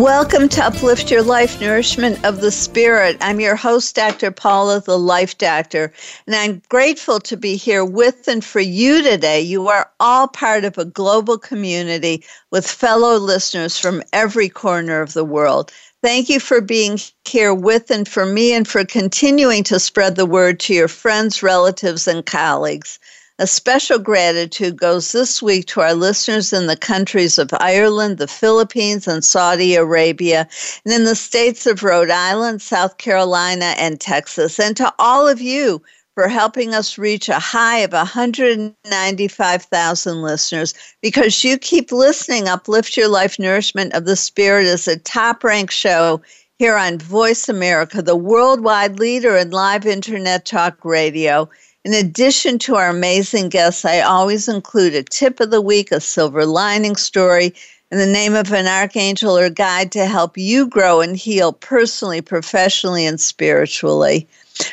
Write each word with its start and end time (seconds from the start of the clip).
Welcome 0.00 0.48
to 0.48 0.64
Uplift 0.64 1.10
Your 1.10 1.22
Life 1.22 1.60
Nourishment 1.60 2.24
of 2.24 2.40
the 2.40 2.50
Spirit. 2.50 3.18
I'm 3.20 3.38
your 3.38 3.54
host, 3.54 3.94
Dr. 3.94 4.30
Paula, 4.30 4.80
the 4.80 4.98
Life 4.98 5.36
Doctor, 5.36 5.92
and 6.26 6.34
I'm 6.34 6.62
grateful 6.70 7.20
to 7.20 7.36
be 7.36 7.54
here 7.56 7.84
with 7.84 8.26
and 8.26 8.42
for 8.42 8.60
you 8.60 9.02
today. 9.02 9.42
You 9.42 9.68
are 9.68 9.90
all 10.00 10.26
part 10.26 10.64
of 10.64 10.78
a 10.78 10.86
global 10.86 11.36
community 11.36 12.24
with 12.50 12.66
fellow 12.66 13.18
listeners 13.18 13.76
from 13.76 14.02
every 14.10 14.48
corner 14.48 15.02
of 15.02 15.12
the 15.12 15.22
world. 15.22 15.70
Thank 16.02 16.30
you 16.30 16.40
for 16.40 16.62
being 16.62 16.98
here 17.26 17.52
with 17.52 17.90
and 17.90 18.08
for 18.08 18.24
me 18.24 18.54
and 18.54 18.66
for 18.66 18.86
continuing 18.86 19.64
to 19.64 19.78
spread 19.78 20.16
the 20.16 20.24
word 20.24 20.60
to 20.60 20.72
your 20.72 20.88
friends, 20.88 21.42
relatives, 21.42 22.08
and 22.08 22.24
colleagues. 22.24 22.98
A 23.40 23.46
special 23.46 23.98
gratitude 23.98 24.76
goes 24.76 25.12
this 25.12 25.40
week 25.40 25.64
to 25.68 25.80
our 25.80 25.94
listeners 25.94 26.52
in 26.52 26.66
the 26.66 26.76
countries 26.76 27.38
of 27.38 27.48
Ireland, 27.54 28.18
the 28.18 28.28
Philippines, 28.28 29.08
and 29.08 29.24
Saudi 29.24 29.76
Arabia, 29.76 30.46
and 30.84 30.92
in 30.92 31.04
the 31.04 31.16
states 31.16 31.66
of 31.66 31.82
Rhode 31.82 32.10
Island, 32.10 32.60
South 32.60 32.98
Carolina, 32.98 33.74
and 33.78 33.98
Texas, 33.98 34.60
and 34.60 34.76
to 34.76 34.92
all 34.98 35.26
of 35.26 35.40
you 35.40 35.80
for 36.14 36.28
helping 36.28 36.74
us 36.74 36.98
reach 36.98 37.30
a 37.30 37.38
high 37.38 37.78
of 37.78 37.94
195,000 37.94 40.22
listeners 40.22 40.74
because 41.00 41.42
you 41.42 41.56
keep 41.56 41.92
listening. 41.92 42.46
Uplift 42.46 42.94
Your 42.94 43.08
Life 43.08 43.38
Nourishment 43.38 43.94
of 43.94 44.04
the 44.04 44.16
Spirit 44.16 44.66
is 44.66 44.86
a 44.86 44.98
top 44.98 45.42
ranked 45.42 45.72
show 45.72 46.20
here 46.58 46.76
on 46.76 46.98
Voice 46.98 47.48
America, 47.48 48.02
the 48.02 48.14
worldwide 48.14 48.98
leader 48.98 49.34
in 49.34 49.50
live 49.50 49.86
internet 49.86 50.44
talk 50.44 50.84
radio. 50.84 51.48
In 51.82 51.94
addition 51.94 52.58
to 52.58 52.74
our 52.76 52.90
amazing 52.90 53.48
guests, 53.48 53.86
I 53.86 54.00
always 54.00 54.48
include 54.48 54.94
a 54.94 55.02
tip 55.02 55.40
of 55.40 55.50
the 55.50 55.62
week, 55.62 55.90
a 55.90 55.98
silver 55.98 56.44
lining 56.44 56.94
story, 56.94 57.54
and 57.90 57.98
the 57.98 58.06
name 58.06 58.34
of 58.34 58.52
an 58.52 58.66
archangel 58.66 59.38
or 59.38 59.48
guide 59.48 59.90
to 59.92 60.04
help 60.04 60.36
you 60.36 60.66
grow 60.66 61.00
and 61.00 61.16
heal 61.16 61.54
personally, 61.54 62.20
professionally, 62.20 63.06
and 63.06 63.18
spiritually. 63.18 64.28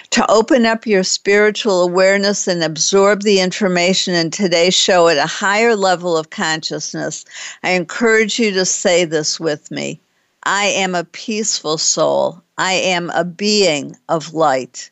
To 0.10 0.30
open 0.30 0.66
up 0.66 0.86
your 0.86 1.06
spiritual 1.06 1.82
awareness 1.82 2.46
and 2.46 2.62
absorb 2.62 3.22
the 3.22 3.40
information 3.40 4.14
in 4.14 4.30
today's 4.30 4.76
show 4.76 5.08
at 5.08 5.16
a 5.16 5.26
higher 5.26 5.78
level 5.78 6.18
of 6.18 6.30
consciousness, 6.30 7.24
I 7.64 7.70
encourage 7.70 8.38
you 8.38 8.52
to 8.52 8.66
say 8.66 9.06
this 9.06 9.40
with 9.40 9.72
me 9.72 10.02
I 10.44 10.66
am 10.66 10.94
a 10.94 11.06
peaceful 11.06 11.78
soul. 11.78 12.44
I 12.58 12.74
am 12.74 13.12
a 13.12 13.24
being 13.24 13.96
of 14.10 14.34
light. 14.34 14.92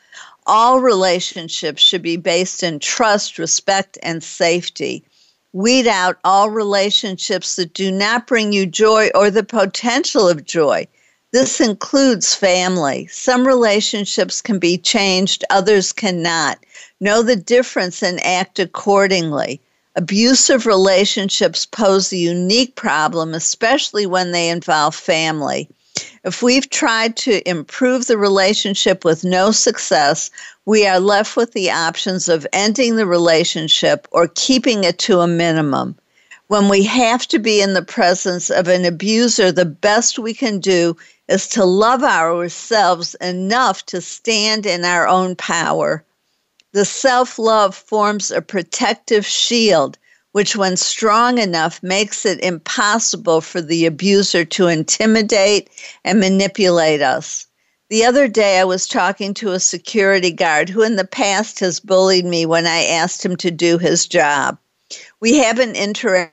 all 0.47 0.79
relationships 0.79 1.81
should 1.81 2.01
be 2.01 2.17
based 2.17 2.63
in 2.63 2.79
trust, 2.79 3.37
respect, 3.37 3.97
and 4.01 4.23
safety. 4.23 5.03
Weed 5.53 5.87
out 5.87 6.17
all 6.23 6.49
relationships 6.49 7.55
that 7.57 7.73
do 7.73 7.91
not 7.91 8.27
bring 8.27 8.53
you 8.53 8.65
joy 8.65 9.09
or 9.13 9.29
the 9.29 9.43
potential 9.43 10.27
of 10.27 10.45
joy. 10.45 10.87
This 11.31 11.61
includes 11.61 12.35
family. 12.35 13.07
Some 13.07 13.47
relationships 13.47 14.41
can 14.41 14.59
be 14.59 14.77
changed, 14.77 15.45
others 15.49 15.93
cannot. 15.93 16.59
Know 16.99 17.21
the 17.21 17.35
difference 17.35 18.03
and 18.03 18.23
act 18.25 18.59
accordingly. 18.59 19.61
Abusive 19.95 20.65
relationships 20.65 21.65
pose 21.65 22.11
a 22.11 22.17
unique 22.17 22.75
problem, 22.75 23.33
especially 23.33 24.05
when 24.05 24.31
they 24.31 24.49
involve 24.49 24.95
family. 24.95 25.69
If 26.23 26.43
we've 26.43 26.69
tried 26.69 27.17
to 27.17 27.47
improve 27.49 28.05
the 28.05 28.17
relationship 28.17 29.03
with 29.03 29.23
no 29.23 29.51
success, 29.51 30.29
we 30.65 30.85
are 30.85 30.99
left 30.99 31.35
with 31.35 31.53
the 31.53 31.71
options 31.71 32.29
of 32.29 32.45
ending 32.53 32.95
the 32.95 33.07
relationship 33.07 34.07
or 34.11 34.27
keeping 34.35 34.83
it 34.83 34.99
to 34.99 35.21
a 35.21 35.27
minimum. 35.27 35.95
When 36.47 36.69
we 36.69 36.83
have 36.83 37.27
to 37.29 37.39
be 37.39 37.61
in 37.61 37.73
the 37.73 37.81
presence 37.81 38.49
of 38.49 38.67
an 38.67 38.85
abuser, 38.85 39.51
the 39.51 39.65
best 39.65 40.19
we 40.19 40.33
can 40.33 40.59
do 40.59 40.95
is 41.27 41.47
to 41.47 41.65
love 41.65 42.03
ourselves 42.03 43.15
enough 43.15 43.85
to 43.87 44.01
stand 44.01 44.65
in 44.65 44.85
our 44.85 45.07
own 45.07 45.35
power. 45.35 46.03
The 46.73 46.85
self 46.85 47.39
love 47.39 47.75
forms 47.75 48.31
a 48.31 48.41
protective 48.41 49.25
shield 49.25 49.97
which, 50.31 50.55
when 50.55 50.77
strong 50.77 51.37
enough, 51.37 51.81
makes 51.83 52.25
it 52.25 52.43
impossible 52.43 53.41
for 53.41 53.61
the 53.61 53.85
abuser 53.85 54.45
to 54.45 54.67
intimidate 54.67 55.69
and 56.03 56.19
manipulate 56.19 57.01
us. 57.01 57.47
The 57.89 58.05
other 58.05 58.29
day, 58.29 58.59
I 58.59 58.63
was 58.63 58.87
talking 58.87 59.33
to 59.33 59.51
a 59.51 59.59
security 59.59 60.31
guard 60.31 60.69
who, 60.69 60.81
in 60.81 60.95
the 60.95 61.05
past, 61.05 61.59
has 61.59 61.81
bullied 61.81 62.25
me 62.25 62.45
when 62.45 62.65
I 62.65 62.85
asked 62.85 63.25
him 63.25 63.35
to 63.37 63.51
do 63.51 63.77
his 63.77 64.07
job. 64.07 64.57
We 65.19 65.37
haven't 65.37 65.75
interacted 65.75 66.31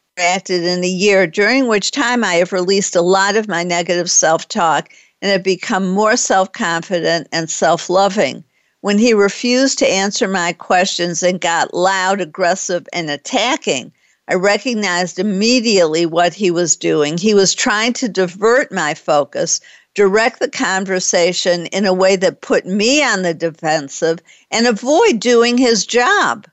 in 0.48 0.84
a 0.84 0.88
year, 0.88 1.26
during 1.26 1.66
which 1.66 1.90
time 1.90 2.22
I 2.22 2.34
have 2.34 2.52
released 2.52 2.94
a 2.94 3.02
lot 3.02 3.36
of 3.36 3.48
my 3.48 3.64
negative 3.64 4.10
self 4.10 4.46
talk 4.46 4.90
and 5.20 5.32
have 5.32 5.42
become 5.42 5.90
more 5.90 6.16
self 6.16 6.52
confident 6.52 7.28
and 7.32 7.50
self 7.50 7.90
loving. 7.90 8.44
When 8.80 8.98
he 8.98 9.12
refused 9.12 9.78
to 9.78 9.90
answer 9.90 10.28
my 10.28 10.52
questions 10.52 11.22
and 11.24 11.40
got 11.40 11.74
loud, 11.74 12.20
aggressive, 12.20 12.86
and 12.92 13.10
attacking, 13.10 13.92
I 14.28 14.34
recognized 14.34 15.18
immediately 15.18 16.06
what 16.06 16.32
he 16.34 16.52
was 16.52 16.76
doing. 16.76 17.18
He 17.18 17.34
was 17.34 17.54
trying 17.54 17.94
to 17.94 18.08
divert 18.08 18.70
my 18.70 18.94
focus, 18.94 19.60
direct 19.94 20.38
the 20.38 20.48
conversation 20.48 21.66
in 21.66 21.86
a 21.86 21.92
way 21.92 22.14
that 22.16 22.40
put 22.40 22.66
me 22.66 23.02
on 23.02 23.22
the 23.22 23.34
defensive, 23.34 24.20
and 24.50 24.66
avoid 24.66 25.18
doing 25.18 25.58
his 25.58 25.84
job. 25.84 26.46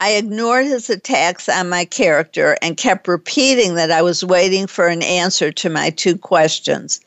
I 0.00 0.12
ignored 0.12 0.66
his 0.66 0.88
attacks 0.88 1.48
on 1.48 1.68
my 1.68 1.84
character 1.84 2.56
and 2.62 2.76
kept 2.76 3.08
repeating 3.08 3.74
that 3.74 3.90
I 3.90 4.00
was 4.00 4.24
waiting 4.24 4.68
for 4.68 4.86
an 4.86 5.02
answer 5.02 5.52
to 5.52 5.68
my 5.68 5.90
two 5.90 6.16
questions. 6.16 7.00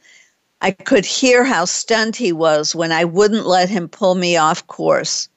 I 0.64 0.70
could 0.70 1.06
hear 1.06 1.44
how 1.44 1.66
stunned 1.66 2.16
he 2.16 2.32
was 2.32 2.76
when 2.76 2.92
I 2.92 3.04
wouldn't 3.04 3.48
let 3.48 3.68
him 3.68 3.90
pull 3.90 4.14
me 4.14 4.38
off 4.38 4.68
course. 4.68 5.28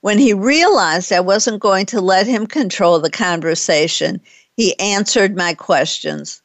When 0.00 0.18
he 0.18 0.32
realized 0.32 1.12
I 1.12 1.20
wasn't 1.20 1.60
going 1.60 1.84
to 1.86 2.00
let 2.00 2.26
him 2.26 2.46
control 2.46 2.98
the 2.98 3.10
conversation, 3.10 4.22
he 4.56 4.78
answered 4.78 5.36
my 5.36 5.52
questions. 5.52 6.40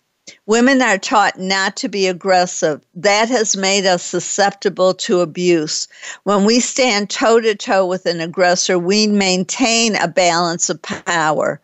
Women 0.47 0.81
are 0.81 0.97
taught 0.97 1.39
not 1.39 1.77
to 1.77 1.87
be 1.87 2.07
aggressive. 2.07 2.81
That 2.93 3.29
has 3.29 3.55
made 3.55 3.85
us 3.85 4.03
susceptible 4.03 4.93
to 4.95 5.21
abuse. 5.21 5.87
When 6.23 6.43
we 6.43 6.59
stand 6.59 7.09
toe 7.09 7.39
to 7.39 7.55
toe 7.55 7.85
with 7.85 8.05
an 8.05 8.19
aggressor, 8.19 8.77
we 8.77 9.07
maintain 9.07 9.95
a 9.95 10.09
balance 10.09 10.69
of 10.69 10.81
power. 10.81 11.61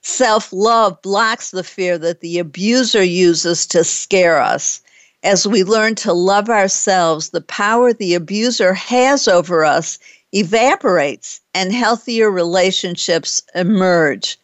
Self 0.00 0.52
love 0.52 1.02
blocks 1.02 1.50
the 1.50 1.64
fear 1.64 1.98
that 1.98 2.20
the 2.20 2.38
abuser 2.38 3.02
uses 3.02 3.66
to 3.66 3.84
scare 3.84 4.40
us 4.40 4.80
as 5.24 5.46
we 5.46 5.64
learn 5.64 5.94
to 5.94 6.12
love 6.12 6.50
ourselves, 6.50 7.30
the 7.30 7.40
power 7.40 7.92
the 7.92 8.14
abuser 8.14 8.74
has 8.74 9.26
over 9.26 9.64
us 9.64 9.98
evaporates 10.32 11.40
and 11.54 11.72
healthier 11.72 12.30
relationships 12.30 13.40
emerge. 13.54 14.38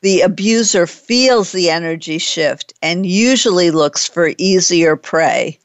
The 0.00 0.22
abuser 0.22 0.86
feels 0.86 1.52
the 1.52 1.70
energy 1.70 2.18
shift 2.18 2.72
and 2.82 3.04
usually 3.04 3.70
looks 3.70 4.06
for 4.08 4.32
easier 4.38 4.96
prey. 4.96 5.58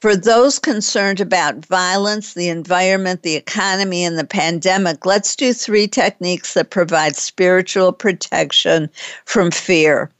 For 0.00 0.14
those 0.14 0.58
concerned 0.58 1.20
about 1.20 1.66
violence, 1.66 2.34
the 2.34 2.48
environment, 2.48 3.22
the 3.22 3.36
economy, 3.36 4.04
and 4.04 4.18
the 4.18 4.24
pandemic, 4.24 5.04
let's 5.06 5.34
do 5.34 5.52
three 5.52 5.88
techniques 5.88 6.54
that 6.54 6.70
provide 6.70 7.16
spiritual 7.16 7.92
protection 7.92 8.90
from 9.24 9.50
fear. 9.50 10.10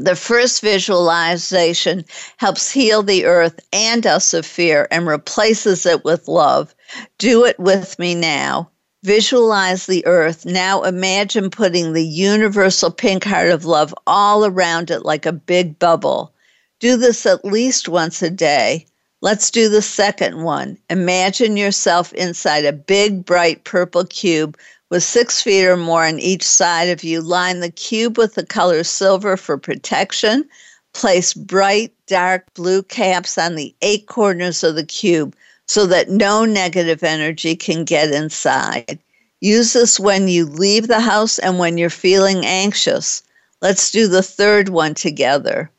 The 0.00 0.14
first 0.14 0.62
visualization 0.62 2.04
helps 2.36 2.70
heal 2.70 3.02
the 3.02 3.24
earth 3.24 3.58
and 3.72 4.06
us 4.06 4.32
of 4.32 4.46
fear 4.46 4.86
and 4.92 5.08
replaces 5.08 5.84
it 5.86 6.04
with 6.04 6.28
love. 6.28 6.72
Do 7.18 7.44
it 7.44 7.58
with 7.58 7.98
me 7.98 8.14
now. 8.14 8.70
Visualize 9.02 9.86
the 9.86 10.06
earth. 10.06 10.46
Now 10.46 10.84
imagine 10.84 11.50
putting 11.50 11.92
the 11.92 12.06
universal 12.06 12.92
pink 12.92 13.24
heart 13.24 13.50
of 13.50 13.64
love 13.64 13.92
all 14.06 14.44
around 14.44 14.92
it 14.92 15.04
like 15.04 15.26
a 15.26 15.32
big 15.32 15.80
bubble. 15.80 16.32
Do 16.78 16.96
this 16.96 17.26
at 17.26 17.44
least 17.44 17.88
once 17.88 18.22
a 18.22 18.30
day. 18.30 18.86
Let's 19.20 19.50
do 19.50 19.68
the 19.68 19.82
second 19.82 20.44
one. 20.44 20.78
Imagine 20.90 21.56
yourself 21.56 22.12
inside 22.12 22.64
a 22.64 22.72
big, 22.72 23.24
bright 23.24 23.64
purple 23.64 24.04
cube 24.04 24.56
with 24.90 25.02
six 25.02 25.42
feet 25.42 25.66
or 25.66 25.76
more 25.76 26.04
on 26.06 26.18
each 26.18 26.42
side 26.42 26.88
of 26.88 27.04
you. 27.04 27.20
Line 27.20 27.60
the 27.60 27.70
cube 27.70 28.16
with 28.16 28.34
the 28.34 28.46
color 28.46 28.84
silver 28.84 29.36
for 29.36 29.58
protection. 29.58 30.48
Place 30.94 31.34
bright, 31.34 31.92
dark 32.06 32.52
blue 32.54 32.82
caps 32.82 33.36
on 33.36 33.54
the 33.54 33.74
eight 33.82 34.06
corners 34.06 34.64
of 34.64 34.74
the 34.74 34.84
cube 34.84 35.36
so 35.66 35.86
that 35.86 36.08
no 36.08 36.44
negative 36.44 37.04
energy 37.04 37.54
can 37.54 37.84
get 37.84 38.10
inside. 38.10 38.98
Use 39.40 39.74
this 39.74 40.00
when 40.00 40.26
you 40.26 40.46
leave 40.46 40.88
the 40.88 41.00
house 41.00 41.38
and 41.38 41.58
when 41.58 41.78
you're 41.78 41.90
feeling 41.90 42.44
anxious. 42.44 43.22
Let's 43.60 43.90
do 43.90 44.08
the 44.08 44.22
third 44.22 44.70
one 44.70 44.94
together. 44.94 45.70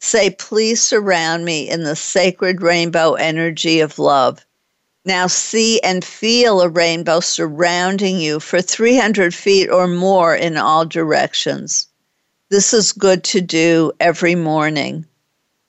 Say, 0.00 0.30
please 0.30 0.82
surround 0.82 1.44
me 1.44 1.68
in 1.68 1.82
the 1.84 1.96
sacred 1.96 2.62
rainbow 2.62 3.14
energy 3.14 3.80
of 3.80 3.98
love. 3.98 4.44
Now 5.04 5.28
see 5.28 5.80
and 5.80 6.04
feel 6.04 6.60
a 6.60 6.68
rainbow 6.68 7.20
surrounding 7.20 8.20
you 8.20 8.38
for 8.38 8.60
300 8.60 9.34
feet 9.34 9.70
or 9.70 9.86
more 9.86 10.36
in 10.36 10.58
all 10.58 10.84
directions. 10.84 11.86
This 12.50 12.74
is 12.74 12.92
good 12.92 13.24
to 13.24 13.40
do 13.40 13.92
every 13.98 14.34
morning. 14.34 15.06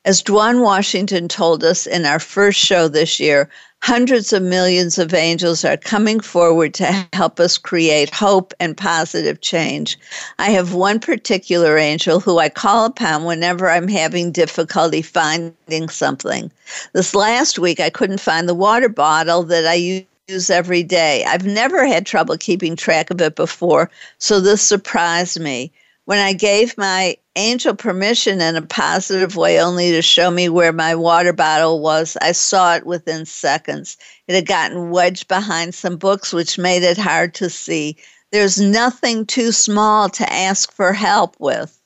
As 0.03 0.21
Dwan 0.21 0.61
Washington 0.61 1.27
told 1.27 1.63
us 1.63 1.85
in 1.85 2.05
our 2.05 2.19
first 2.19 2.59
show 2.59 2.87
this 2.87 3.19
year, 3.19 3.49
hundreds 3.81 4.31
of 4.31 4.43
millions 4.43 4.97
of 4.99 5.13
angels 5.13 5.65
are 5.65 5.77
coming 5.77 6.19
forward 6.19 6.73
to 6.75 7.07
help 7.13 7.39
us 7.39 7.57
create 7.57 8.13
hope 8.13 8.53
and 8.59 8.77
positive 8.77 9.41
change. 9.41 9.97
I 10.37 10.51
have 10.51 10.73
one 10.73 10.99
particular 10.99 11.77
angel 11.77 12.19
who 12.19 12.37
I 12.37 12.49
call 12.49 12.85
upon 12.85 13.25
whenever 13.25 13.69
I'm 13.69 13.87
having 13.87 14.31
difficulty 14.31 15.01
finding 15.01 15.89
something. 15.89 16.51
This 16.93 17.15
last 17.15 17.57
week, 17.57 17.79
I 17.79 17.89
couldn't 17.89 18.21
find 18.21 18.47
the 18.47 18.53
water 18.53 18.89
bottle 18.89 19.43
that 19.43 19.65
I 19.65 20.05
use 20.29 20.49
every 20.49 20.83
day. 20.83 21.25
I've 21.25 21.45
never 21.45 21.85
had 21.85 22.05
trouble 22.05 22.37
keeping 22.37 22.75
track 22.75 23.09
of 23.09 23.19
it 23.19 23.35
before, 23.35 23.89
so 24.19 24.39
this 24.39 24.61
surprised 24.61 25.39
me. 25.39 25.71
When 26.05 26.19
I 26.19 26.33
gave 26.33 26.77
my 26.77 27.17
angel 27.35 27.75
permission 27.75 28.41
in 28.41 28.55
a 28.55 28.61
positive 28.61 29.35
way 29.35 29.59
only 29.59 29.91
to 29.91 30.01
show 30.01 30.29
me 30.29 30.49
where 30.49 30.73
my 30.73 30.95
water 30.95 31.33
bottle 31.33 31.79
was. 31.79 32.17
I 32.21 32.33
saw 32.33 32.75
it 32.75 32.85
within 32.85 33.25
seconds. 33.25 33.97
It 34.27 34.35
had 34.35 34.45
gotten 34.45 34.89
wedged 34.89 35.27
behind 35.27 35.73
some 35.73 35.97
books, 35.97 36.33
which 36.33 36.57
made 36.57 36.83
it 36.83 36.97
hard 36.97 37.33
to 37.35 37.49
see. 37.49 37.97
There's 38.31 38.59
nothing 38.59 39.25
too 39.25 39.51
small 39.51 40.09
to 40.09 40.31
ask 40.31 40.71
for 40.71 40.93
help 40.93 41.35
with. 41.39 41.77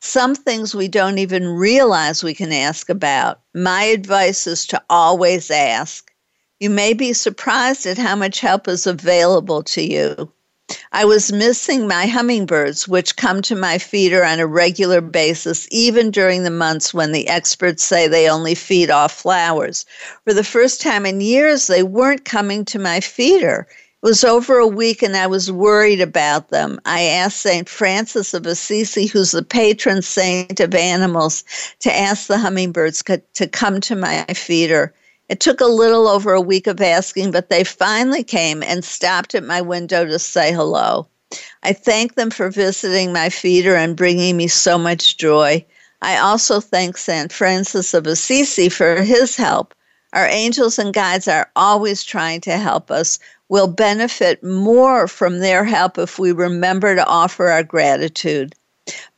Some 0.00 0.34
things 0.34 0.74
we 0.74 0.88
don't 0.88 1.18
even 1.18 1.48
realize 1.48 2.22
we 2.22 2.34
can 2.34 2.52
ask 2.52 2.88
about. 2.88 3.40
My 3.54 3.84
advice 3.84 4.46
is 4.46 4.66
to 4.68 4.82
always 4.88 5.50
ask. 5.50 6.10
You 6.60 6.70
may 6.70 6.92
be 6.92 7.12
surprised 7.12 7.84
at 7.86 7.98
how 7.98 8.16
much 8.16 8.40
help 8.40 8.68
is 8.68 8.86
available 8.86 9.62
to 9.64 9.82
you. 9.82 10.32
I 10.92 11.04
was 11.04 11.32
missing 11.32 11.86
my 11.86 12.06
hummingbirds, 12.06 12.86
which 12.86 13.16
come 13.16 13.40
to 13.42 13.54
my 13.54 13.78
feeder 13.78 14.24
on 14.24 14.40
a 14.40 14.46
regular 14.46 15.00
basis, 15.00 15.66
even 15.70 16.10
during 16.10 16.42
the 16.42 16.50
months 16.50 16.92
when 16.92 17.12
the 17.12 17.28
experts 17.28 17.84
say 17.84 18.06
they 18.06 18.28
only 18.28 18.54
feed 18.54 18.90
off 18.90 19.12
flowers. 19.12 19.86
For 20.24 20.34
the 20.34 20.44
first 20.44 20.80
time 20.80 21.06
in 21.06 21.20
years, 21.20 21.66
they 21.68 21.82
weren't 21.82 22.24
coming 22.24 22.64
to 22.66 22.78
my 22.78 23.00
feeder. 23.00 23.66
It 23.70 24.06
was 24.06 24.22
over 24.24 24.58
a 24.58 24.66
week 24.66 25.02
and 25.02 25.16
I 25.16 25.26
was 25.26 25.50
worried 25.50 26.00
about 26.00 26.50
them. 26.50 26.80
I 26.84 27.02
asked 27.02 27.40
St. 27.40 27.68
Francis 27.68 28.34
of 28.34 28.46
Assisi, 28.46 29.06
who's 29.06 29.32
the 29.32 29.42
patron 29.42 30.02
saint 30.02 30.60
of 30.60 30.74
animals, 30.74 31.44
to 31.80 31.96
ask 31.96 32.26
the 32.26 32.38
hummingbirds 32.38 33.02
to 33.34 33.46
come 33.48 33.80
to 33.80 33.96
my 33.96 34.24
feeder. 34.34 34.92
It 35.28 35.40
took 35.40 35.60
a 35.60 35.66
little 35.66 36.08
over 36.08 36.32
a 36.32 36.40
week 36.40 36.66
of 36.66 36.80
asking, 36.80 37.32
but 37.32 37.50
they 37.50 37.62
finally 37.62 38.24
came 38.24 38.62
and 38.62 38.82
stopped 38.82 39.34
at 39.34 39.44
my 39.44 39.60
window 39.60 40.06
to 40.06 40.18
say 40.18 40.52
hello. 40.52 41.06
I 41.62 41.74
thank 41.74 42.14
them 42.14 42.30
for 42.30 42.50
visiting 42.50 43.12
my 43.12 43.28
feeder 43.28 43.76
and 43.76 43.94
bringing 43.94 44.38
me 44.38 44.48
so 44.48 44.78
much 44.78 45.18
joy. 45.18 45.66
I 46.00 46.16
also 46.16 46.60
thank 46.60 46.96
St. 46.96 47.30
Francis 47.30 47.92
of 47.92 48.06
Assisi 48.06 48.70
for 48.70 49.02
his 49.02 49.36
help. 49.36 49.74
Our 50.14 50.26
angels 50.26 50.78
and 50.78 50.94
guides 50.94 51.28
are 51.28 51.50
always 51.54 52.02
trying 52.02 52.40
to 52.42 52.56
help 52.56 52.90
us. 52.90 53.18
We'll 53.50 53.68
benefit 53.68 54.42
more 54.42 55.06
from 55.06 55.40
their 55.40 55.64
help 55.64 55.98
if 55.98 56.18
we 56.18 56.32
remember 56.32 56.94
to 56.94 57.06
offer 57.06 57.48
our 57.48 57.62
gratitude. 57.62 58.54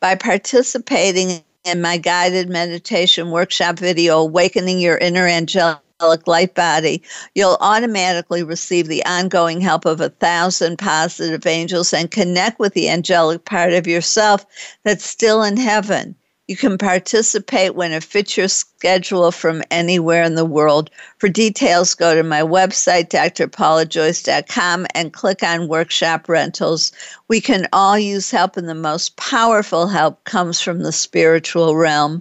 By 0.00 0.16
participating 0.16 1.44
in 1.64 1.80
my 1.80 1.98
guided 1.98 2.48
meditation 2.48 3.30
workshop 3.30 3.78
video, 3.78 4.18
Awakening 4.18 4.80
Your 4.80 4.98
Inner 4.98 5.28
Angelic 5.28 5.78
light 6.26 6.54
body, 6.54 7.02
you'll 7.34 7.58
automatically 7.60 8.42
receive 8.42 8.88
the 8.88 9.04
ongoing 9.04 9.60
help 9.60 9.84
of 9.84 10.00
a 10.00 10.08
thousand 10.08 10.78
positive 10.78 11.46
angels 11.46 11.92
and 11.92 12.10
connect 12.10 12.58
with 12.58 12.74
the 12.74 12.88
angelic 12.88 13.44
part 13.44 13.72
of 13.72 13.86
yourself 13.86 14.46
that's 14.84 15.04
still 15.04 15.42
in 15.42 15.56
heaven. 15.56 16.14
You 16.50 16.56
can 16.56 16.78
participate 16.78 17.76
when 17.76 17.92
it 17.92 18.02
fits 18.02 18.36
your 18.36 18.48
schedule 18.48 19.30
from 19.30 19.62
anywhere 19.70 20.24
in 20.24 20.34
the 20.34 20.44
world. 20.44 20.90
For 21.18 21.28
details, 21.28 21.94
go 21.94 22.16
to 22.16 22.24
my 22.24 22.40
website, 22.40 23.10
drpaulajoyce.com, 23.10 24.86
and 24.92 25.12
click 25.12 25.44
on 25.44 25.68
Workshop 25.68 26.28
Rentals. 26.28 26.90
We 27.28 27.40
can 27.40 27.68
all 27.72 27.96
use 27.96 28.32
help, 28.32 28.56
and 28.56 28.68
the 28.68 28.74
most 28.74 29.14
powerful 29.14 29.86
help 29.86 30.24
comes 30.24 30.60
from 30.60 30.82
the 30.82 30.90
spiritual 30.90 31.76
realm. 31.76 32.20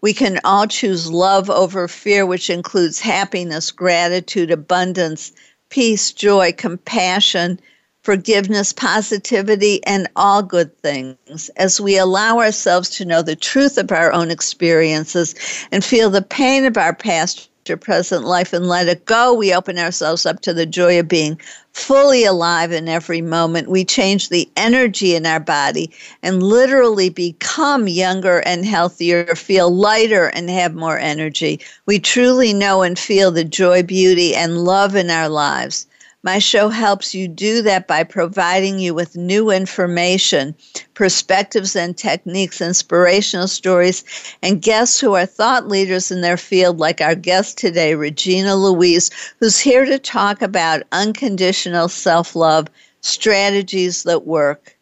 We 0.00 0.12
can 0.12 0.40
all 0.44 0.66
choose 0.66 1.10
love 1.10 1.50
over 1.50 1.88
fear, 1.88 2.26
which 2.26 2.50
includes 2.50 3.00
happiness, 3.00 3.70
gratitude, 3.70 4.50
abundance, 4.50 5.32
peace, 5.68 6.12
joy, 6.12 6.52
compassion, 6.52 7.60
forgiveness, 8.02 8.72
positivity, 8.72 9.84
and 9.84 10.08
all 10.16 10.42
good 10.42 10.76
things. 10.78 11.50
As 11.56 11.80
we 11.80 11.98
allow 11.98 12.38
ourselves 12.38 12.90
to 12.90 13.04
know 13.04 13.22
the 13.22 13.36
truth 13.36 13.76
of 13.78 13.92
our 13.92 14.12
own 14.12 14.30
experiences 14.30 15.34
and 15.70 15.84
feel 15.84 16.10
the 16.10 16.22
pain 16.22 16.64
of 16.64 16.76
our 16.76 16.94
past 16.94 17.49
or 17.70 17.76
present 17.76 18.24
life 18.24 18.52
and 18.52 18.66
let 18.66 18.88
it 18.88 19.06
go, 19.06 19.32
we 19.32 19.54
open 19.54 19.78
ourselves 19.78 20.26
up 20.26 20.40
to 20.40 20.52
the 20.52 20.66
joy 20.66 20.98
of 20.98 21.08
being 21.08 21.40
fully 21.72 22.24
alive 22.24 22.72
in 22.72 22.88
every 22.88 23.22
moment. 23.22 23.68
We 23.68 23.84
change 23.84 24.28
the 24.28 24.48
energy 24.56 25.14
in 25.14 25.24
our 25.24 25.40
body 25.40 25.90
and 26.22 26.42
literally 26.42 27.08
become 27.08 27.88
younger 27.88 28.40
and 28.40 28.64
healthier, 28.64 29.34
feel 29.34 29.70
lighter 29.70 30.26
and 30.26 30.50
have 30.50 30.74
more 30.74 30.98
energy. 30.98 31.60
We 31.86 31.98
truly 31.98 32.52
know 32.52 32.82
and 32.82 32.98
feel 32.98 33.30
the 33.30 33.44
joy, 33.44 33.82
beauty, 33.82 34.34
and 34.34 34.64
love 34.64 34.96
in 34.96 35.10
our 35.10 35.28
lives. 35.28 35.86
My 36.22 36.38
show 36.38 36.68
helps 36.68 37.14
you 37.14 37.28
do 37.28 37.62
that 37.62 37.86
by 37.86 38.04
providing 38.04 38.78
you 38.78 38.92
with 38.92 39.16
new 39.16 39.50
information, 39.50 40.54
perspectives 40.92 41.74
and 41.74 41.96
techniques, 41.96 42.60
inspirational 42.60 43.48
stories, 43.48 44.04
and 44.42 44.60
guests 44.60 45.00
who 45.00 45.14
are 45.14 45.24
thought 45.24 45.68
leaders 45.68 46.10
in 46.10 46.20
their 46.20 46.36
field, 46.36 46.78
like 46.78 47.00
our 47.00 47.14
guest 47.14 47.56
today, 47.56 47.94
Regina 47.94 48.54
Louise, 48.54 49.10
who's 49.38 49.58
here 49.58 49.86
to 49.86 49.98
talk 49.98 50.42
about 50.42 50.82
unconditional 50.92 51.88
self 51.88 52.36
love 52.36 52.68
strategies 53.00 54.02
that 54.02 54.26
work. 54.26 54.76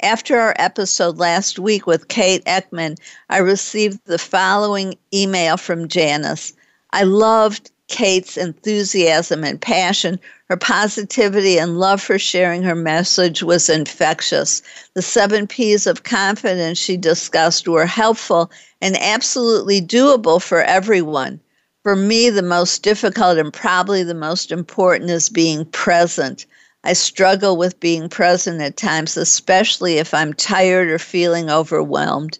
After 0.00 0.40
our 0.40 0.54
episode 0.58 1.18
last 1.18 1.58
week 1.58 1.86
with 1.86 2.08
Kate 2.08 2.42
Eckman, 2.46 2.96
I 3.28 3.38
received 3.38 4.00
the 4.06 4.18
following 4.18 4.96
email 5.12 5.58
from 5.58 5.86
Janice. 5.86 6.54
I 6.94 7.02
loved 7.02 7.70
Kate's 7.92 8.38
enthusiasm 8.38 9.44
and 9.44 9.60
passion. 9.60 10.18
Her 10.48 10.56
positivity 10.56 11.58
and 11.58 11.78
love 11.78 12.00
for 12.00 12.18
sharing 12.18 12.62
her 12.62 12.74
message 12.74 13.42
was 13.42 13.68
infectious. 13.68 14.62
The 14.94 15.02
seven 15.02 15.46
P's 15.46 15.86
of 15.86 16.02
confidence 16.02 16.78
she 16.78 16.96
discussed 16.96 17.68
were 17.68 17.84
helpful 17.84 18.50
and 18.80 18.96
absolutely 18.96 19.82
doable 19.82 20.40
for 20.40 20.62
everyone. 20.62 21.38
For 21.82 21.94
me, 21.94 22.30
the 22.30 22.42
most 22.42 22.82
difficult 22.82 23.36
and 23.36 23.52
probably 23.52 24.02
the 24.02 24.14
most 24.14 24.50
important 24.50 25.10
is 25.10 25.28
being 25.28 25.66
present. 25.66 26.46
I 26.84 26.94
struggle 26.94 27.58
with 27.58 27.78
being 27.78 28.08
present 28.08 28.62
at 28.62 28.78
times, 28.78 29.18
especially 29.18 29.98
if 29.98 30.14
I'm 30.14 30.32
tired 30.32 30.88
or 30.88 30.98
feeling 30.98 31.50
overwhelmed. 31.50 32.38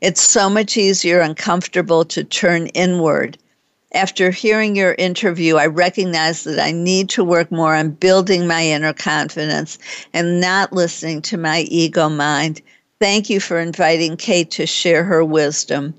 It's 0.00 0.22
so 0.22 0.48
much 0.48 0.78
easier 0.78 1.20
and 1.20 1.36
comfortable 1.36 2.06
to 2.06 2.24
turn 2.24 2.68
inward. 2.68 3.36
After 3.94 4.32
hearing 4.32 4.74
your 4.74 4.96
interview, 4.98 5.54
I 5.54 5.66
recognize 5.66 6.42
that 6.44 6.58
I 6.58 6.72
need 6.72 7.08
to 7.10 7.22
work 7.22 7.52
more 7.52 7.76
on 7.76 7.90
building 7.90 8.44
my 8.44 8.66
inner 8.66 8.92
confidence 8.92 9.78
and 10.12 10.40
not 10.40 10.72
listening 10.72 11.22
to 11.22 11.36
my 11.36 11.60
ego 11.68 12.08
mind. 12.08 12.60
Thank 13.00 13.30
you 13.30 13.38
for 13.38 13.60
inviting 13.60 14.16
Kate 14.16 14.50
to 14.52 14.66
share 14.66 15.04
her 15.04 15.24
wisdom. 15.24 15.94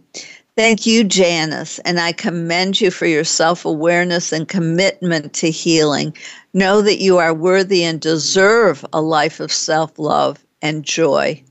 Thank 0.57 0.85
you, 0.85 1.05
Janice, 1.05 1.79
and 1.79 1.97
I 1.97 2.11
commend 2.11 2.81
you 2.81 2.91
for 2.91 3.05
your 3.05 3.23
self 3.23 3.63
awareness 3.63 4.33
and 4.33 4.45
commitment 4.45 5.33
to 5.35 5.49
healing. 5.49 6.13
Know 6.53 6.81
that 6.81 6.99
you 6.99 7.17
are 7.17 7.33
worthy 7.33 7.85
and 7.85 8.01
deserve 8.01 8.85
a 8.91 9.01
life 9.01 9.39
of 9.39 9.53
self 9.53 9.97
love 9.97 10.43
and 10.61 10.83
joy. 10.83 11.41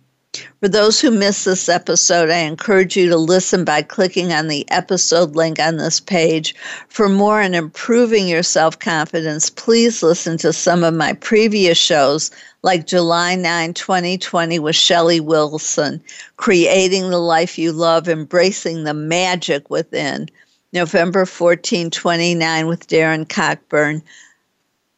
For 0.64 0.68
those 0.68 0.99
who 0.99 1.11
missed 1.11 1.44
this 1.44 1.68
episode, 1.68 2.30
I 2.30 2.38
encourage 2.38 2.97
you 2.97 3.11
to 3.11 3.18
listen 3.18 3.66
by 3.66 3.83
clicking 3.83 4.33
on 4.33 4.49
the 4.49 4.64
episode 4.71 5.37
link 5.37 5.59
on 5.61 5.76
this 5.76 6.00
page. 6.00 6.54
For 6.88 7.06
more 7.06 7.42
on 7.42 7.52
improving 7.52 8.26
your 8.26 8.42
self 8.42 8.78
confidence, 8.78 9.50
please 9.50 10.02
listen 10.02 10.38
to 10.38 10.54
some 10.54 10.83
of 10.83 10.94
my 10.94 11.12
previous 11.12 11.76
shows, 11.76 12.30
like 12.62 12.87
July 12.87 13.35
9, 13.35 13.75
2020, 13.75 14.59
with 14.59 14.75
Shelley 14.75 15.21
Wilson, 15.21 16.02
Creating 16.38 17.11
the 17.11 17.18
Life 17.18 17.59
You 17.59 17.71
Love, 17.71 18.09
Embracing 18.09 18.85
the 18.85 18.94
Magic 18.94 19.68
Within. 19.68 20.30
November 20.73 21.26
14, 21.26 21.90
29, 21.90 22.66
with 22.66 22.88
Darren 22.88 23.28
Cockburn 23.28 24.02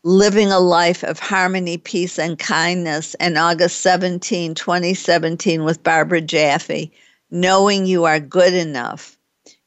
living 0.06 0.52
a 0.52 0.60
life 0.60 1.02
of 1.02 1.18
harmony, 1.18 1.76
peace, 1.76 2.16
and 2.16 2.38
kindness, 2.38 3.14
and 3.14 3.36
August 3.36 3.80
17, 3.80 4.54
2017, 4.54 5.64
with 5.64 5.82
Barbara 5.82 6.20
Jaffe, 6.20 6.92
knowing 7.32 7.86
you 7.86 8.04
are 8.04 8.20
good 8.20 8.54
enough. 8.54 9.18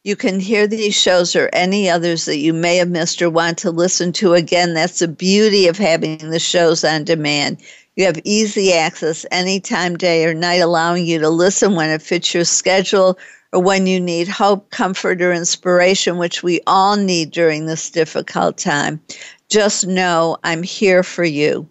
You 0.06 0.16
can 0.16 0.40
hear 0.40 0.66
these 0.66 0.96
shows 0.96 1.36
or 1.36 1.50
any 1.52 1.90
others 1.90 2.24
that 2.24 2.38
you 2.38 2.54
may 2.54 2.78
have 2.78 2.88
missed 2.88 3.22
or 3.22 3.30
want 3.30 3.58
to 3.58 3.70
listen 3.70 4.14
to 4.14 4.34
again. 4.34 4.74
That's 4.74 5.00
the 5.00 5.10
beauty 5.10 5.68
of 5.68 5.78
having 5.78 6.30
the 6.30 6.40
shows 6.40 6.86
on 6.86 7.04
demand. 7.04 7.58
You 7.98 8.06
have 8.06 8.22
easy 8.24 8.72
access 8.72 9.26
anytime, 9.32 9.98
day 9.98 10.24
or 10.24 10.34
night, 10.34 10.62
allowing 10.62 11.06
you 11.06 11.20
to 11.20 11.30
listen 11.30 11.76
when 11.76 11.90
it 11.90 12.02
fits 12.02 12.34
your 12.34 12.46
schedule 12.46 13.20
or 13.52 13.62
when 13.62 13.88
you 13.88 14.00
need 14.00 14.30
hope, 14.30 14.70
comfort, 14.70 15.22
or 15.22 15.34
inspiration, 15.34 16.18
which 16.18 16.44
we 16.44 16.62
all 16.66 16.96
need 16.96 17.32
during 17.32 17.66
this 17.66 17.90
difficult 17.90 18.58
time. 18.58 19.02
Just 19.50 19.88
know 19.88 20.38
I'm 20.44 20.62
here 20.62 21.02
for 21.02 21.24
you. 21.24 21.68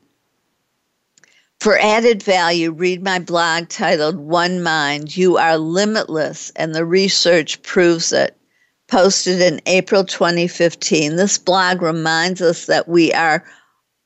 For 1.61 1.79
added 1.79 2.25
value, 2.25 2.73
read 2.73 3.05
my 3.05 3.21
blog 3.21 3.69
titled 3.69 4.17
One 4.17 4.63
Mind 4.63 5.17
You 5.17 5.37
Are 5.37 5.57
Limitless, 5.57 6.51
and 6.57 6.75
the 6.75 6.85
research 6.85 7.63
proves 7.63 8.13
it. 8.13 8.37
Posted 8.89 9.41
in 9.41 9.61
April 9.67 10.05
2015. 10.05 11.15
This 11.15 11.39
blog 11.39 11.81
reminds 11.81 12.41
us 12.41 12.67
that 12.67 12.89
we 12.89 13.13
are 13.13 13.45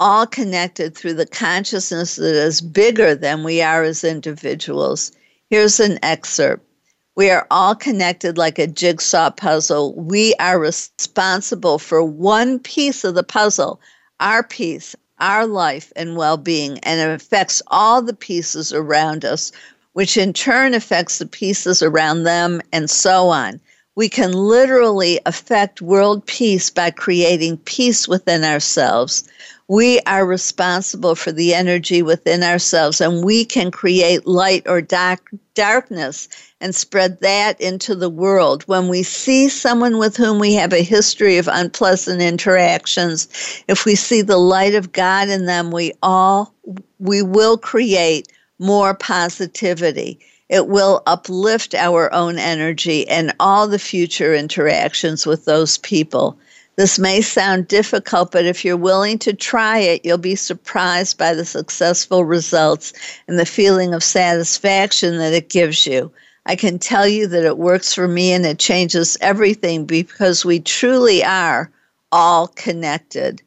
all 0.01 0.27
connected 0.27 0.95
through 0.95 1.15
the 1.15 1.27
consciousness 1.27 2.17
that 2.17 2.35
is 2.35 2.61
bigger 2.61 3.15
than 3.15 3.43
we 3.45 3.63
are 3.63 3.85
as 3.85 4.05
individuals. 4.05 5.13
Here's 5.49 5.81
an 5.81 5.99
excerpt. 6.03 6.67
We 7.15 7.29
are 7.29 7.47
all 7.51 7.75
connected 7.75 8.39
like 8.39 8.59
a 8.59 8.67
jigsaw 8.67 9.31
puzzle. 9.31 9.95
We 9.95 10.35
are 10.41 10.59
responsible 10.59 11.79
for 11.79 12.03
one 12.03 12.59
piece 12.59 13.05
of 13.05 13.15
the 13.15 13.23
puzzle, 13.23 13.81
our 14.21 14.43
piece, 14.43 14.97
our 15.19 15.47
life 15.47 15.93
and 15.95 16.17
well 16.17 16.39
being, 16.39 16.79
and 16.79 17.01
it 17.01 17.15
affects 17.15 17.61
all 17.67 18.01
the 18.01 18.15
pieces 18.15 18.73
around 18.73 19.27
us, 19.27 19.53
which 19.93 20.17
in 20.17 20.33
turn 20.33 20.73
affects 20.73 21.19
the 21.19 21.27
pieces 21.27 21.83
around 21.83 22.23
them, 22.23 22.63
and 22.73 22.89
so 22.89 23.29
on. 23.29 23.61
We 23.95 24.09
can 24.09 24.33
literally 24.33 25.21
affect 25.27 25.83
world 25.83 26.25
peace 26.25 26.71
by 26.71 26.91
creating 26.91 27.59
peace 27.59 28.09
within 28.09 28.43
ourselves. 28.43 29.29
We 29.73 30.01
are 30.01 30.27
responsible 30.27 31.15
for 31.15 31.33
the 31.33 31.55
energy 31.55 32.03
within 32.03 32.43
ourselves, 32.43 33.01
and 33.01 33.25
we 33.25 33.47
can 33.47 33.71
create 33.71 34.27
light 34.27 34.65
or 34.67 34.83
dark, 34.83 35.31
darkness 35.55 36.29
and 36.61 36.75
spread 36.75 37.19
that 37.23 37.59
into 37.59 37.95
the 37.95 38.11
world. 38.11 38.65
When 38.65 38.89
we 38.89 39.03
see 39.03 39.49
someone 39.49 39.97
with 39.97 40.15
whom 40.15 40.39
we 40.39 40.53
have 40.53 40.75
a 40.75 40.83
history 40.83 41.39
of 41.39 41.49
unpleasant 41.51 42.21
interactions, 42.21 43.29
if 43.67 43.87
we 43.87 43.95
see 43.95 44.21
the 44.21 44.37
light 44.37 44.75
of 44.75 44.93
God 44.93 45.31
in 45.31 45.47
them, 45.47 45.71
we 45.71 45.95
all 46.03 46.53
we 46.99 47.23
will 47.23 47.57
create 47.57 48.29
more 48.59 48.93
positivity. 48.93 50.21
It 50.51 50.69
will 50.69 51.03
uplift 51.07 51.75
our 51.75 52.13
own 52.13 52.37
energy 52.37 53.09
and 53.09 53.35
all 53.41 53.67
the 53.67 53.79
future 53.79 54.35
interactions 54.35 55.25
with 55.25 55.47
those 55.47 55.79
people. 55.79 56.39
This 56.77 56.99
may 56.99 57.21
sound 57.21 57.69
difficult, 57.69 58.33
but 58.33 58.47
if 58.47 58.65
you're 58.65 58.79
willing 58.79 59.19
to 59.19 59.35
try 59.35 59.79
it, 59.79 60.05
you'll 60.05 60.17
be 60.17 60.37
surprised 60.37 61.19
by 61.19 61.35
the 61.35 61.45
successful 61.45 62.25
results 62.25 62.95
and 63.29 63.39
the 63.39 63.45
feeling 63.45 63.93
of 63.93 64.03
satisfaction 64.03 65.19
that 65.19 65.35
it 65.35 65.51
gives 65.51 65.87
you. 65.87 66.11
I 66.47 66.57
can 66.57 66.79
tell 66.79 67.07
you 67.07 67.27
that 67.29 67.45
it 67.45 67.59
works 67.59 67.93
for 67.93 68.09
me 68.09 68.33
and 68.33 68.45
it 68.47 68.59
changes 68.59 69.19
everything 69.21 69.85
because 69.85 70.45
we 70.45 70.61
truly 70.61 71.23
are 71.23 71.71
all 72.11 72.49
connected. 72.49 73.43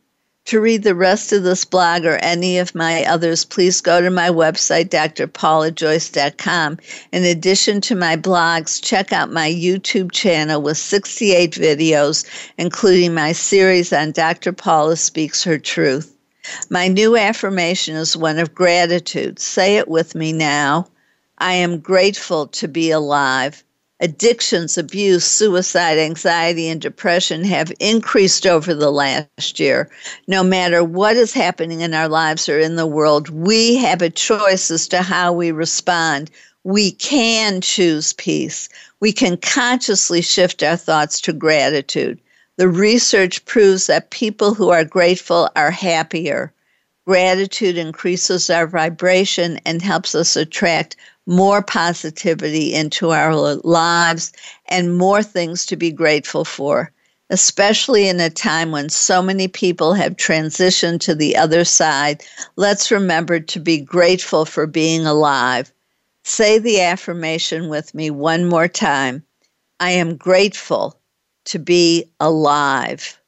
To 0.45 0.61
read 0.61 0.83
the 0.83 0.93
rest 0.93 1.33
of 1.33 1.41
this 1.41 1.65
blog 1.65 2.05
or 2.05 2.17
any 2.17 2.59
of 2.59 2.75
my 2.75 3.03
others, 3.05 3.43
please 3.43 3.81
go 3.81 3.99
to 3.99 4.11
my 4.11 4.29
website, 4.29 4.89
drpaulajoyce.com. 4.89 6.77
In 7.11 7.23
addition 7.23 7.81
to 7.81 7.95
my 7.95 8.15
blogs, 8.15 8.79
check 8.79 9.11
out 9.11 9.31
my 9.31 9.49
YouTube 9.49 10.11
channel 10.11 10.61
with 10.61 10.77
68 10.77 11.53
videos, 11.53 12.25
including 12.59 13.15
my 13.15 13.31
series 13.31 13.91
on 13.91 14.11
Dr. 14.11 14.53
Paula 14.53 14.97
Speaks 14.97 15.43
Her 15.43 15.57
Truth. 15.57 16.15
My 16.69 16.89
new 16.89 17.17
affirmation 17.17 17.95
is 17.95 18.15
one 18.15 18.37
of 18.37 18.53
gratitude. 18.53 19.39
Say 19.39 19.77
it 19.77 19.87
with 19.87 20.13
me 20.13 20.31
now. 20.31 20.87
I 21.39 21.53
am 21.53 21.79
grateful 21.79 22.45
to 22.49 22.67
be 22.67 22.91
alive 22.91 23.63
addictions, 23.99 24.77
abuse, 24.77 25.23
suicide, 25.23 25.97
anxiety, 25.97 26.67
and 26.67 26.81
depression 26.81 27.43
have 27.43 27.71
increased 27.79 28.45
over 28.45 28.73
the 28.73 28.91
last 28.91 29.59
year. 29.59 29.89
No 30.27 30.43
matter 30.43 30.83
what 30.83 31.15
is 31.15 31.33
happening 31.33 31.81
in 31.81 31.93
our 31.93 32.09
lives 32.09 32.49
or 32.49 32.59
in 32.59 32.75
the 32.75 32.87
world, 32.87 33.29
we 33.29 33.75
have 33.77 34.01
a 34.01 34.09
choice 34.09 34.69
as 34.69 34.87
to 34.89 35.01
how 35.01 35.31
we 35.31 35.51
respond. 35.51 36.29
We 36.63 36.91
can 36.91 37.61
choose 37.61 38.13
peace. 38.13 38.67
We 38.99 39.13
can 39.13 39.37
consciously 39.37 40.21
shift 40.21 40.63
our 40.63 40.77
thoughts 40.77 41.21
to 41.21 41.33
gratitude. 41.33 42.19
The 42.57 42.67
research 42.67 43.43
proves 43.45 43.87
that 43.87 44.11
people 44.11 44.53
who 44.53 44.69
are 44.69 44.85
grateful 44.85 45.49
are 45.55 45.71
happier. 45.71 46.51
Gratitude 47.05 47.77
increases 47.77 48.49
our 48.49 48.65
vibration 48.65 49.59
and 49.65 49.81
helps 49.81 50.15
us 50.15 50.35
attract 50.35 50.95
more 51.27 51.61
positivity 51.61 52.73
into 52.73 53.11
our 53.11 53.33
lives 53.35 54.31
and 54.67 54.97
more 54.97 55.23
things 55.23 55.65
to 55.65 55.75
be 55.75 55.91
grateful 55.91 56.45
for, 56.45 56.91
especially 57.29 58.07
in 58.07 58.19
a 58.19 58.29
time 58.29 58.71
when 58.71 58.89
so 58.89 59.21
many 59.21 59.47
people 59.47 59.93
have 59.93 60.15
transitioned 60.15 60.99
to 61.01 61.15
the 61.15 61.35
other 61.35 61.65
side. 61.65 62.23
Let's 62.55 62.91
remember 62.91 63.39
to 63.39 63.59
be 63.59 63.79
grateful 63.79 64.45
for 64.45 64.67
being 64.67 65.05
alive. 65.05 65.71
Say 66.23 66.59
the 66.59 66.81
affirmation 66.81 67.69
with 67.69 67.93
me 67.93 68.09
one 68.09 68.45
more 68.45 68.67
time. 68.67 69.23
I 69.79 69.91
am 69.91 70.15
grateful 70.15 70.99
to 71.45 71.59
be 71.59 72.05
alive. 72.19 73.19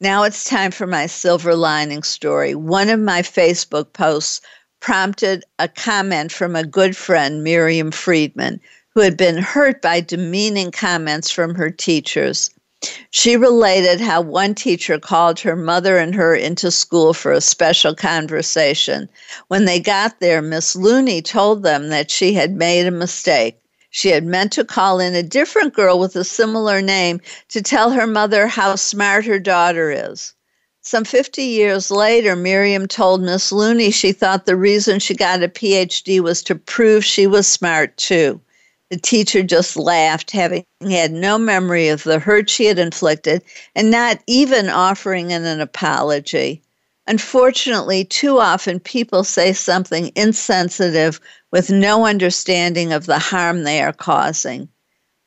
Now 0.00 0.24
it's 0.24 0.44
time 0.44 0.70
for 0.70 0.86
my 0.86 1.06
silver 1.06 1.54
lining 1.54 2.02
story. 2.02 2.54
One 2.54 2.90
of 2.90 3.00
my 3.00 3.22
Facebook 3.22 3.92
posts 3.92 4.40
prompted 4.84 5.42
a 5.58 5.66
comment 5.66 6.30
from 6.30 6.54
a 6.54 6.62
good 6.62 6.94
friend, 6.94 7.42
Miriam 7.42 7.90
Friedman, 7.90 8.60
who 8.90 9.00
had 9.00 9.16
been 9.16 9.38
hurt 9.38 9.80
by 9.80 9.98
demeaning 9.98 10.70
comments 10.70 11.30
from 11.30 11.54
her 11.54 11.70
teachers. 11.70 12.50
She 13.08 13.34
related 13.38 13.98
how 13.98 14.20
one 14.20 14.54
teacher 14.54 14.98
called 14.98 15.40
her 15.40 15.56
mother 15.56 15.96
and 15.96 16.14
her 16.14 16.34
into 16.34 16.70
school 16.70 17.14
for 17.14 17.32
a 17.32 17.40
special 17.40 17.94
conversation. 17.94 19.08
When 19.48 19.64
they 19.64 19.80
got 19.80 20.20
there, 20.20 20.42
Miss 20.42 20.76
Looney 20.76 21.22
told 21.22 21.62
them 21.62 21.88
that 21.88 22.10
she 22.10 22.34
had 22.34 22.54
made 22.54 22.86
a 22.86 22.90
mistake. 22.90 23.58
She 23.88 24.10
had 24.10 24.26
meant 24.26 24.52
to 24.52 24.66
call 24.66 25.00
in 25.00 25.14
a 25.14 25.22
different 25.22 25.72
girl 25.72 25.98
with 25.98 26.14
a 26.14 26.24
similar 26.24 26.82
name 26.82 27.22
to 27.48 27.62
tell 27.62 27.88
her 27.88 28.06
mother 28.06 28.48
how 28.48 28.76
smart 28.76 29.24
her 29.24 29.38
daughter 29.38 29.90
is. 29.90 30.34
Some 30.86 31.04
50 31.04 31.42
years 31.42 31.90
later, 31.90 32.36
Miriam 32.36 32.86
told 32.86 33.22
Miss 33.22 33.50
Looney 33.50 33.90
she 33.90 34.12
thought 34.12 34.44
the 34.44 34.54
reason 34.54 34.98
she 35.00 35.14
got 35.14 35.42
a 35.42 35.48
PhD 35.48 36.20
was 36.20 36.42
to 36.42 36.54
prove 36.54 37.02
she 37.02 37.26
was 37.26 37.48
smart 37.48 37.96
too. 37.96 38.38
The 38.90 38.98
teacher 38.98 39.42
just 39.42 39.78
laughed, 39.78 40.30
having 40.30 40.66
had 40.82 41.10
no 41.10 41.38
memory 41.38 41.88
of 41.88 42.04
the 42.04 42.18
hurt 42.18 42.50
she 42.50 42.66
had 42.66 42.78
inflicted 42.78 43.42
and 43.74 43.90
not 43.90 44.20
even 44.26 44.68
offering 44.68 45.32
an, 45.32 45.46
an 45.46 45.62
apology. 45.62 46.60
Unfortunately, 47.06 48.04
too 48.04 48.38
often 48.38 48.78
people 48.78 49.24
say 49.24 49.54
something 49.54 50.12
insensitive 50.14 51.18
with 51.50 51.70
no 51.70 52.04
understanding 52.04 52.92
of 52.92 53.06
the 53.06 53.18
harm 53.18 53.62
they 53.62 53.80
are 53.80 53.94
causing. 53.94 54.68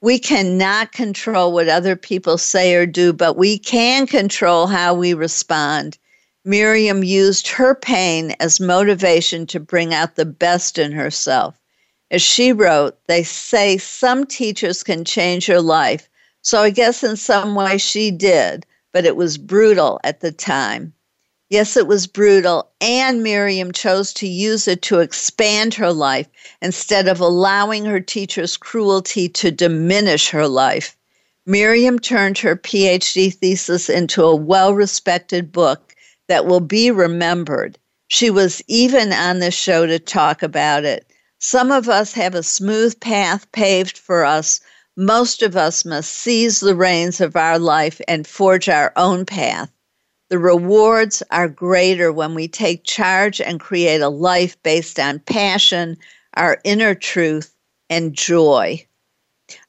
We 0.02 0.20
cannot 0.20 0.92
control 0.92 1.52
what 1.52 1.68
other 1.68 1.96
people 1.96 2.38
say 2.38 2.76
or 2.76 2.86
do, 2.86 3.14
but 3.14 3.36
we 3.36 3.58
can 3.58 4.06
control 4.06 4.68
how 4.68 4.94
we 4.94 5.16
respond. 5.16 5.98
Miriam 6.46 7.04
used 7.04 7.48
her 7.48 7.74
pain 7.74 8.36
as 8.40 8.60
motivation 8.60 9.48
to 9.48 9.60
bring 9.60 9.94
out 9.94 10.16
the 10.16 10.26
best 10.26 10.78
in 10.78 10.92
herself. 10.92 11.60
As 12.12 12.22
she 12.22 12.54
wrote, 12.54 12.98
they 13.08 13.24
say 13.24 13.78
some 13.78 14.26
teachers 14.26 14.84
can 14.84 15.04
change 15.04 15.48
your 15.48 15.62
life. 15.62 16.08
So 16.42 16.62
I 16.62 16.70
guess 16.70 17.04
in 17.04 17.18
some 17.18 17.56
way 17.56 17.78
she 17.78 18.12
did, 18.12 18.66
but 18.94 19.04
it 19.04 19.16
was 19.16 19.38
brutal 19.38 20.00
at 20.04 20.22
the 20.22 20.32
time. 20.32 20.94
Yes, 21.50 21.78
it 21.78 21.88
was 21.88 22.08
brutal, 22.08 22.70
and 22.82 23.24
Miriam 23.24 23.72
chose 23.72 24.14
to 24.16 24.28
use 24.28 24.68
it 24.68 24.82
to 24.82 25.00
expand 25.00 25.74
her 25.76 25.94
life 25.94 26.28
instead 26.62 27.08
of 27.08 27.22
allowing 27.22 27.86
her 27.86 28.02
teacher's 28.02 28.58
cruelty 28.58 29.30
to 29.30 29.50
diminish 29.50 30.30
her 30.32 30.46
life. 30.46 30.98
Miriam 31.46 32.00
turned 32.00 32.38
her 32.40 32.58
PhD 32.58 33.34
thesis 33.34 33.90
into 33.90 34.26
a 34.26 34.36
well 34.36 34.74
respected 34.74 35.54
book 35.54 35.96
that 36.28 36.46
will 36.46 36.60
be 36.60 36.92
remembered. 36.92 37.80
She 38.10 38.30
was 38.30 38.62
even 38.68 39.14
on 39.14 39.40
the 39.40 39.52
show 39.52 39.86
to 39.86 40.00
talk 40.00 40.44
about 40.44 40.84
it. 40.84 41.06
Some 41.40 41.72
of 41.72 41.88
us 41.88 42.12
have 42.12 42.36
a 42.36 42.44
smooth 42.44 43.00
path 43.00 43.50
paved 43.54 43.98
for 43.98 44.26
us. 44.26 44.60
Most 44.98 45.42
of 45.42 45.56
us 45.56 45.86
must 45.86 46.12
seize 46.12 46.60
the 46.60 46.76
reins 46.76 47.22
of 47.22 47.38
our 47.38 47.58
life 47.58 48.02
and 48.06 48.28
forge 48.28 48.68
our 48.68 48.92
own 48.98 49.26
path. 49.26 49.70
The 50.30 50.40
rewards 50.40 51.24
are 51.32 51.48
greater 51.48 52.12
when 52.12 52.36
we 52.36 52.50
take 52.50 52.84
charge 52.84 53.40
and 53.40 53.62
create 53.62 54.02
a 54.02 54.10
life 54.10 54.62
based 54.62 55.00
on 55.00 55.20
passion, 55.20 55.98
our 56.34 56.60
inner 56.66 56.96
truth, 56.96 57.56
and 57.90 58.14
joy. 58.14 58.86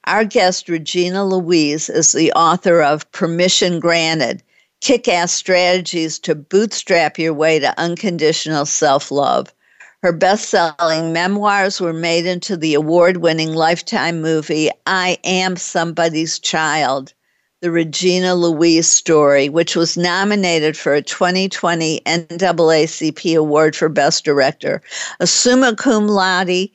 Our 0.04 0.24
guest, 0.24 0.68
Regina 0.68 1.24
Louise, 1.24 1.88
is 1.88 2.10
the 2.10 2.32
author 2.32 2.82
of 2.82 3.10
Permission 3.12 3.78
Granted 3.78 4.42
Kick 4.80 5.06
Ass 5.06 5.30
Strategies 5.30 6.18
to 6.20 6.34
Bootstrap 6.34 7.18
Your 7.18 7.34
Way 7.34 7.60
to 7.60 7.78
Unconditional 7.78 8.66
Self 8.66 9.12
Love. 9.12 9.54
Her 10.02 10.12
best 10.12 10.48
selling 10.48 11.12
memoirs 11.12 11.80
were 11.80 11.92
made 11.92 12.26
into 12.26 12.56
the 12.56 12.74
award 12.74 13.18
winning 13.18 13.54
Lifetime 13.54 14.20
movie, 14.20 14.70
I 14.86 15.18
Am 15.22 15.56
Somebody's 15.56 16.40
Child 16.40 17.12
the 17.60 17.70
Regina 17.72 18.36
Louise 18.36 18.88
story, 18.88 19.48
which 19.48 19.74
was 19.74 19.96
nominated 19.96 20.76
for 20.76 20.94
a 20.94 21.02
2020 21.02 22.00
NAACP 22.06 23.36
Award 23.36 23.74
for 23.74 23.88
Best 23.88 24.24
Director. 24.24 24.80
A 25.18 25.26
summa 25.26 25.74
cum 25.74 26.06
laude 26.06 26.68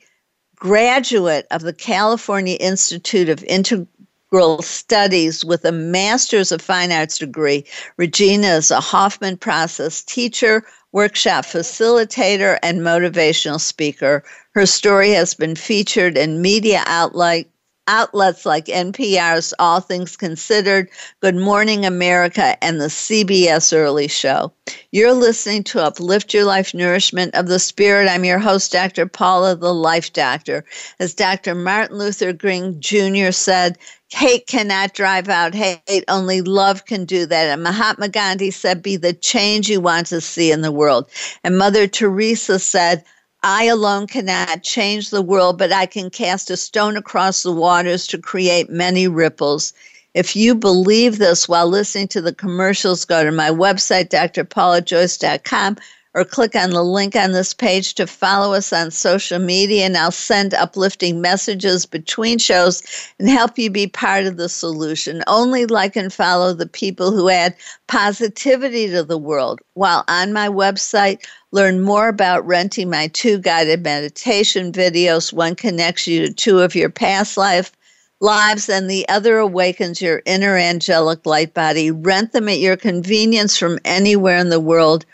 graduate 0.56 1.46
of 1.50 1.62
the 1.62 1.72
California 1.72 2.56
Institute 2.60 3.30
of 3.30 3.42
Integral 3.44 4.60
Studies 4.60 5.42
with 5.44 5.64
a 5.64 5.72
Master's 5.72 6.52
of 6.52 6.60
Fine 6.60 6.92
Arts 6.92 7.18
degree, 7.18 7.64
Regina 7.96 8.48
is 8.48 8.70
a 8.70 8.80
Hoffman 8.80 9.38
Process 9.38 10.02
teacher, 10.02 10.64
workshop 10.92 11.46
facilitator, 11.46 12.58
and 12.62 12.80
motivational 12.80 13.60
speaker. 13.60 14.22
Her 14.52 14.66
story 14.66 15.10
has 15.12 15.32
been 15.32 15.56
featured 15.56 16.18
in 16.18 16.42
media 16.42 16.82
outlets 16.86 17.48
outlets 17.86 18.46
like 18.46 18.66
NPR's 18.66 19.54
All 19.58 19.80
Things 19.80 20.16
Considered, 20.16 20.88
Good 21.20 21.36
Morning 21.36 21.84
America, 21.84 22.62
and 22.62 22.80
the 22.80 22.86
CBS 22.86 23.76
Early 23.76 24.08
Show. 24.08 24.52
You're 24.92 25.12
listening 25.12 25.64
to 25.64 25.84
Uplift 25.84 26.32
Your 26.32 26.44
Life 26.44 26.74
Nourishment 26.74 27.34
of 27.34 27.48
the 27.48 27.58
Spirit. 27.58 28.08
I'm 28.08 28.24
your 28.24 28.38
host, 28.38 28.72
Dr. 28.72 29.06
Paula, 29.06 29.56
the 29.56 29.74
Life 29.74 30.12
Doctor. 30.12 30.64
As 30.98 31.14
Dr. 31.14 31.54
Martin 31.54 31.98
Luther 31.98 32.32
King 32.32 32.80
Jr. 32.80 33.30
said, 33.30 33.78
hate 34.10 34.46
cannot 34.46 34.94
drive 34.94 35.28
out 35.28 35.54
hate, 35.54 36.04
only 36.08 36.40
love 36.40 36.86
can 36.86 37.04
do 37.04 37.26
that. 37.26 37.48
And 37.48 37.62
Mahatma 37.62 38.08
Gandhi 38.08 38.50
said, 38.50 38.82
be 38.82 38.96
the 38.96 39.12
change 39.12 39.68
you 39.68 39.80
want 39.80 40.06
to 40.08 40.20
see 40.20 40.52
in 40.52 40.60
the 40.60 40.72
world. 40.72 41.10
And 41.42 41.58
Mother 41.58 41.86
Teresa 41.86 42.58
said, 42.58 43.04
I 43.46 43.64
alone 43.64 44.06
cannot 44.06 44.62
change 44.62 45.10
the 45.10 45.20
world, 45.20 45.58
but 45.58 45.70
I 45.70 45.84
can 45.84 46.08
cast 46.08 46.48
a 46.48 46.56
stone 46.56 46.96
across 46.96 47.42
the 47.42 47.52
waters 47.52 48.06
to 48.06 48.16
create 48.16 48.70
many 48.70 49.06
ripples. 49.06 49.74
If 50.14 50.34
you 50.34 50.54
believe 50.54 51.18
this 51.18 51.46
while 51.46 51.68
listening 51.68 52.08
to 52.08 52.22
the 52.22 52.34
commercials, 52.34 53.04
go 53.04 53.22
to 53.22 53.30
my 53.30 53.50
website, 53.50 54.08
drpaulajoyce.com, 54.08 55.76
or 56.14 56.24
click 56.24 56.54
on 56.54 56.70
the 56.70 56.82
link 56.82 57.16
on 57.16 57.32
this 57.32 57.52
page 57.52 57.94
to 57.94 58.06
follow 58.06 58.54
us 58.54 58.72
on 58.72 58.90
social 58.90 59.40
media, 59.40 59.84
and 59.84 59.96
I'll 59.96 60.12
send 60.12 60.54
uplifting 60.54 61.20
messages 61.20 61.84
between 61.84 62.38
shows 62.38 62.82
and 63.18 63.28
help 63.28 63.58
you 63.58 63.68
be 63.68 63.88
part 63.88 64.24
of 64.24 64.36
the 64.36 64.48
solution. 64.48 65.22
Only 65.26 65.66
like 65.66 65.96
and 65.96 66.12
follow 66.12 66.54
the 66.54 66.68
people 66.68 67.10
who 67.10 67.28
add 67.28 67.56
positivity 67.88 68.88
to 68.88 69.02
the 69.02 69.18
world. 69.18 69.60
While 69.74 70.04
on 70.08 70.32
my 70.32 70.48
website, 70.48 71.26
learn 71.54 71.80
more 71.80 72.08
about 72.08 72.44
renting 72.44 72.90
my 72.90 73.06
two 73.06 73.38
guided 73.38 73.84
meditation 73.84 74.72
videos. 74.72 75.32
One 75.32 75.54
connects 75.54 76.04
you 76.04 76.26
to 76.26 76.32
two 76.34 76.58
of 76.58 76.74
your 76.74 76.90
past 76.90 77.36
life 77.36 77.70
lives 78.18 78.68
and 78.68 78.90
the 78.90 79.08
other 79.08 79.38
awakens 79.38 80.02
your 80.02 80.20
inner 80.26 80.56
angelic 80.56 81.24
light 81.24 81.54
body. 81.54 81.92
Rent 81.92 82.32
them 82.32 82.48
at 82.48 82.58
your 82.58 82.76
convenience 82.76 83.56
from 83.56 83.78
anywhere 83.84 84.36
in 84.38 84.48
the 84.48 84.58
world 84.58 85.06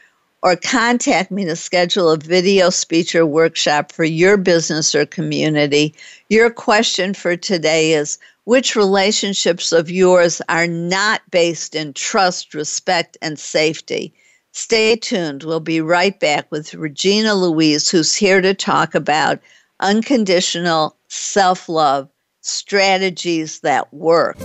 or 0.43 0.57
contact 0.57 1.31
me 1.31 1.45
to 1.45 1.55
schedule 1.55 2.11
a 2.11 2.17
video 2.17 2.71
speech 2.71 3.15
or 3.15 3.27
workshop 3.27 3.93
for 3.93 4.05
your 4.05 4.39
business 4.39 4.95
or 4.95 5.05
community. 5.05 5.95
Your 6.31 6.49
question 6.49 7.13
for 7.13 7.37
today 7.37 7.93
is 7.93 8.19
which 8.45 8.77
relationships 8.77 9.73
of 9.73 9.91
yours 9.91 10.41
are 10.49 10.67
not 10.67 11.21
based 11.31 11.75
in 11.75 11.93
trust, 11.93 12.55
respect, 12.55 13.19
and 13.21 13.39
safety? 13.39 14.15
Stay 14.53 14.97
tuned. 14.97 15.45
We'll 15.45 15.61
be 15.61 15.81
right 15.81 16.19
back 16.19 16.51
with 16.51 16.75
Regina 16.75 17.35
Louise, 17.35 17.89
who's 17.89 18.15
here 18.15 18.41
to 18.41 18.53
talk 18.53 18.95
about 18.95 19.39
unconditional 19.79 20.97
self 21.09 21.69
love 21.69 22.09
strategies 22.41 23.61
that 23.61 23.93
work. 23.95 24.37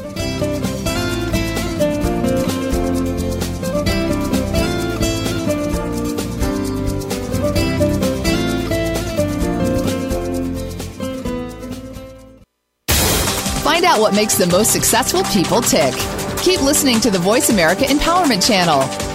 Find 13.64 13.84
out 13.84 14.00
what 14.00 14.14
makes 14.14 14.38
the 14.38 14.46
most 14.52 14.72
successful 14.72 15.24
people 15.24 15.62
tick. 15.62 15.96
Keep 16.38 16.62
listening 16.62 17.00
to 17.00 17.10
the 17.10 17.18
Voice 17.18 17.50
America 17.50 17.86
Empowerment 17.86 18.46
Channel. 18.46 19.15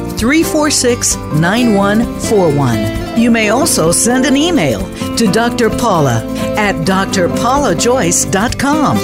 346 0.21 1.17
9141. 1.41 3.19
You 3.19 3.31
may 3.31 3.49
also 3.49 3.91
send 3.91 4.27
an 4.27 4.37
email 4.37 4.81
to 5.15 5.25
Dr. 5.31 5.71
Paula 5.71 6.23
at 6.55 6.75
drpaulajoyce.com. 6.85 8.97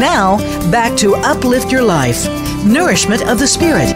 Now, 0.00 0.38
back 0.70 0.96
to 1.00 1.14
Uplift 1.16 1.70
Your 1.70 1.82
Life 1.82 2.26
Nourishment 2.64 3.28
of 3.28 3.38
the 3.38 3.46
Spirit. 3.46 3.94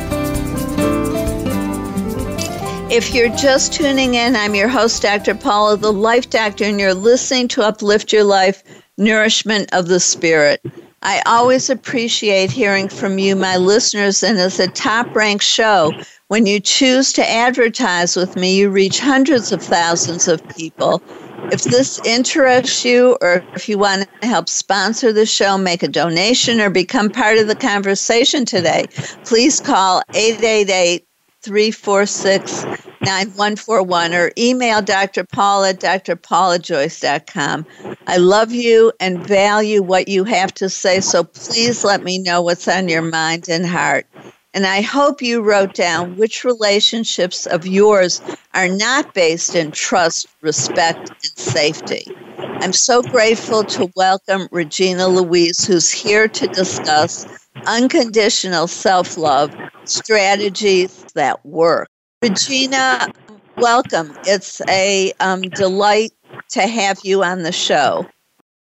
If 2.92 3.14
you're 3.14 3.34
just 3.34 3.72
tuning 3.72 4.12
in, 4.12 4.36
I'm 4.36 4.54
your 4.54 4.68
host, 4.68 5.00
Dr. 5.00 5.34
Paula, 5.34 5.78
the 5.78 5.90
Life 5.90 6.28
Doctor, 6.28 6.64
and 6.64 6.78
you're 6.78 6.92
listening 6.92 7.48
to 7.48 7.62
Uplift 7.62 8.12
Your 8.12 8.24
Life 8.24 8.62
Nourishment 8.98 9.72
of 9.72 9.88
the 9.88 10.00
Spirit. 10.00 10.60
I 11.02 11.20
always 11.26 11.68
appreciate 11.68 12.50
hearing 12.50 12.88
from 12.88 13.18
you, 13.18 13.34
my 13.34 13.56
listeners, 13.56 14.22
and 14.22 14.38
as 14.38 14.60
a 14.60 14.68
top 14.68 15.14
ranked 15.14 15.44
show. 15.44 15.92
When 16.28 16.46
you 16.46 16.60
choose 16.60 17.12
to 17.14 17.28
advertise 17.28 18.16
with 18.16 18.36
me, 18.36 18.56
you 18.56 18.70
reach 18.70 19.00
hundreds 19.00 19.52
of 19.52 19.62
thousands 19.62 20.28
of 20.28 20.46
people. 20.48 21.02
If 21.50 21.64
this 21.64 22.00
interests 22.06 22.84
you, 22.84 23.18
or 23.20 23.44
if 23.54 23.68
you 23.68 23.78
want 23.78 24.08
to 24.22 24.28
help 24.28 24.48
sponsor 24.48 25.12
the 25.12 25.26
show, 25.26 25.58
make 25.58 25.82
a 25.82 25.88
donation, 25.88 26.60
or 26.60 26.70
become 26.70 27.10
part 27.10 27.36
of 27.36 27.48
the 27.48 27.56
conversation 27.56 28.44
today, 28.44 28.86
please 29.24 29.60
call 29.60 30.02
888 30.14 31.04
346 31.42 32.64
9141 33.02 34.14
or 34.14 34.30
email 34.38 34.80
Dr. 34.80 35.24
Paul 35.24 35.64
at 35.64 35.80
drpaulajoyce.com. 35.80 37.66
I 38.06 38.16
love 38.16 38.52
you 38.52 38.92
and 39.00 39.26
value 39.26 39.82
what 39.82 40.06
you 40.06 40.22
have 40.24 40.54
to 40.54 40.68
say, 40.68 41.00
so 41.00 41.24
please 41.24 41.82
let 41.84 42.04
me 42.04 42.18
know 42.18 42.42
what's 42.42 42.68
on 42.68 42.88
your 42.88 43.02
mind 43.02 43.48
and 43.48 43.66
heart. 43.66 44.06
And 44.54 44.66
I 44.66 44.82
hope 44.82 45.20
you 45.22 45.42
wrote 45.42 45.74
down 45.74 46.16
which 46.16 46.44
relationships 46.44 47.46
of 47.46 47.66
yours 47.66 48.20
are 48.54 48.68
not 48.68 49.14
based 49.14 49.54
in 49.56 49.72
trust, 49.72 50.28
respect, 50.42 51.08
and 51.08 51.38
safety. 51.38 52.06
I'm 52.38 52.72
so 52.72 53.02
grateful 53.02 53.64
to 53.64 53.90
welcome 53.96 54.48
Regina 54.52 55.08
Louise, 55.08 55.64
who's 55.64 55.90
here 55.90 56.28
to 56.28 56.46
discuss 56.48 57.26
unconditional 57.66 58.66
self 58.66 59.16
love 59.16 59.54
strategies 59.84 61.04
that 61.14 61.44
work. 61.44 61.88
Regina, 62.22 63.12
welcome. 63.56 64.16
It's 64.24 64.60
a 64.68 65.12
um, 65.20 65.42
delight 65.42 66.12
to 66.50 66.66
have 66.66 67.00
you 67.02 67.22
on 67.24 67.42
the 67.42 67.52
show. 67.52 68.06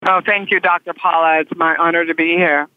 Oh, 0.06 0.20
thank 0.24 0.50
you, 0.50 0.60
Dr. 0.60 0.92
Paula. 0.94 1.40
It's 1.40 1.52
my 1.56 1.76
honor 1.76 2.04
to 2.04 2.14
be 2.14 2.34
here. 2.34 2.68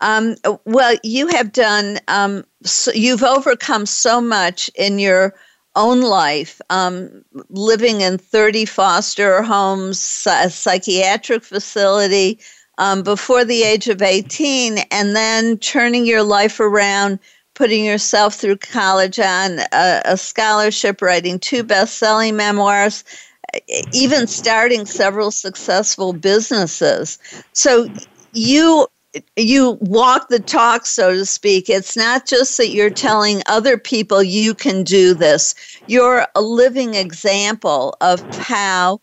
Um, 0.00 0.36
well, 0.66 0.96
you 1.02 1.28
have 1.28 1.52
done, 1.52 1.98
um, 2.08 2.44
so 2.62 2.92
you've 2.92 3.22
overcome 3.22 3.86
so 3.86 4.20
much 4.20 4.70
in 4.74 4.98
your 4.98 5.34
own 5.76 6.02
life, 6.02 6.60
um, 6.70 7.24
living 7.48 8.00
in 8.00 8.18
30 8.18 8.64
foster 8.64 9.42
homes, 9.42 10.26
a 10.30 10.50
psychiatric 10.50 11.42
facility 11.42 12.38
um, 12.78 13.02
before 13.02 13.44
the 13.44 13.62
age 13.62 13.88
of 13.88 14.02
18, 14.02 14.78
and 14.90 15.14
then 15.14 15.58
turning 15.58 16.06
your 16.06 16.22
life 16.22 16.60
around, 16.60 17.18
putting 17.54 17.84
yourself 17.84 18.34
through 18.34 18.56
college 18.56 19.18
on 19.18 19.60
a, 19.72 20.02
a 20.04 20.16
scholarship, 20.16 21.00
writing 21.00 21.38
two 21.38 21.62
best 21.62 21.98
selling 21.98 22.36
memoirs, 22.36 23.04
even 23.92 24.26
starting 24.26 24.86
several 24.86 25.30
successful 25.30 26.12
businesses. 26.12 27.18
So 27.52 27.88
you 28.32 28.88
you 29.36 29.78
walk 29.80 30.28
the 30.28 30.40
talk, 30.40 30.86
so 30.86 31.12
to 31.12 31.24
speak. 31.24 31.70
It's 31.70 31.96
not 31.96 32.26
just 32.26 32.56
that 32.56 32.70
you're 32.70 32.90
telling 32.90 33.42
other 33.46 33.78
people 33.78 34.22
you 34.24 34.54
can 34.54 34.82
do 34.82 35.14
this, 35.14 35.54
you're 35.86 36.26
a 36.34 36.42
living 36.42 36.94
example 36.94 37.96
of 38.00 38.20
how 38.34 39.00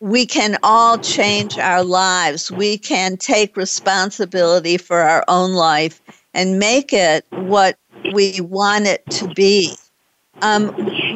we 0.00 0.24
can 0.24 0.56
all 0.62 0.98
change 0.98 1.58
our 1.58 1.84
lives. 1.84 2.50
We 2.50 2.78
can 2.78 3.16
take 3.16 3.56
responsibility 3.56 4.78
for 4.78 4.98
our 5.00 5.24
own 5.28 5.52
life 5.52 6.00
and 6.34 6.58
make 6.58 6.92
it 6.92 7.26
what 7.30 7.78
we 8.14 8.40
want 8.40 8.86
it 8.86 9.04
to 9.10 9.28
be. 9.28 9.76
Um, 10.40 10.68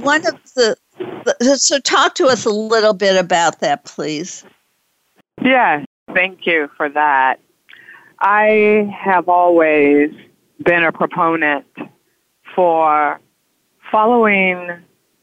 one 0.02 0.26
of 0.26 0.34
the, 0.54 0.76
so 1.56 1.78
talk 1.80 2.14
to 2.16 2.26
us 2.26 2.44
a 2.44 2.50
little 2.50 2.92
bit 2.92 3.16
about 3.16 3.60
that, 3.60 3.84
please. 3.84 4.44
Yes, 5.42 5.86
thank 6.12 6.46
you 6.46 6.68
for 6.76 6.90
that. 6.90 7.40
I 8.20 8.94
have 9.02 9.28
always 9.28 10.10
been 10.62 10.84
a 10.84 10.92
proponent 10.92 11.64
for 12.54 13.18
following 13.90 14.68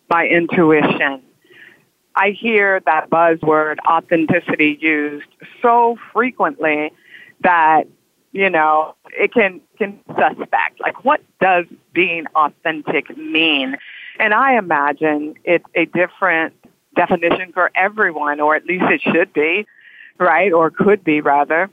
my 0.10 0.26
intuition. 0.28 1.22
I 2.16 2.32
hear 2.32 2.82
that 2.86 3.10
buzzword 3.10 3.78
authenticity 3.88 4.78
used 4.80 5.28
so 5.62 5.98
frequently 6.14 6.92
that, 7.42 7.88
you 8.32 8.50
know, 8.50 8.96
it 9.12 9.34
can, 9.34 9.62
can 9.78 10.00
suspect. 10.08 10.80
Like, 10.80 11.06
what 11.06 11.22
does 11.40 11.66
being 11.94 12.26
authentic 12.36 13.16
mean? 13.18 13.78
And 14.20 14.34
I 14.34 14.58
imagine 14.58 15.36
it's 15.44 15.66
a 15.76 15.86
different 15.86 16.54
definition 16.96 17.54
for 17.54 17.72
everyone, 17.76 18.40
or 18.40 18.56
at 18.56 18.66
least 18.66 18.86
it 18.90 19.02
should 19.02 19.32
be, 19.34 19.66
right? 20.18 20.52
Or 20.52 20.70
could 20.70 21.04
be 21.04 21.22
rather 21.22 21.70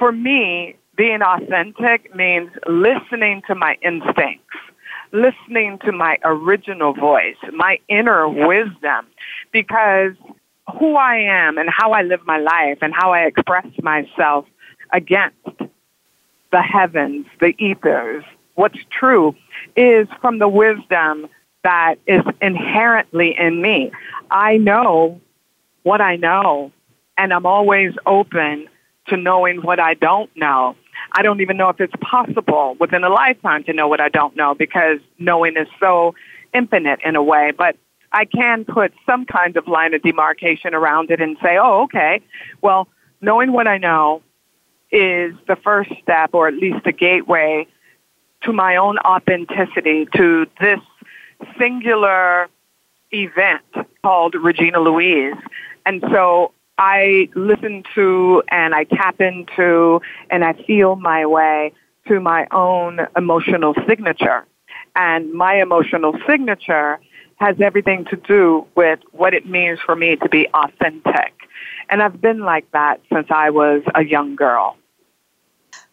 for 0.00 0.10
me, 0.10 0.76
being 0.96 1.22
authentic 1.22 2.12
means 2.16 2.50
listening 2.66 3.42
to 3.46 3.54
my 3.54 3.76
instincts, 3.82 4.56
listening 5.12 5.78
to 5.84 5.92
my 5.92 6.18
original 6.24 6.92
voice, 6.92 7.36
my 7.52 7.78
inner 7.88 8.28
wisdom, 8.28 9.06
because 9.52 10.14
who 10.78 10.96
I 10.96 11.16
am 11.16 11.58
and 11.58 11.68
how 11.68 11.92
I 11.92 12.02
live 12.02 12.20
my 12.26 12.38
life 12.38 12.78
and 12.82 12.94
how 12.94 13.12
I 13.12 13.22
express 13.22 13.66
myself 13.82 14.46
against 14.92 15.36
the 16.52 16.62
heavens, 16.62 17.26
the 17.40 17.54
ethers, 17.58 18.24
what's 18.54 18.78
true 18.90 19.34
is 19.76 20.08
from 20.20 20.38
the 20.38 20.48
wisdom 20.48 21.28
that 21.62 21.96
is 22.06 22.22
inherently 22.40 23.36
in 23.38 23.60
me. 23.60 23.92
I 24.30 24.56
know 24.56 25.20
what 25.82 26.00
I 26.00 26.16
know, 26.16 26.72
and 27.16 27.32
I'm 27.32 27.46
always 27.46 27.94
open 28.06 28.66
to 29.08 29.16
knowing 29.16 29.62
what 29.62 29.80
I 29.80 29.94
don't 29.94 30.34
know. 30.36 30.76
I 31.12 31.22
don't 31.22 31.40
even 31.40 31.56
know 31.56 31.68
if 31.68 31.80
it's 31.80 31.94
possible 32.00 32.76
within 32.78 33.04
a 33.04 33.08
lifetime 33.08 33.64
to 33.64 33.72
know 33.72 33.88
what 33.88 34.00
I 34.00 34.08
don't 34.08 34.36
know 34.36 34.54
because 34.54 34.98
knowing 35.18 35.56
is 35.56 35.68
so 35.78 36.14
infinite 36.54 37.00
in 37.04 37.16
a 37.16 37.22
way. 37.22 37.52
But 37.56 37.76
I 38.12 38.24
can 38.24 38.64
put 38.64 38.92
some 39.06 39.24
kind 39.24 39.56
of 39.56 39.68
line 39.68 39.94
of 39.94 40.02
demarcation 40.02 40.74
around 40.74 41.10
it 41.10 41.20
and 41.20 41.36
say, 41.42 41.58
oh, 41.58 41.82
okay, 41.84 42.20
well, 42.60 42.88
knowing 43.20 43.52
what 43.52 43.66
I 43.66 43.78
know 43.78 44.22
is 44.90 45.34
the 45.46 45.56
first 45.56 45.90
step 46.02 46.30
or 46.32 46.48
at 46.48 46.54
least 46.54 46.84
the 46.84 46.92
gateway 46.92 47.66
to 48.42 48.52
my 48.52 48.76
own 48.76 48.98
authenticity, 48.98 50.06
to 50.16 50.46
this 50.60 50.80
singular 51.58 52.48
event 53.12 53.62
called 54.02 54.34
Regina 54.34 54.80
Louise. 54.80 55.36
And 55.86 56.02
so 56.10 56.52
I 56.80 57.28
listen 57.34 57.84
to 57.94 58.42
and 58.48 58.74
I 58.74 58.84
tap 58.84 59.20
into 59.20 60.00
and 60.30 60.42
I 60.42 60.54
feel 60.54 60.96
my 60.96 61.26
way 61.26 61.74
to 62.08 62.20
my 62.20 62.46
own 62.52 63.00
emotional 63.14 63.74
signature. 63.86 64.46
And 64.96 65.30
my 65.34 65.60
emotional 65.60 66.18
signature 66.26 66.98
has 67.36 67.60
everything 67.60 68.06
to 68.06 68.16
do 68.16 68.66
with 68.76 68.98
what 69.12 69.34
it 69.34 69.44
means 69.46 69.78
for 69.84 69.94
me 69.94 70.16
to 70.16 70.28
be 70.30 70.48
authentic. 70.54 71.34
And 71.90 72.02
I've 72.02 72.18
been 72.18 72.40
like 72.40 72.70
that 72.72 73.02
since 73.12 73.26
I 73.30 73.50
was 73.50 73.82
a 73.94 74.02
young 74.02 74.34
girl. 74.34 74.78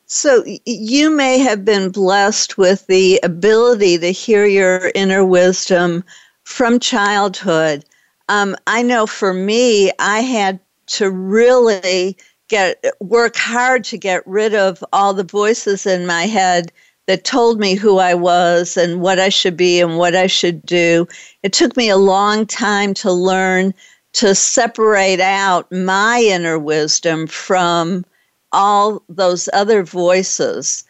So 0.05 0.45
you 0.65 1.09
may 1.09 1.39
have 1.39 1.65
been 1.65 1.91
blessed 1.91 2.57
with 2.57 2.87
the 2.87 3.19
ability 3.23 3.97
to 3.97 4.11
hear 4.13 4.45
your 4.45 4.89
inner 4.95 5.25
wisdom 5.25 6.05
from 6.45 6.79
childhood. 6.79 7.83
Um, 8.29 8.55
I 8.67 8.83
know 8.83 9.05
for 9.05 9.33
me, 9.33 9.91
I 9.99 10.21
had 10.21 10.61
to 10.87 11.09
really 11.11 12.17
get 12.49 12.83
work 12.99 13.35
hard 13.35 13.83
to 13.85 13.97
get 13.97 14.25
rid 14.25 14.53
of 14.53 14.83
all 14.93 15.13
the 15.13 15.23
voices 15.23 15.85
in 15.85 16.05
my 16.05 16.23
head 16.23 16.71
that 17.07 17.23
told 17.23 17.59
me 17.59 17.75
who 17.75 17.97
I 17.97 18.13
was 18.13 18.77
and 18.77 19.01
what 19.01 19.19
I 19.19 19.29
should 19.29 19.55
be 19.55 19.79
and 19.79 19.97
what 19.97 20.15
I 20.15 20.27
should 20.27 20.65
do. 20.65 21.07
It 21.43 21.53
took 21.53 21.77
me 21.77 21.89
a 21.89 21.97
long 21.97 22.45
time 22.45 22.93
to 22.95 23.11
learn 23.11 23.73
to 24.13 24.35
separate 24.35 25.19
out 25.19 25.71
my 25.71 26.21
inner 26.21 26.59
wisdom 26.59 27.27
from 27.27 28.05
all 28.51 29.03
those 29.09 29.49
other 29.53 29.83
voices 29.83 30.85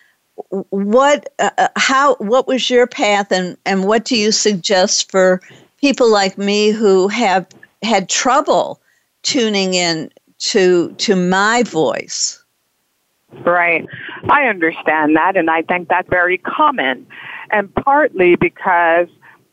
what 0.69 1.33
uh, 1.39 1.49
uh, 1.57 1.67
how 1.75 2.15
what 2.15 2.47
was 2.47 2.69
your 2.69 2.87
path 2.87 3.31
and 3.31 3.57
and 3.65 3.85
what 3.85 4.05
do 4.05 4.15
you 4.15 4.31
suggest 4.31 5.09
for 5.09 5.41
people 5.79 6.11
like 6.11 6.37
me 6.37 6.69
who 6.69 7.07
have 7.07 7.47
had 7.81 8.09
trouble 8.09 8.79
tuning 9.23 9.73
in 9.73 10.09
to 10.39 10.91
to 10.93 11.15
my 11.15 11.63
voice 11.63 12.43
right 13.45 13.85
i 14.29 14.45
understand 14.45 15.15
that 15.15 15.35
and 15.35 15.49
i 15.49 15.61
think 15.61 15.89
that's 15.89 16.09
very 16.09 16.37
common 16.37 17.05
and 17.51 17.73
partly 17.75 18.35
because 18.35 19.07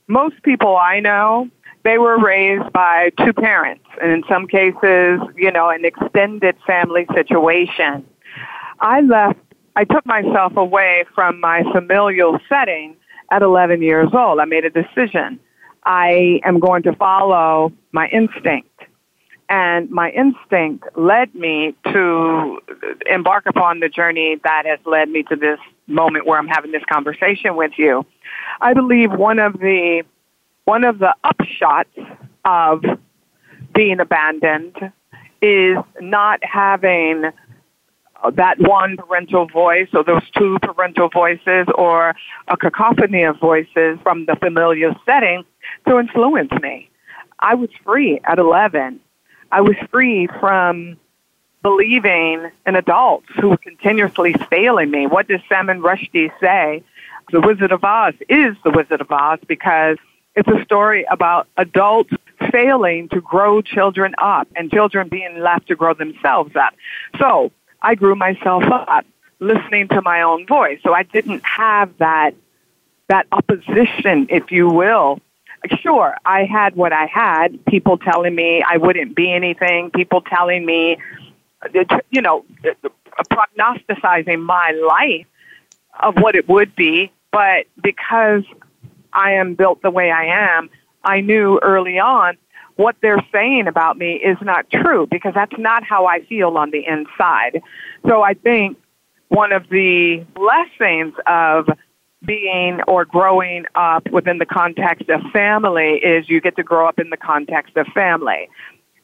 most 0.07 0.43
people 0.43 0.77
i 0.77 1.01
know 1.01 1.49
they 1.85 1.99
were 1.99 2.19
raised 2.19 2.73
by 2.73 3.11
two 3.23 3.33
parents, 3.35 3.85
and 4.03 4.11
in 4.11 4.25
some 4.27 4.47
cases, 4.47 5.21
you 5.37 5.53
know, 5.53 5.69
an 5.69 5.85
extended 5.85 6.57
family 6.67 7.07
situation. 7.15 8.05
I 8.81 9.03
left, 9.03 9.39
I 9.77 9.85
took 9.85 10.05
myself 10.07 10.57
away 10.57 11.05
from 11.15 11.41
my 11.41 11.63
familial 11.73 12.39
setting 12.49 12.97
at 13.31 13.43
11 13.43 13.83
years 13.83 14.09
old. 14.15 14.41
I 14.41 14.47
made 14.47 14.65
a 14.65 14.71
decision. 14.71 15.39
I 15.85 16.41
am 16.45 16.59
going 16.59 16.83
to 16.85 16.95
follow 16.95 17.71
my 17.93 18.09
instinct. 18.09 18.71
And 19.49 19.91
my 19.91 20.11
instinct 20.11 20.85
led 20.97 21.35
me 21.35 21.75
to 21.93 22.59
embark 23.07 23.45
upon 23.47 23.81
the 23.81 23.89
journey 23.89 24.39
that 24.43 24.65
has 24.67 24.79
led 24.87 25.11
me 25.11 25.23
to 25.25 25.37
this 25.37 25.59
moment 25.87 26.27
where 26.27 26.39
I'm 26.39 26.49
having 26.49 26.73
this 26.73 26.85
conversation 26.91 27.57
with 27.57 27.73
you. 27.77 28.07
I 28.61 28.73
believe 28.73 29.13
one 29.13 29.39
of 29.39 29.55
the 29.55 30.03
one 30.65 30.85
of 30.85 30.99
the 30.99 31.15
upshots 31.25 32.17
of 32.45 32.83
being 33.75 34.01
abandoned 34.01 34.93
is 35.43 35.77
not 36.01 36.43
having 36.43 37.31
that 38.33 38.59
one 38.59 38.97
parental 38.97 39.47
voice 39.47 39.89
or 39.93 40.03
those 40.03 40.23
two 40.37 40.59
parental 40.63 41.11
voices 41.11 41.67
or 41.75 42.15
a 42.49 42.57
cacophony 42.57 43.23
of 43.25 43.39
voices 43.39 43.99
from 44.03 44.25
the 44.25 44.37
familiar 44.37 44.95
setting 45.05 45.45
to 45.87 45.99
influence 45.99 46.53
me. 46.63 46.89
I 47.41 47.55
was 47.55 47.69
free 47.85 48.21
at 48.25 48.39
11. 48.39 49.01
I 49.55 49.61
was 49.61 49.77
free 49.93 50.27
from 50.41 50.97
believing 51.63 52.51
in 52.67 52.75
adults 52.75 53.29
who 53.41 53.51
were 53.51 53.57
continuously 53.57 54.33
failing 54.51 54.91
me. 54.91 55.07
What 55.07 55.29
does 55.29 55.43
Salman 55.49 55.81
Rushdie 55.81 56.33
say? 56.41 56.83
The 57.31 57.41
Wizard 57.41 57.71
of 57.71 57.85
Oz 57.85 58.15
is 58.29 58.57
the 58.65 58.73
Wizard 58.73 59.01
of 59.01 59.13
Oz 59.13 59.39
because 59.47 59.97
it's 60.35 60.49
a 60.49 60.61
story 60.65 61.07
about 61.09 61.47
adults 61.57 62.11
failing 62.51 63.09
to 63.11 63.21
grow 63.21 63.63
children 63.63 64.17
up 64.19 64.49
and 64.57 64.73
children 64.73 65.09
being 65.09 65.39
left 65.39 65.69
to 65.69 65.77
grow 65.77 65.95
themselves 65.95 66.57
up. 66.57 66.75
So 67.21 67.53
I 67.81 67.95
grew 67.95 68.17
myself 68.17 68.65
up 68.65 69.07
listening 69.39 69.87
to 69.87 70.03
my 70.03 70.23
own 70.23 70.49
voice. 70.49 70.81
So 70.83 70.93
I 70.93 71.05
didn't 71.05 71.45
have 71.45 71.97
that, 71.99 72.35
that 73.07 73.29
opposition, 73.31 74.27
if 74.31 74.51
you 74.51 74.69
will. 74.69 75.21
Sure, 75.81 76.15
I 76.25 76.45
had 76.45 76.77
what 76.77 76.93
I 76.93 77.07
had. 77.07 77.65
People 77.67 77.99
telling 77.99 78.35
me 78.35 78.63
I 78.63 78.77
wouldn't 78.77 79.15
be 79.15 79.33
anything. 79.33 79.91
People 79.91 80.21
telling 80.21 80.67
me, 80.67 80.99
you 82.11 82.21
know, 82.21 82.45
prognosticizing 83.31 84.43
my 84.43 84.73
life 84.73 85.27
of 86.01 86.17
what 86.17 86.35
it 86.35 86.49
would 86.49 86.75
be. 86.77 87.13
But 87.33 87.67
because 87.83 88.43
I 89.13 89.33
am 89.33 89.55
built 89.55 89.83
the 89.83 89.91
way 89.91 90.11
I 90.11 90.27
am, 90.27 90.71
I 91.03 91.21
knew 91.21 91.59
early 91.63 91.99
on 91.99 92.37
what 92.77 92.97
they're 93.01 93.25
saying 93.33 93.69
about 93.69 93.97
me 93.97 94.15
is 94.15 94.37
not 94.43 94.69
true 94.71 95.07
because 95.11 95.33
that's 95.35 95.57
not 95.59 95.85
how 95.85 96.07
I 96.07 96.25
feel 96.25 96.57
on 96.57 96.71
the 96.71 96.85
inside. 96.85 97.63
So 98.07 98.23
I 98.23 98.35
think 98.35 98.77
one 99.29 99.53
of 99.53 99.69
the 99.69 100.25
blessings 100.35 101.15
of 101.27 101.69
being 102.25 102.81
or 102.89 103.05
growing 103.05 103.65
up 103.75 104.09
within 104.11 104.39
the 104.39 104.47
context 104.47 105.09
of 105.09 105.21
family 105.33 105.95
is 105.97 106.29
you 106.29 106.41
get 106.41 106.57
to 106.57 106.63
grow 106.63 106.89
up 106.89 106.99
in 106.99 107.11
the 107.11 107.17
context 107.17 107.77
of 107.77 107.87
family. 107.89 108.49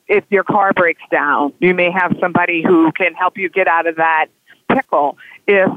If 0.09 0.25
your 0.31 0.45
car 0.45 0.73
breaks 0.73 1.03
down, 1.11 1.53
you 1.61 1.75
may 1.75 1.91
have 1.91 2.17
somebody 2.21 2.63
who 2.63 2.91
can 2.93 3.15
help 3.15 3.39
you 3.39 3.49
get 3.49 3.69
out 3.69 3.87
of 3.87 3.97
that 3.97 4.27
pickle. 4.69 5.19
If 5.47 5.71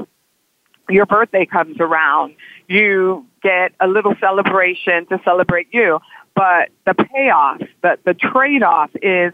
your 0.90 1.06
birthday 1.06 1.46
comes 1.46 1.78
around, 1.80 2.36
you 2.68 3.26
get 3.42 3.74
a 3.80 3.88
little 3.88 4.16
celebration 4.20 5.06
to 5.08 5.20
celebrate 5.24 5.68
you. 5.72 6.00
But 6.36 6.70
the 6.86 6.96
payoff, 6.96 7.62
the, 7.84 8.00
the 8.06 8.16
trade-off 8.16 8.90
is 9.02 9.34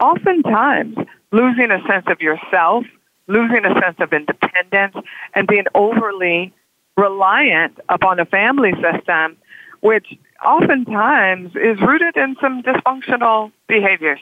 oftentimes 0.00 0.96
losing 1.32 1.70
a 1.70 1.82
sense 1.86 2.06
of 2.08 2.22
yourself, 2.22 2.86
losing 3.26 3.64
a 3.66 3.78
sense 3.78 3.96
of 3.98 4.12
independence, 4.12 4.96
and 5.34 5.46
being 5.46 5.66
overly 5.74 6.54
reliant 7.00 7.78
upon 7.88 8.20
a 8.20 8.26
family 8.26 8.72
system, 8.74 9.36
which 9.80 10.06
oftentimes 10.44 11.54
is 11.56 11.80
rooted 11.80 12.16
in 12.16 12.36
some 12.40 12.62
dysfunctional 12.62 13.52
behaviors. 13.68 14.20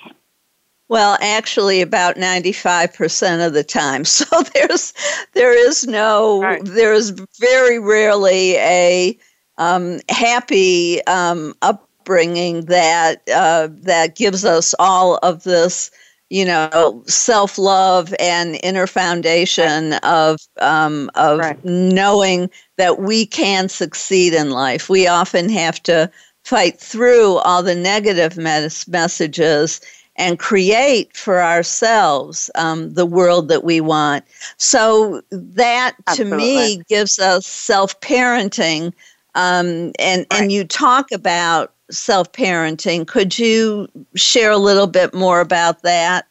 Well, 0.89 1.19
actually, 1.21 1.83
about 1.83 2.17
ninety-five 2.17 2.95
percent 2.95 3.43
of 3.43 3.53
the 3.53 3.65
time. 3.65 4.05
So 4.07 4.25
there's 4.55 4.95
there 5.35 5.69
is 5.69 5.87
no 5.87 6.43
right. 6.43 6.65
there 6.65 6.95
is 6.95 7.11
very 7.39 7.79
rarely 7.79 8.57
a 8.57 9.19
um, 9.59 10.01
happy 10.09 11.05
um, 11.05 11.55
upbringing 11.61 12.65
that 12.67 13.23
uh, 13.35 13.69
that 13.71 14.17
gives 14.17 14.45
us 14.45 14.75
all 14.79 15.19
of 15.19 15.43
this, 15.43 15.91
you 16.31 16.45
know, 16.45 17.03
self 17.07 17.57
love 17.57 18.15
and 18.19 18.59
inner 18.63 18.87
foundation 18.87 19.95
of 20.03 20.41
um, 20.61 21.11
of 21.15 21.39
right. 21.39 21.65
knowing 21.65 22.51
that 22.77 23.01
we 23.01 23.25
can 23.27 23.69
succeed 23.69 24.35
in 24.35 24.51
life. 24.51 24.89
We 24.89 25.07
often 25.07 25.49
have 25.49 25.83
to 25.85 26.11
fight 26.45 26.79
through 26.79 27.37
all 27.39 27.63
the 27.63 27.75
negative 27.75 28.37
mes- 28.37 28.87
messages 28.89 29.81
and 30.17 30.39
create 30.39 31.17
for 31.17 31.41
ourselves 31.41 32.51
um, 32.57 32.93
the 32.95 33.07
world 33.07 33.49
that 33.49 33.65
we 33.65 33.81
want. 33.81 34.25
So 34.59 35.23
that 35.31 35.95
Absolutely. 36.07 36.37
to 36.37 36.47
me 36.47 36.83
gives 36.89 37.19
us 37.19 37.47
self 37.47 37.99
parenting. 38.01 38.93
Um, 39.39 39.93
and 40.01 40.27
right. 40.33 40.43
and 40.43 40.51
you 40.51 40.65
talk 40.65 41.13
about 41.13 41.73
self 41.93 42.33
parenting. 42.33 43.07
Could 43.07 43.39
you 43.39 43.87
share 44.17 44.51
a 44.51 44.57
little 44.57 44.89
bit 44.89 45.15
more 45.15 45.41
about 45.41 45.83
that? 45.85 46.27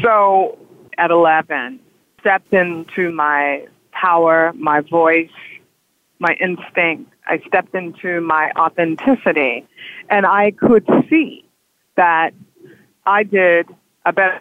So 0.00 0.56
at 0.96 1.10
eleven, 1.10 1.80
stepped 2.20 2.52
into 2.52 3.10
my 3.10 3.66
power, 3.90 4.52
my 4.54 4.80
voice, 4.80 5.28
my 6.20 6.36
instinct. 6.40 7.12
I 7.26 7.40
stepped 7.48 7.74
into 7.74 8.20
my 8.20 8.52
authenticity, 8.56 9.66
and 10.08 10.24
I 10.24 10.52
could 10.52 10.86
see 11.10 11.44
that 11.96 12.32
I 13.06 13.24
did 13.24 13.68
a 14.06 14.12
better 14.12 14.40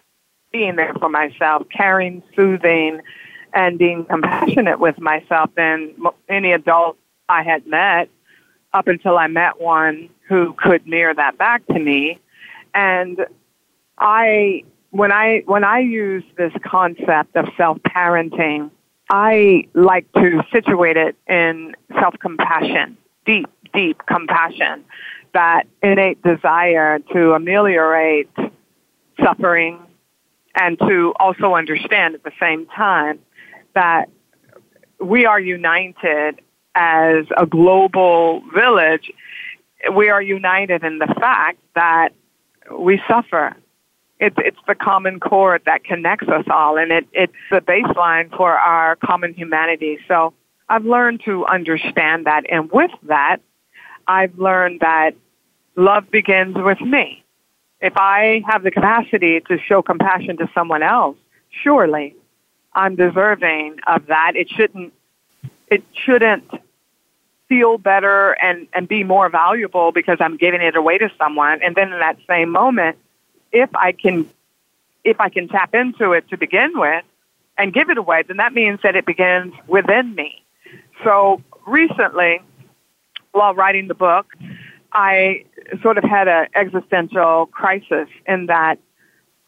being 0.52 0.76
there 0.76 0.94
for 1.00 1.10
myself, 1.10 1.66
caring, 1.76 2.22
soothing, 2.36 3.02
and 3.52 3.80
being 3.80 4.06
compassionate 4.06 4.80
with 4.80 5.00
myself 5.00 5.50
than 5.56 5.96
any 6.30 6.52
adult 6.52 6.98
I 7.34 7.42
had 7.42 7.66
met 7.66 8.10
up 8.74 8.88
until 8.88 9.18
I 9.18 9.28
met 9.28 9.60
one 9.60 10.10
who 10.28 10.54
could 10.54 10.86
mirror 10.88 11.14
that 11.16 11.38
back 11.38 11.66
to 11.68 11.80
me. 11.80 12.20
And 12.76 13.26
I, 13.98 14.64
when 14.92 15.12
I, 15.12 15.42
when 15.46 15.64
I 15.64 15.80
use 15.80 16.24
this 16.38 16.54
concept 16.64 17.36
of 17.36 17.48
self-parenting, 17.58 18.70
I 19.10 19.68
like 19.74 20.12
to 20.14 20.44
situate 20.54 20.98
it 20.98 21.16
in 21.28 21.76
self-compassion, 22.00 22.98
deep, 23.26 23.48
deep 23.74 24.02
compassion, 24.08 24.86
that 25.34 25.64
innate 25.82 26.22
desire 26.22 27.00
to 27.14 27.34
ameliorate 27.34 28.30
suffering 29.24 29.80
and 30.56 30.78
to 30.80 31.14
also 31.20 31.56
understand 31.56 32.14
at 32.14 32.24
the 32.24 32.32
same 32.40 32.68
time 32.68 33.20
that 33.74 34.10
we 35.00 35.26
are 35.26 35.40
united 35.40 36.40
as 36.76 37.26
a 37.38 37.46
global 37.46 38.42
village 38.54 39.12
we 39.92 40.10
are 40.10 40.22
united 40.22 40.84
in 40.84 41.00
the 41.00 41.14
fact 41.20 41.60
that 41.76 42.10
we 42.72 43.02
suffer. 43.08 43.56
It's, 44.20 44.36
it's 44.40 44.58
the 44.68 44.76
common 44.76 45.20
cord 45.20 45.64
that 45.66 45.84
connects 45.84 46.30
us 46.30 46.46
all, 46.50 46.78
and 46.78 46.92
it, 46.92 47.08
it's 47.12 47.34
the 47.52 47.60
baseline 47.60 48.36
for 48.36 48.52
our 48.54 48.96
common 48.96 49.34
humanity. 49.34 50.00
So 50.08 50.34
I've 50.70 50.86
learned 50.86 51.22
to 51.26 51.46
understand 51.46 52.26
that, 52.26 52.44
and 52.50 52.72
with 52.72 52.92
that, 53.04 53.38
I've 54.08 54.38
learned 54.38 54.80
that 54.80 55.12
love 55.76 56.10
begins 56.10 56.56
with 56.56 56.80
me. 56.80 57.24
If 57.82 57.94
I 57.98 58.44
have 58.48 58.64
the 58.64 58.72
capacity 58.72 59.42
to 59.42 59.58
show 59.60 59.82
compassion 59.82 60.38
to 60.38 60.50
someone 60.54 60.84
else, 60.84 61.18
surely 61.50 62.16
I'm 62.74 62.96
deserving 62.96 63.80
of 63.88 64.06
that. 64.08 64.34
It 64.36 64.50
shouldn't, 64.50 64.94
it 65.68 65.84
shouldn't 65.94 66.46
feel 67.50 67.78
better 67.78 68.32
and, 68.42 68.68
and 68.74 68.88
be 68.88 69.04
more 69.04 69.30
valuable 69.30 69.92
because 69.92 70.18
I'm 70.20 70.38
giving 70.38 70.62
it 70.62 70.76
away 70.76 70.98
to 70.98 71.10
someone. 71.18 71.62
And 71.62 71.76
then 71.76 71.92
in 71.92 72.00
that 72.00 72.18
same 72.28 72.50
moment, 72.50 72.98
if 73.52 73.70
I 73.76 73.92
can, 73.92 74.30
if 75.04 75.20
I 75.20 75.30
can 75.30 75.48
tap 75.48 75.74
into 75.76 76.14
it 76.14 76.30
to 76.30 76.38
begin 76.38 76.72
with 76.76 77.04
and 77.58 77.74
give 77.74 77.90
it 77.90 77.98
away, 77.98 78.24
then 78.28 78.38
that 78.38 78.54
means 78.54 78.80
that 78.84 78.96
it 78.96 79.06
begins 79.06 79.54
within 79.68 80.16
me. 80.16 80.44
So 81.04 81.42
recently, 81.68 82.42
while 83.32 83.54
writing 83.54 83.88
the 83.88 83.96
book, 83.96 84.28
I 84.92 85.46
sort 85.82 85.98
of 85.98 86.04
had 86.04 86.28
an 86.28 86.48
existential 86.56 87.48
crisis 87.48 88.08
in 88.28 88.48
that 88.48 88.80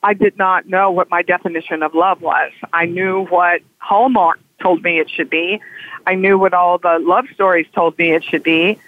I 0.03 0.13
did 0.13 0.37
not 0.37 0.67
know 0.67 0.91
what 0.91 1.09
my 1.09 1.21
definition 1.21 1.81
of 1.81 1.95
love 1.95 2.21
was. 2.21 2.51
I 2.73 2.85
knew 2.85 3.25
what 3.25 3.61
Hallmark 3.79 4.39
told 4.65 4.81
me 4.81 4.99
it 4.99 5.11
should 5.11 5.29
be. 5.29 5.61
I 6.07 6.15
knew 6.15 6.39
what 6.39 6.55
all 6.55 6.79
the 6.79 6.97
love 6.99 7.25
stories 7.35 7.67
told 7.75 7.95
me 7.99 8.13
it 8.13 8.23
should 8.23 8.41
be. 8.41 8.79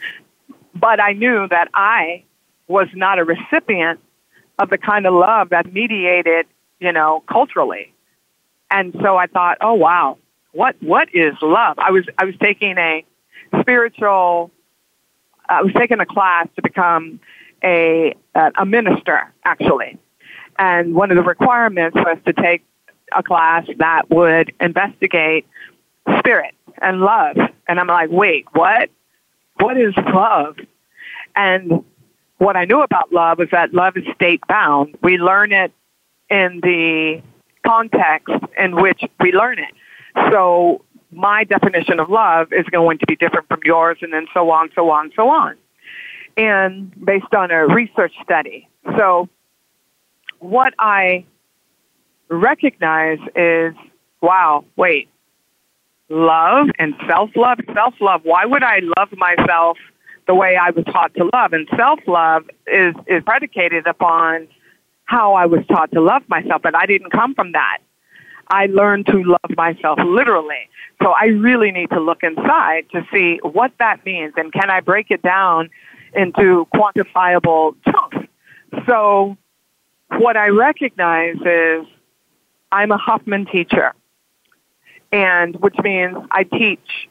But 0.73 0.99
I 0.99 1.13
knew 1.13 1.47
that 1.49 1.69
I 1.75 2.23
was 2.67 2.87
not 2.95 3.19
a 3.19 3.23
recipient 3.23 3.99
of 4.57 4.71
the 4.71 4.79
kind 4.79 5.05
of 5.05 5.13
love 5.13 5.49
that 5.49 5.71
mediated, 5.71 6.47
you 6.79 6.91
know, 6.91 7.23
culturally. 7.27 7.93
And 8.71 8.95
so 9.03 9.17
I 9.17 9.27
thought, 9.27 9.59
oh 9.61 9.75
wow, 9.75 10.17
what 10.51 10.75
what 10.81 11.13
is 11.13 11.35
love? 11.43 11.77
I 11.77 11.91
was 11.91 12.05
I 12.17 12.25
was 12.25 12.35
taking 12.41 12.79
a 12.79 13.05
spiritual 13.61 14.49
I 15.47 15.61
was 15.61 15.73
taking 15.73 15.99
a 15.99 16.07
class 16.07 16.47
to 16.55 16.61
become 16.63 17.19
a 17.63 18.15
a 18.33 18.65
minister 18.65 19.31
actually. 19.45 19.99
And 20.57 20.95
one 20.95 21.11
of 21.11 21.17
the 21.17 21.23
requirements 21.23 21.95
was 21.95 22.17
to 22.25 22.33
take 22.33 22.63
a 23.15 23.23
class 23.23 23.65
that 23.77 24.09
would 24.09 24.53
investigate 24.59 25.45
spirit 26.19 26.53
and 26.81 27.01
love. 27.01 27.37
And 27.67 27.79
I'm 27.79 27.87
like, 27.87 28.09
wait, 28.09 28.45
what? 28.53 28.89
What 29.59 29.77
is 29.77 29.93
love? 30.13 30.57
And 31.35 31.83
what 32.37 32.55
I 32.55 32.65
knew 32.65 32.81
about 32.81 33.11
love 33.11 33.39
is 33.39 33.49
that 33.51 33.73
love 33.73 33.97
is 33.97 34.03
state 34.15 34.41
bound. 34.47 34.97
We 35.01 35.17
learn 35.17 35.51
it 35.51 35.71
in 36.29 36.59
the 36.61 37.21
context 37.65 38.33
in 38.57 38.75
which 38.75 39.01
we 39.19 39.31
learn 39.31 39.59
it. 39.59 39.73
So 40.31 40.83
my 41.11 41.43
definition 41.43 41.99
of 41.99 42.09
love 42.09 42.51
is 42.51 42.65
going 42.65 42.99
to 42.99 43.05
be 43.07 43.15
different 43.15 43.47
from 43.47 43.61
yours 43.63 43.97
and 44.01 44.13
then 44.13 44.27
so 44.33 44.49
on, 44.51 44.69
so 44.75 44.89
on, 44.89 45.11
so 45.15 45.29
on. 45.29 45.55
And 46.35 46.93
based 47.03 47.33
on 47.35 47.49
a 47.49 47.65
research 47.65 48.13
study. 48.23 48.69
So 48.97 49.27
what 50.39 50.73
I 50.77 51.25
recognize 52.29 53.19
is, 53.35 53.73
wow, 54.21 54.65
wait, 54.75 55.09
love 56.09 56.67
and 56.79 56.93
self-love, 57.07 57.59
self-love, 57.73 58.21
why 58.23 58.45
would 58.45 58.63
I 58.63 58.79
love 58.97 59.09
myself 59.17 59.77
the 60.27 60.35
way 60.35 60.55
I 60.55 60.71
was 60.71 60.85
taught 60.85 61.13
to 61.15 61.29
love? 61.33 61.53
And 61.53 61.67
self-love 61.75 62.49
is, 62.67 62.95
is 63.07 63.23
predicated 63.23 63.87
upon 63.87 64.47
how 65.05 65.33
I 65.33 65.45
was 65.45 65.65
taught 65.67 65.91
to 65.93 66.01
love 66.01 66.23
myself, 66.27 66.61
but 66.61 66.75
I 66.75 66.85
didn't 66.85 67.11
come 67.11 67.33
from 67.33 67.53
that. 67.53 67.79
I 68.49 68.67
learned 68.67 69.07
to 69.07 69.23
love 69.23 69.57
myself 69.57 69.99
literally. 70.05 70.69
So 71.01 71.11
I 71.11 71.25
really 71.27 71.71
need 71.71 71.89
to 71.91 71.99
look 71.99 72.23
inside 72.23 72.85
to 72.91 73.05
see 73.13 73.39
what 73.43 73.71
that 73.79 74.05
means 74.05 74.33
and 74.37 74.51
can 74.51 74.69
I 74.69 74.79
break 74.79 75.11
it 75.11 75.21
down 75.21 75.69
into 76.13 76.67
quantifiable 76.73 77.75
chunks. 77.85 78.17
So 78.87 79.37
what 80.17 80.37
I 80.37 80.47
recognize 80.47 81.35
is 81.45 81.85
I'm 82.71 82.91
a 82.91 82.97
Hoffman 82.97 83.45
teacher, 83.45 83.93
and 85.11 85.55
which 85.57 85.75
means 85.83 86.17
I 86.31 86.43
teach 86.43 87.09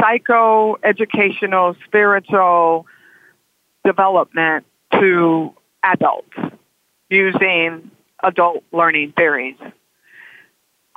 psycho 0.00 0.76
educational 0.82 1.76
spiritual 1.84 2.86
development 3.84 4.66
to 4.92 5.52
adults 5.82 6.36
using 7.08 7.90
adult 8.22 8.62
learning 8.72 9.12
theories. 9.16 9.56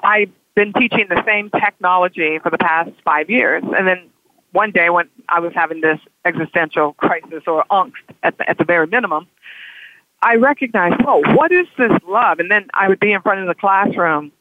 I've 0.03 0.31
been 0.55 0.73
teaching 0.73 1.07
the 1.09 1.23
same 1.25 1.49
technology 1.49 2.39
for 2.39 2.49
the 2.49 2.57
past 2.57 2.91
five 3.03 3.29
years, 3.29 3.63
and 3.63 3.87
then 3.87 4.09
one 4.51 4.71
day 4.71 4.89
when 4.89 5.09
I 5.29 5.39
was 5.39 5.51
having 5.55 5.81
this 5.81 5.99
existential 6.25 6.93
crisis 6.93 7.43
or 7.47 7.65
angst 7.71 7.93
at 8.21 8.37
the, 8.37 8.49
at 8.49 8.57
the 8.57 8.63
very 8.63 8.87
minimum, 8.87 9.27
I 10.23 10.35
recognized, 10.35 11.01
oh, 11.05 11.21
what 11.35 11.51
is 11.51 11.67
this 11.77 11.91
love? 12.07 12.39
And 12.39 12.49
then 12.49 12.67
I 12.73 12.87
would 12.87 12.99
be 12.99 13.11
in 13.11 13.21
front 13.21 13.41
of 13.41 13.47
the 13.47 13.55
classroom 13.55 14.31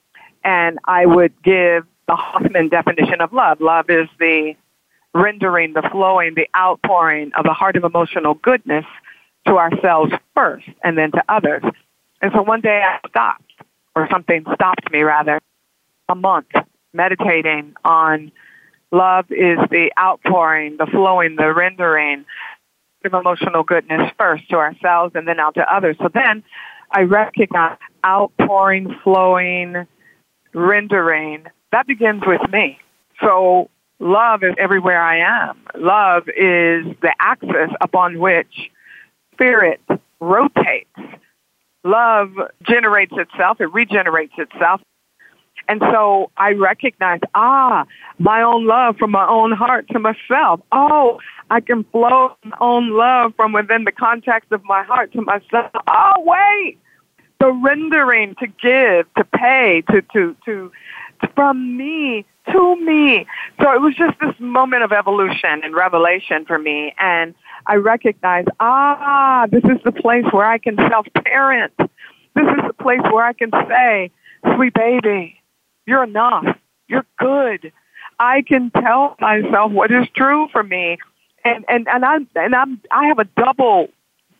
and 0.44 0.78
I 0.84 1.06
would 1.06 1.32
give 1.42 1.86
the 2.06 2.14
Hoffman 2.14 2.68
definition 2.68 3.20
of 3.20 3.32
love. 3.32 3.60
Love 3.60 3.90
is 3.90 4.08
the 4.18 4.54
rendering, 5.12 5.72
the 5.72 5.88
flowing, 5.90 6.34
the 6.34 6.48
outpouring 6.56 7.32
of 7.36 7.46
a 7.46 7.52
heart 7.52 7.76
of 7.76 7.84
emotional 7.84 8.34
goodness 8.34 8.84
to 9.46 9.56
ourselves 9.56 10.12
first 10.34 10.68
and 10.84 10.96
then 10.96 11.10
to 11.10 11.22
others. 11.28 11.62
And 12.20 12.32
so 12.32 12.42
one 12.42 12.60
day 12.60 12.82
I 12.84 13.00
stopped, 13.08 13.52
or 13.96 14.08
something 14.10 14.44
stopped 14.54 14.90
me 14.92 15.02
rather, 15.02 15.40
a 16.08 16.14
month 16.14 16.52
meditating 16.92 17.74
on 17.84 18.30
love 18.92 19.26
is 19.30 19.58
the 19.70 19.90
outpouring, 19.98 20.76
the 20.76 20.86
flowing, 20.86 21.36
the 21.36 21.52
rendering 21.52 22.24
of 23.04 23.14
emotional 23.14 23.62
goodness 23.62 24.10
first 24.18 24.48
to 24.50 24.56
ourselves 24.56 25.14
and 25.14 25.26
then 25.26 25.40
out 25.40 25.54
to 25.54 25.74
others. 25.74 25.96
So 25.98 26.08
then 26.12 26.42
I 26.90 27.02
recognize 27.02 27.78
outpouring, 28.04 28.94
flowing, 29.02 29.86
rendering. 30.54 31.46
That 31.70 31.86
begins 31.86 32.22
with 32.26 32.42
me. 32.50 32.78
So 33.20 33.70
love 33.98 34.42
is 34.42 34.54
everywhere 34.58 35.00
I 35.00 35.48
am. 35.48 35.58
Love 35.76 36.28
is 36.28 36.84
the 37.00 37.14
axis 37.20 37.70
upon 37.80 38.18
which 38.18 38.70
spirit 39.32 39.80
rotates. 40.20 40.88
Love 41.84 42.30
generates 42.62 43.12
itself, 43.16 43.60
it 43.60 43.72
regenerates 43.72 44.34
itself. 44.38 44.80
And 45.68 45.80
so 45.80 46.30
I 46.36 46.52
recognize, 46.52 47.20
ah, 47.34 47.86
my 48.18 48.42
own 48.42 48.66
love 48.66 48.96
from 48.98 49.10
my 49.10 49.26
own 49.26 49.52
heart 49.52 49.88
to 49.88 49.98
myself. 49.98 50.60
Oh, 50.72 51.20
I 51.50 51.60
can 51.60 51.84
flow 51.84 52.36
my 52.44 52.56
own 52.60 52.90
love 52.90 53.34
from 53.36 53.52
within 53.52 53.84
the 53.84 53.92
context 53.92 54.52
of 54.52 54.62
my 54.64 54.82
heart 54.82 55.12
to 55.12 55.22
myself. 55.22 55.70
Oh, 55.86 56.14
wait, 56.18 56.78
the 57.40 57.52
rendering 57.52 58.34
to 58.36 58.46
give, 58.46 59.12
to 59.14 59.24
pay, 59.24 59.82
to, 59.90 60.02
to, 60.12 60.36
to, 60.44 60.72
from 61.34 61.76
me 61.76 62.24
to 62.50 62.76
me. 62.76 63.26
So 63.60 63.72
it 63.72 63.80
was 63.80 63.94
just 63.94 64.18
this 64.20 64.34
moment 64.38 64.82
of 64.82 64.92
evolution 64.92 65.60
and 65.62 65.74
revelation 65.74 66.44
for 66.44 66.58
me. 66.58 66.94
And 66.98 67.34
I 67.66 67.76
recognized, 67.76 68.48
ah, 68.60 69.46
this 69.50 69.64
is 69.64 69.78
the 69.84 69.92
place 69.92 70.24
where 70.32 70.46
I 70.46 70.58
can 70.58 70.76
self-parent. 70.76 71.72
This 71.78 72.46
is 72.46 72.66
the 72.66 72.74
place 72.74 73.02
where 73.12 73.24
I 73.24 73.32
can 73.32 73.50
say, 73.68 74.10
sweet 74.54 74.74
baby, 74.74 75.41
you're 75.86 76.04
enough. 76.04 76.56
You're 76.88 77.06
good. 77.18 77.72
I 78.18 78.42
can 78.42 78.70
tell 78.70 79.16
myself 79.20 79.72
what 79.72 79.90
is 79.90 80.06
true 80.14 80.48
for 80.52 80.62
me. 80.62 80.98
And, 81.44 81.64
and, 81.68 81.88
and 81.88 82.04
I'm, 82.04 82.28
and 82.36 82.54
I'm, 82.54 82.80
I 82.90 83.06
have 83.06 83.18
a 83.18 83.24
double 83.24 83.88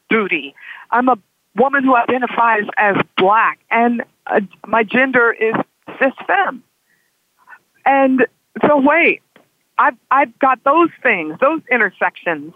duty. 0.09 0.55
I'm 0.91 1.09
a 1.09 1.19
woman 1.57 1.85
who 1.85 1.97
identifies 1.97 2.65
as 2.77 2.97
black 3.17 3.59
and 3.71 4.05
uh, 4.27 4.41
my 4.67 4.85
gender 4.85 5.33
is 5.33 5.55
cis 5.99 6.13
femme. 6.27 6.63
And 7.85 8.27
so 8.67 8.81
wait, 8.81 9.23
I've, 9.79 9.97
I've 10.11 10.39
got 10.39 10.63
those 10.65 10.91
things, 11.03 11.37
those 11.41 11.61
intersections 11.71 12.55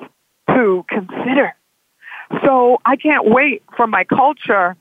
to 0.48 0.84
consider. 0.88 1.54
So 2.44 2.80
I 2.84 2.96
can't 2.96 3.28
wait 3.28 3.62
for 3.76 3.86
my 3.86 4.04
culture 4.04 4.76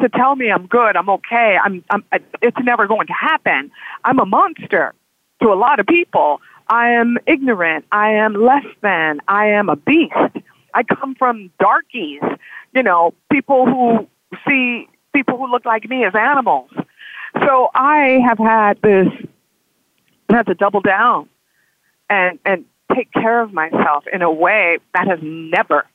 to 0.00 0.08
tell 0.08 0.36
me 0.36 0.50
I'm 0.50 0.66
good, 0.66 0.96
I'm 0.96 1.08
okay, 1.08 1.56
I'm, 1.62 1.84
I'm, 1.90 2.04
it's 2.42 2.56
never 2.62 2.86
going 2.86 3.06
to 3.06 3.12
happen. 3.12 3.70
I'm 4.04 4.18
a 4.18 4.26
monster 4.26 4.94
to 5.42 5.48
a 5.48 5.54
lot 5.54 5.80
of 5.80 5.86
people. 5.86 6.40
I 6.68 6.90
am 6.90 7.18
ignorant. 7.26 7.84
I 7.92 8.12
am 8.14 8.34
less 8.34 8.64
than. 8.80 9.20
I 9.28 9.48
am 9.48 9.68
a 9.68 9.76
beast. 9.76 10.14
I 10.72 10.82
come 10.82 11.14
from 11.14 11.50
darkies, 11.60 12.22
you 12.74 12.82
know, 12.82 13.14
people 13.30 13.66
who 13.66 14.08
see 14.46 14.88
people 15.14 15.38
who 15.38 15.46
look 15.50 15.64
like 15.64 15.88
me 15.88 16.04
as 16.04 16.14
animals. 16.14 16.70
So 17.40 17.70
I 17.74 18.20
have 18.26 18.38
had 18.38 18.82
this, 18.82 19.08
I 20.28 20.36
have 20.36 20.46
to 20.46 20.54
double 20.54 20.80
down 20.80 21.28
and, 22.10 22.38
and 22.44 22.64
take 22.94 23.12
care 23.12 23.40
of 23.40 23.52
myself 23.52 24.04
in 24.12 24.22
a 24.22 24.30
way 24.30 24.78
that 24.94 25.06
has 25.06 25.20
never 25.22 25.86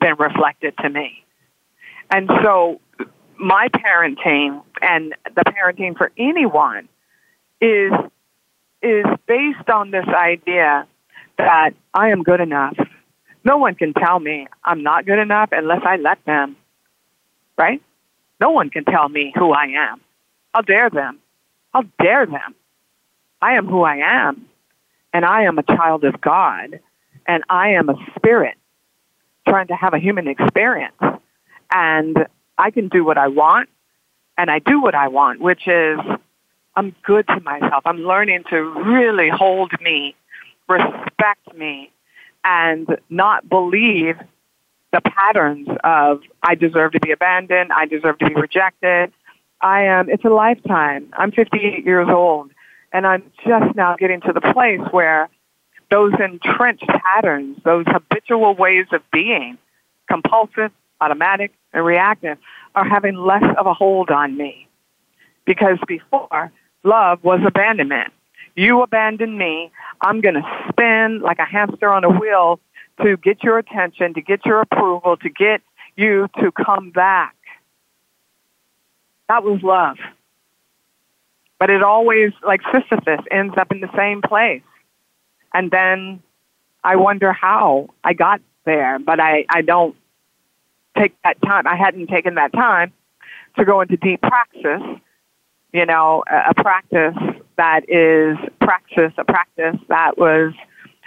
been 0.00 0.14
reflected 0.18 0.74
to 0.78 0.88
me. 0.88 1.24
And 2.10 2.30
so 2.42 2.80
my 3.38 3.68
parenting 3.68 4.62
and 4.82 5.14
the 5.24 5.42
parenting 5.44 5.96
for 5.96 6.10
anyone 6.18 6.88
is 7.60 7.92
is 8.82 9.06
based 9.26 9.68
on 9.68 9.90
this 9.90 10.06
idea 10.06 10.86
that 11.36 11.70
I 11.94 12.10
am 12.10 12.22
good 12.22 12.40
enough. 12.40 12.76
No 13.44 13.56
one 13.58 13.74
can 13.74 13.92
tell 13.94 14.20
me 14.20 14.46
I'm 14.62 14.82
not 14.82 15.06
good 15.06 15.18
enough 15.18 15.50
unless 15.52 15.82
I 15.84 15.96
let 15.96 16.24
them. 16.24 16.56
Right? 17.56 17.82
No 18.40 18.50
one 18.50 18.70
can 18.70 18.84
tell 18.84 19.08
me 19.08 19.32
who 19.36 19.52
I 19.52 19.64
am. 19.64 20.00
I'll 20.54 20.62
dare 20.62 20.90
them? 20.90 21.18
I'll 21.74 21.86
dare 22.00 22.26
them? 22.26 22.54
I 23.42 23.54
am 23.54 23.66
who 23.66 23.82
I 23.82 23.96
am. 23.96 24.46
And 25.12 25.24
I 25.24 25.44
am 25.44 25.58
a 25.58 25.62
child 25.62 26.04
of 26.04 26.20
God. 26.20 26.80
And 27.26 27.42
I 27.48 27.70
am 27.70 27.88
a 27.88 27.96
spirit 28.16 28.56
trying 29.48 29.68
to 29.68 29.74
have 29.74 29.94
a 29.94 29.98
human 29.98 30.28
experience. 30.28 30.94
And 31.70 32.16
I 32.58 32.70
can 32.70 32.88
do 32.88 33.04
what 33.04 33.16
I 33.16 33.28
want. 33.28 33.68
And 34.36 34.50
I 34.50 34.60
do 34.60 34.80
what 34.80 34.94
I 34.94 35.08
want, 35.08 35.40
which 35.40 35.66
is 35.66 35.98
I'm 36.76 36.94
good 37.02 37.26
to 37.26 37.40
myself. 37.40 37.82
I'm 37.84 37.98
learning 37.98 38.44
to 38.50 38.62
really 38.62 39.28
hold 39.28 39.72
me, 39.80 40.14
respect 40.68 41.56
me, 41.56 41.90
and 42.44 42.86
not 43.10 43.48
believe 43.48 44.16
the 44.92 45.00
patterns 45.00 45.68
of 45.82 46.20
I 46.42 46.54
deserve 46.54 46.92
to 46.92 47.00
be 47.00 47.10
abandoned, 47.10 47.72
I 47.72 47.86
deserve 47.86 48.18
to 48.18 48.28
be 48.28 48.34
rejected. 48.34 49.12
I 49.60 49.82
am, 49.82 50.08
it's 50.08 50.24
a 50.24 50.28
lifetime. 50.28 51.08
I'm 51.14 51.32
58 51.32 51.84
years 51.84 52.08
old 52.08 52.52
and 52.92 53.06
I'm 53.06 53.24
just 53.44 53.74
now 53.74 53.96
getting 53.96 54.20
to 54.22 54.32
the 54.32 54.40
place 54.40 54.80
where 54.92 55.28
those 55.90 56.12
entrenched 56.20 56.86
patterns, 56.86 57.58
those 57.64 57.86
habitual 57.88 58.54
ways 58.54 58.86
of 58.92 59.02
being, 59.10 59.58
compulsive, 60.08 60.70
automatic, 61.00 61.52
and 61.72 61.84
reactive, 61.84 62.38
are 62.74 62.88
having 62.88 63.16
less 63.16 63.44
of 63.58 63.66
a 63.66 63.74
hold 63.74 64.10
on 64.10 64.36
me. 64.36 64.68
Because 65.44 65.78
before, 65.86 66.52
love 66.84 67.22
was 67.22 67.40
abandonment. 67.46 68.12
You 68.54 68.82
abandon 68.82 69.38
me, 69.38 69.70
I'm 70.00 70.20
going 70.20 70.34
to 70.34 70.64
spin 70.68 71.20
like 71.20 71.38
a 71.38 71.44
hamster 71.44 71.92
on 71.92 72.04
a 72.04 72.10
wheel 72.10 72.60
to 73.02 73.16
get 73.16 73.42
your 73.42 73.58
attention, 73.58 74.14
to 74.14 74.20
get 74.20 74.44
your 74.44 74.60
approval, 74.60 75.16
to 75.18 75.28
get 75.28 75.62
you 75.96 76.28
to 76.40 76.50
come 76.52 76.90
back. 76.90 77.36
That 79.28 79.44
was 79.44 79.62
love. 79.62 79.98
But 81.58 81.70
it 81.70 81.82
always, 81.82 82.32
like 82.44 82.60
Sisyphus, 82.72 83.24
ends 83.30 83.54
up 83.58 83.72
in 83.72 83.80
the 83.80 83.90
same 83.96 84.22
place. 84.22 84.62
And 85.52 85.70
then 85.70 86.22
I 86.84 86.96
wonder 86.96 87.32
how 87.32 87.90
I 88.04 88.12
got 88.12 88.40
there, 88.64 88.98
but 88.98 89.20
I, 89.20 89.44
I 89.48 89.62
don't 89.62 89.96
take 90.98 91.14
that 91.22 91.40
time. 91.42 91.66
I 91.66 91.76
hadn't 91.76 92.08
taken 92.08 92.34
that 92.34 92.52
time 92.52 92.92
to 93.56 93.64
go 93.64 93.80
into 93.80 93.96
deep 93.96 94.20
praxis, 94.22 94.82
you 95.72 95.86
know, 95.86 96.24
a, 96.30 96.50
a 96.50 96.54
practice 96.54 97.16
that 97.56 97.88
is 97.88 98.36
praxis, 98.60 99.12
a 99.18 99.24
practice 99.24 99.76
that 99.88 100.18
was 100.18 100.52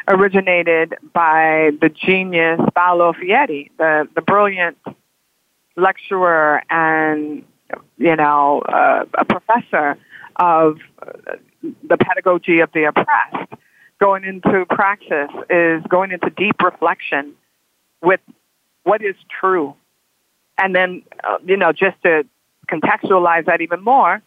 originated 0.07 0.95
by 1.13 1.71
the 1.81 1.89
genius 1.89 2.59
Paulo 2.75 3.13
Freire, 3.13 3.47
the, 3.77 4.07
the 4.15 4.21
brilliant 4.21 4.77
lecturer 5.77 6.61
and, 6.69 7.43
you 7.97 8.15
know, 8.15 8.61
uh, 8.61 9.05
a 9.17 9.25
professor 9.25 9.97
of 10.35 10.77
the 11.61 11.97
pedagogy 11.97 12.59
of 12.59 12.69
the 12.73 12.85
oppressed. 12.85 13.53
Going 13.99 14.23
into 14.23 14.65
praxis 14.65 15.29
is 15.49 15.83
going 15.87 16.11
into 16.11 16.31
deep 16.31 16.61
reflection 16.61 17.33
with 18.01 18.19
what 18.83 19.03
is 19.03 19.15
true. 19.39 19.75
And 20.57 20.75
then, 20.75 21.03
uh, 21.23 21.37
you 21.45 21.57
know, 21.57 21.71
just 21.71 22.01
to 22.03 22.25
contextualize 22.69 23.45
that 23.45 23.61
even 23.61 23.83
more, 23.83 24.21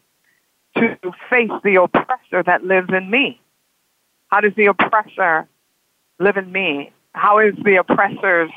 to 0.77 0.97
face 1.31 1.51
the 1.63 1.81
oppressor 1.83 2.43
that 2.45 2.65
lives 2.65 2.91
in 2.93 3.11
me. 3.11 3.41
How 4.29 4.41
does 4.41 4.55
the 4.57 4.67
oppressor 4.67 5.47
live 6.19 6.37
in 6.37 6.51
me? 6.51 6.93
How 7.13 7.39
is 7.39 7.55
the 7.65 7.77
oppressor's 7.77 8.51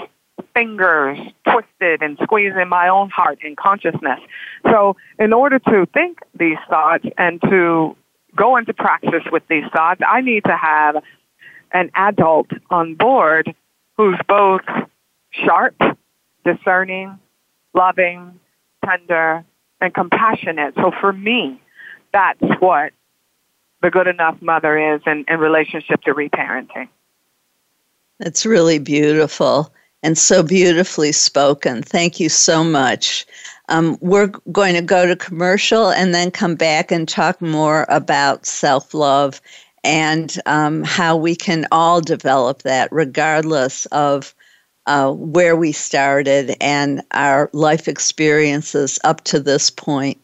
fingers 0.54 1.20
twisted 1.48 2.02
and 2.02 2.18
squeezing 2.24 2.68
my 2.68 2.88
own 2.90 3.10
heart 3.12 3.40
and 3.44 3.56
consciousness? 3.56 4.20
So, 4.68 4.98
in 5.20 5.34
order 5.34 5.60
to 5.60 5.86
think 5.94 6.20
these 6.38 6.58
thoughts 6.70 7.06
and 7.18 7.40
to 7.44 7.96
go 8.36 8.58
into 8.58 8.74
practice 8.74 9.24
with 9.32 9.44
these 9.48 9.66
thoughts, 9.72 10.02
I 10.08 10.22
need 10.22 10.44
to 10.46 10.58
have 10.58 11.04
an 11.72 11.92
adult 11.94 12.48
on 12.70 12.96
board 12.96 13.54
who's 13.98 14.18
both 14.28 14.62
sharp, 15.32 15.76
discerning, 16.44 17.20
loving, 17.78 18.40
tender, 18.84 19.46
and 19.80 19.94
compassionate. 19.94 20.74
So 20.76 20.92
for 21.00 21.14
me, 21.14 21.62
that's 22.12 22.42
what 22.60 22.92
the 23.82 23.92
good 23.92 24.08
enough 24.08 24.42
mother 24.42 24.96
is 24.96 25.02
in, 25.06 25.24
in 25.28 25.40
relationship 25.40 26.02
to 26.02 26.14
reparenting. 26.14 26.90
That's 28.20 28.46
really 28.46 28.80
beautiful 28.80 29.72
and 30.04 30.18
so 30.18 30.42
beautifully 30.42 31.12
spoken. 31.12 31.84
Thank 31.84 32.20
you 32.20 32.30
so 32.30 32.64
much. 32.64 33.26
Um, 33.70 33.98
we're 34.02 34.32
going 34.52 34.74
to 34.76 34.82
go 34.82 35.06
to 35.06 35.16
commercial 35.16 35.90
and 35.90 36.14
then 36.14 36.32
come 36.32 36.56
back 36.56 36.92
and 36.92 37.08
talk 37.08 37.42
more 37.42 37.86
about 37.90 38.46
self 38.46 38.94
love 38.94 39.42
and 39.84 40.38
um, 40.46 40.84
how 40.84 41.16
we 41.16 41.36
can 41.36 41.68
all 41.72 42.02
develop 42.02 42.64
that 42.64 42.90
regardless 42.92 43.86
of 43.88 44.34
uh, 44.88 45.12
where 45.12 45.56
we 45.56 45.72
started 45.72 46.56
and 46.60 47.04
our 47.12 47.50
life 47.54 47.88
experiences 47.88 48.98
up 49.04 49.24
to 49.26 49.40
this 49.40 49.70
point. 49.70 50.18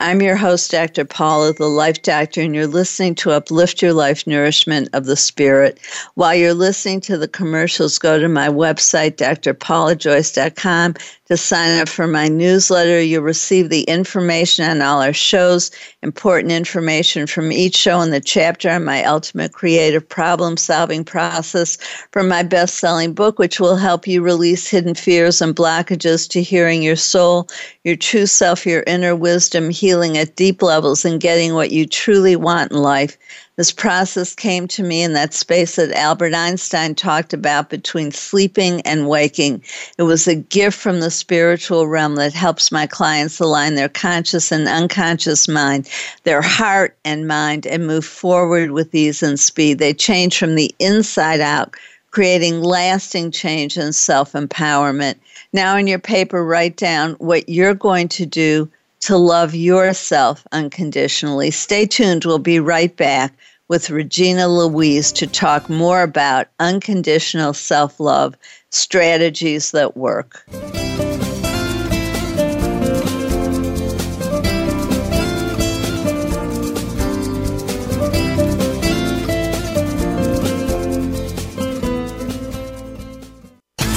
I'm 0.00 0.22
your 0.22 0.36
host, 0.36 0.70
Dr. 0.70 1.04
Paula, 1.04 1.52
the 1.52 1.66
Life 1.66 2.02
Doctor, 2.02 2.40
and 2.40 2.54
you're 2.54 2.68
listening 2.68 3.16
to 3.16 3.32
Uplift 3.32 3.82
Your 3.82 3.92
Life 3.92 4.26
Nourishment 4.26 4.88
of 4.92 5.06
the 5.06 5.16
Spirit. 5.16 5.80
While 6.14 6.36
you're 6.36 6.54
listening 6.54 7.00
to 7.02 7.18
the 7.18 7.26
commercials, 7.26 7.98
go 7.98 8.18
to 8.18 8.28
my 8.28 8.48
website, 8.48 9.16
drpaulajoyce.com, 9.16 10.94
to 11.26 11.36
sign 11.36 11.80
up 11.80 11.88
for 11.88 12.06
my 12.06 12.28
newsletter. 12.28 13.00
You'll 13.00 13.22
receive 13.22 13.68
the 13.68 13.82
information 13.82 14.64
on 14.64 14.80
all 14.80 15.02
our 15.02 15.12
shows, 15.12 15.70
important 16.02 16.52
information 16.52 17.26
from 17.26 17.50
each 17.52 17.76
show 17.76 18.00
in 18.00 18.10
the 18.10 18.20
chapter 18.20 18.70
on 18.70 18.84
my 18.84 19.04
ultimate 19.04 19.52
creative 19.52 20.08
problem 20.08 20.56
solving 20.56 21.04
process 21.04 21.76
from 22.12 22.28
my 22.28 22.42
best 22.42 22.76
selling 22.76 23.12
book, 23.12 23.38
which 23.38 23.58
will 23.58 23.76
help 23.76 24.06
you 24.06 24.22
release 24.22 24.68
hidden 24.68 24.94
fears 24.94 25.42
and 25.42 25.56
blockages 25.56 26.28
to 26.30 26.42
hearing 26.42 26.82
your 26.82 26.96
soul, 26.96 27.48
your 27.84 27.96
true 27.96 28.26
self, 28.26 28.64
your 28.64 28.84
inner 28.86 29.16
wisdom, 29.16 29.70
healing 29.70 30.16
at 30.16 30.36
deep 30.36 30.62
levels, 30.62 31.04
and 31.04 31.20
getting 31.20 31.54
what 31.54 31.72
you 31.72 31.86
truly 31.86 32.36
want 32.36 32.70
in 32.70 32.78
life. 32.78 33.16
This 33.56 33.72
process 33.72 34.34
came 34.34 34.68
to 34.68 34.82
me 34.82 35.02
in 35.02 35.14
that 35.14 35.32
space 35.32 35.76
that 35.76 35.90
Albert 35.92 36.34
Einstein 36.34 36.94
talked 36.94 37.32
about 37.32 37.70
between 37.70 38.12
sleeping 38.12 38.82
and 38.82 39.08
waking. 39.08 39.62
It 39.96 40.02
was 40.02 40.28
a 40.28 40.34
gift 40.34 40.78
from 40.78 41.00
the 41.00 41.10
spiritual 41.10 41.88
realm 41.88 42.16
that 42.16 42.34
helps 42.34 42.70
my 42.70 42.86
clients 42.86 43.40
align 43.40 43.74
their 43.74 43.88
conscious 43.88 44.52
and 44.52 44.68
unconscious 44.68 45.48
mind, 45.48 45.88
their 46.24 46.42
heart 46.42 46.98
and 47.02 47.26
mind, 47.26 47.66
and 47.66 47.86
move 47.86 48.04
forward 48.04 48.72
with 48.72 48.94
ease 48.94 49.22
and 49.22 49.40
speed. 49.40 49.78
They 49.78 49.94
change 49.94 50.38
from 50.38 50.54
the 50.54 50.74
inside 50.78 51.40
out, 51.40 51.74
creating 52.10 52.60
lasting 52.60 53.30
change 53.30 53.78
and 53.78 53.94
self 53.94 54.32
empowerment. 54.32 55.14
Now, 55.54 55.78
in 55.78 55.86
your 55.86 55.98
paper, 55.98 56.44
write 56.44 56.76
down 56.76 57.12
what 57.14 57.48
you're 57.48 57.72
going 57.72 58.08
to 58.08 58.26
do 58.26 58.70
to 59.06 59.16
love 59.16 59.54
yourself 59.54 60.44
unconditionally. 60.50 61.52
Stay 61.52 61.86
tuned. 61.86 62.24
We'll 62.24 62.40
be 62.40 62.58
right 62.58 62.94
back 62.96 63.32
with 63.68 63.88
Regina 63.88 64.48
Louise 64.48 65.12
to 65.12 65.28
talk 65.28 65.70
more 65.70 66.02
about 66.02 66.48
unconditional 66.58 67.54
self 67.54 68.00
love 68.00 68.36
strategies 68.70 69.70
that 69.70 69.96
work. 69.96 70.44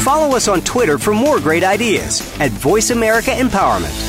Follow 0.03 0.35
us 0.35 0.47
on 0.47 0.61
Twitter 0.61 0.99
for 0.99 1.15
more 1.15 1.39
great 1.39 1.63
ideas 1.63 2.21
at 2.39 2.51
Voice 2.51 2.91
America 2.91 3.31
Empowerment. 3.31 4.08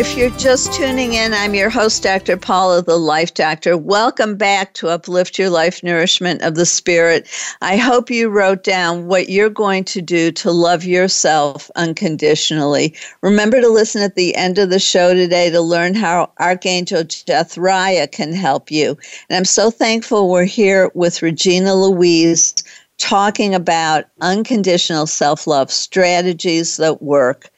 If 0.00 0.16
you're 0.16 0.30
just 0.30 0.72
tuning 0.72 1.12
in, 1.12 1.34
I'm 1.34 1.54
your 1.54 1.68
host, 1.68 2.02
Dr. 2.02 2.38
Paula, 2.38 2.80
the 2.80 2.96
Life 2.96 3.34
Doctor. 3.34 3.76
Welcome 3.76 4.34
back 4.34 4.72
to 4.74 4.88
Uplift 4.88 5.38
Your 5.38 5.50
Life 5.50 5.82
Nourishment 5.82 6.40
of 6.40 6.54
the 6.54 6.64
Spirit. 6.64 7.28
I 7.60 7.76
hope 7.76 8.08
you 8.08 8.30
wrote 8.30 8.64
down 8.64 9.08
what 9.08 9.28
you're 9.28 9.50
going 9.50 9.84
to 9.84 10.00
do 10.00 10.32
to 10.32 10.50
love 10.52 10.84
yourself 10.84 11.70
unconditionally. 11.76 12.94
Remember 13.20 13.60
to 13.60 13.68
listen 13.68 14.00
at 14.00 14.14
the 14.14 14.34
end 14.36 14.56
of 14.56 14.70
the 14.70 14.78
show 14.78 15.12
today 15.12 15.50
to 15.50 15.60
learn 15.60 15.94
how 15.94 16.32
Archangel 16.38 17.04
Jethriah 17.04 18.10
can 18.10 18.32
help 18.32 18.70
you. 18.70 18.96
And 19.28 19.36
I'm 19.36 19.44
so 19.44 19.70
thankful 19.70 20.30
we're 20.30 20.44
here 20.44 20.90
with 20.94 21.20
Regina 21.20 21.74
Louise 21.74 22.54
talking 23.00 23.54
about 23.54 24.04
unconditional 24.20 25.06
self 25.06 25.46
love 25.46 25.70
strategies 25.70 26.76
that 26.76 27.02
work. 27.02 27.50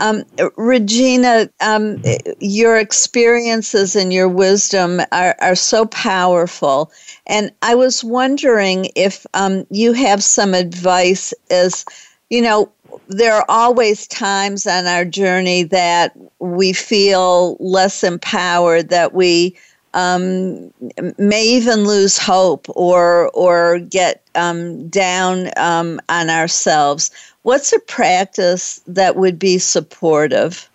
Um, 0.00 0.24
Regina, 0.56 1.48
um, 1.60 2.02
your 2.40 2.76
experiences 2.76 3.96
and 3.96 4.12
your 4.12 4.28
wisdom 4.28 5.00
are, 5.10 5.34
are 5.40 5.54
so 5.54 5.86
powerful. 5.86 6.92
And 7.26 7.50
I 7.62 7.74
was 7.74 8.04
wondering 8.04 8.88
if 8.94 9.26
um, 9.34 9.66
you 9.70 9.92
have 9.94 10.22
some 10.22 10.54
advice 10.54 11.32
as, 11.50 11.84
you 12.30 12.42
know, 12.42 12.70
there 13.08 13.34
are 13.34 13.46
always 13.48 14.06
times 14.06 14.66
on 14.66 14.86
our 14.86 15.04
journey 15.04 15.62
that 15.64 16.16
we 16.38 16.72
feel 16.74 17.56
less 17.58 18.04
empowered, 18.04 18.90
that 18.90 19.14
we 19.14 19.56
um, 19.94 20.72
may 21.18 21.44
even 21.44 21.84
lose 21.84 22.18
hope 22.18 22.66
or 22.70 23.30
or 23.30 23.78
get 23.78 24.22
um, 24.34 24.88
down 24.88 25.50
um, 25.56 26.00
on 26.08 26.30
ourselves. 26.30 27.10
What's 27.42 27.72
a 27.72 27.78
practice 27.80 28.80
that 28.86 29.16
would 29.16 29.38
be 29.38 29.58
supportive? 29.58 30.68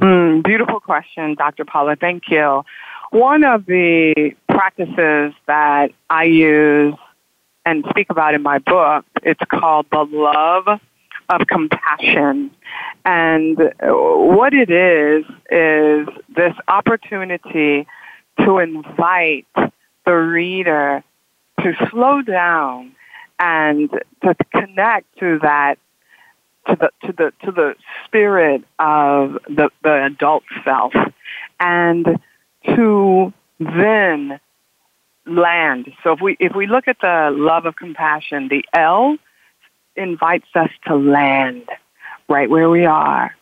Mm, 0.00 0.44
beautiful 0.44 0.80
question, 0.80 1.34
Dr. 1.34 1.64
Paula. 1.64 1.96
Thank 1.96 2.24
you. 2.28 2.64
One 3.10 3.44
of 3.44 3.66
the 3.66 4.34
practices 4.48 5.32
that 5.46 5.92
I 6.10 6.24
use 6.24 6.94
and 7.64 7.84
speak 7.90 8.10
about 8.10 8.34
in 8.34 8.42
my 8.42 8.58
book, 8.58 9.04
it's 9.22 9.40
called 9.50 9.86
the 9.90 10.04
love 10.04 10.80
of 11.28 11.46
compassion. 11.46 12.50
And 13.04 13.60
uh, 13.60 13.70
what 13.88 14.52
it 14.54 14.70
is, 14.70 15.24
is 15.50 16.08
this 16.34 16.54
opportunity 16.68 17.86
to 18.40 18.58
invite 18.58 19.46
the 20.04 20.12
reader 20.12 21.02
to 21.60 21.88
slow 21.90 22.22
down 22.22 22.92
and 23.38 23.90
to 24.22 24.34
connect 24.54 25.18
to 25.18 25.38
that 25.42 25.78
to 26.68 26.76
the 26.76 26.90
to 27.06 27.12
the 27.12 27.32
to 27.44 27.52
the 27.52 27.74
spirit 28.04 28.62
of 28.78 29.38
the, 29.48 29.70
the 29.82 30.04
adult 30.06 30.42
self 30.64 30.92
and 31.60 32.06
to 32.66 33.32
then 33.60 34.40
land. 35.26 35.92
So 36.02 36.12
if 36.12 36.20
we 36.20 36.36
if 36.40 36.54
we 36.54 36.66
look 36.66 36.88
at 36.88 36.98
the 37.00 37.30
love 37.32 37.66
of 37.66 37.76
compassion, 37.76 38.48
the 38.48 38.64
L 38.72 39.16
invites 39.96 40.48
us 40.54 40.70
to 40.86 40.96
land 40.96 41.68
right 42.28 42.48
where 42.48 42.68
we 42.68 42.84
are. 42.84 43.34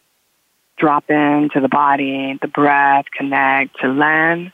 Drop 0.77 1.09
into 1.09 1.61
the 1.61 1.69
body, 1.69 2.39
the 2.41 2.49
breath, 2.49 3.07
connect 3.17 3.81
to 3.81 3.89
land. 3.89 4.53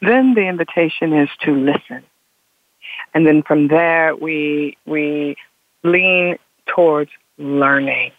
Then 0.00 0.34
the 0.34 0.46
invitation 0.46 1.12
is 1.12 1.28
to 1.40 1.54
listen. 1.54 2.04
And 3.14 3.26
then 3.26 3.42
from 3.42 3.68
there, 3.68 4.14
we, 4.14 4.76
we 4.86 5.36
lean 5.82 6.38
towards 6.66 7.10
learning. 7.38 8.12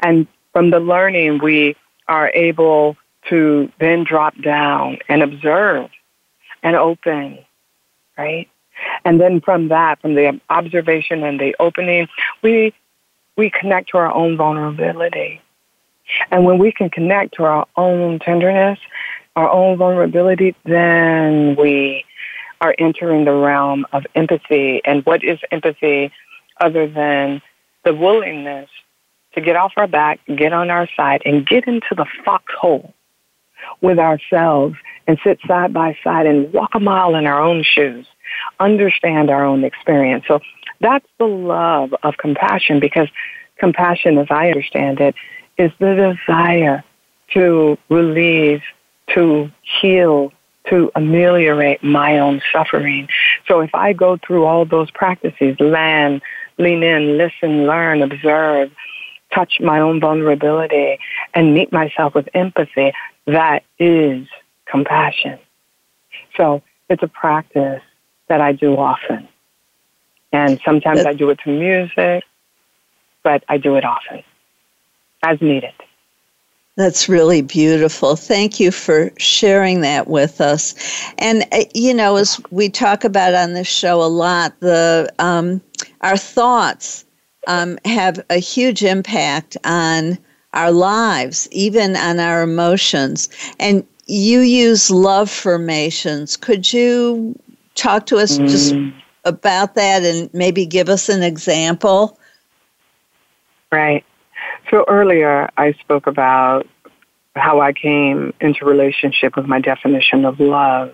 And 0.00 0.26
from 0.52 0.70
the 0.70 0.80
learning, 0.80 1.40
we 1.42 1.76
are 2.08 2.30
able 2.34 2.96
to 3.28 3.70
then 3.80 4.04
drop 4.04 4.40
down 4.40 4.98
and 5.08 5.22
observe 5.22 5.90
and 6.62 6.76
open, 6.76 7.38
right? 8.16 8.48
And 9.04 9.20
then 9.20 9.40
from 9.40 9.68
that, 9.68 10.00
from 10.00 10.14
the 10.14 10.40
observation 10.50 11.22
and 11.22 11.40
the 11.40 11.54
opening, 11.58 12.08
we, 12.42 12.74
we 13.36 13.50
connect 13.50 13.90
to 13.90 13.98
our 13.98 14.12
own 14.12 14.36
vulnerability. 14.36 15.40
And 16.30 16.44
when 16.44 16.58
we 16.58 16.72
can 16.72 16.90
connect 16.90 17.34
to 17.34 17.44
our 17.44 17.66
own 17.76 18.18
tenderness, 18.18 18.78
our 19.34 19.50
own 19.50 19.76
vulnerability, 19.76 20.54
then 20.64 21.56
we 21.56 22.04
are 22.60 22.74
entering 22.78 23.24
the 23.24 23.34
realm 23.34 23.86
of 23.92 24.04
empathy. 24.14 24.80
And 24.84 25.04
what 25.04 25.24
is 25.24 25.38
empathy 25.50 26.12
other 26.60 26.86
than 26.88 27.42
the 27.84 27.94
willingness 27.94 28.68
to 29.34 29.40
get 29.40 29.56
off 29.56 29.72
our 29.76 29.86
back, 29.86 30.20
get 30.34 30.52
on 30.52 30.70
our 30.70 30.88
side, 30.96 31.22
and 31.24 31.46
get 31.46 31.66
into 31.68 31.94
the 31.94 32.06
foxhole 32.24 32.94
with 33.80 33.98
ourselves 33.98 34.76
and 35.06 35.18
sit 35.22 35.38
side 35.46 35.72
by 35.72 35.96
side 36.02 36.26
and 36.26 36.52
walk 36.52 36.70
a 36.74 36.80
mile 36.80 37.14
in 37.14 37.26
our 37.26 37.40
own 37.40 37.62
shoes, 37.62 38.06
understand 38.60 39.30
our 39.30 39.44
own 39.44 39.64
experience. 39.64 40.24
So 40.28 40.40
that's 40.80 41.06
the 41.18 41.26
love 41.26 41.94
of 42.02 42.16
compassion 42.18 42.80
because 42.80 43.08
compassion, 43.58 44.18
as 44.18 44.26
I 44.30 44.48
understand 44.48 45.00
it, 45.00 45.14
is 45.58 45.72
the 45.78 46.16
desire 46.26 46.84
to 47.34 47.78
relieve, 47.88 48.62
to 49.14 49.50
heal, 49.80 50.32
to 50.68 50.90
ameliorate 50.94 51.82
my 51.82 52.18
own 52.18 52.42
suffering. 52.52 53.08
So 53.46 53.60
if 53.60 53.74
I 53.74 53.92
go 53.92 54.18
through 54.18 54.44
all 54.44 54.64
those 54.64 54.90
practices, 54.90 55.56
land, 55.60 56.22
lean 56.58 56.82
in, 56.82 57.16
listen, 57.16 57.66
learn, 57.66 58.02
observe, 58.02 58.70
touch 59.32 59.60
my 59.60 59.80
own 59.80 60.00
vulnerability, 60.00 60.98
and 61.34 61.54
meet 61.54 61.72
myself 61.72 62.14
with 62.14 62.28
empathy, 62.34 62.92
that 63.26 63.64
is 63.78 64.26
compassion. 64.66 65.38
So 66.36 66.62
it's 66.88 67.02
a 67.02 67.08
practice 67.08 67.82
that 68.28 68.40
I 68.40 68.52
do 68.52 68.76
often. 68.76 69.28
And 70.32 70.60
sometimes 70.64 71.06
I 71.06 71.12
do 71.12 71.30
it 71.30 71.38
to 71.44 71.50
music, 71.50 72.24
but 73.22 73.44
I 73.48 73.58
do 73.58 73.76
it 73.76 73.84
often 73.84 74.22
as 75.22 75.40
needed. 75.40 75.72
That's 76.76 77.08
really 77.08 77.40
beautiful. 77.40 78.16
Thank 78.16 78.60
you 78.60 78.70
for 78.70 79.10
sharing 79.16 79.80
that 79.80 80.08
with 80.08 80.42
us. 80.42 80.74
And 81.16 81.44
uh, 81.52 81.64
you 81.74 81.94
know, 81.94 82.16
as 82.16 82.38
we 82.50 82.68
talk 82.68 83.02
about 83.02 83.34
on 83.34 83.54
this 83.54 83.66
show 83.66 84.02
a 84.02 84.04
lot, 84.04 84.60
the 84.60 85.10
um, 85.18 85.62
our 86.02 86.18
thoughts 86.18 87.06
um, 87.46 87.78
have 87.86 88.20
a 88.28 88.38
huge 88.38 88.82
impact 88.82 89.56
on 89.64 90.18
our 90.52 90.70
lives, 90.70 91.48
even 91.50 91.96
on 91.96 92.20
our 92.20 92.42
emotions. 92.42 93.30
And 93.58 93.86
you 94.06 94.40
use 94.40 94.90
love 94.90 95.30
formations. 95.30 96.36
Could 96.36 96.72
you 96.72 97.38
talk 97.76 98.06
to 98.06 98.16
us 98.16 98.38
mm. 98.38 98.48
just 98.48 98.74
about 99.24 99.74
that 99.74 100.02
and 100.02 100.32
maybe 100.34 100.66
give 100.66 100.88
us 100.88 101.08
an 101.08 101.22
example? 101.22 102.18
Right. 103.70 104.04
So 104.70 104.84
earlier 104.88 105.48
I 105.56 105.72
spoke 105.72 106.06
about 106.06 106.66
how 107.34 107.60
I 107.60 107.72
came 107.72 108.32
into 108.40 108.64
relationship 108.64 109.36
with 109.36 109.46
my 109.46 109.60
definition 109.60 110.24
of 110.24 110.40
love. 110.40 110.92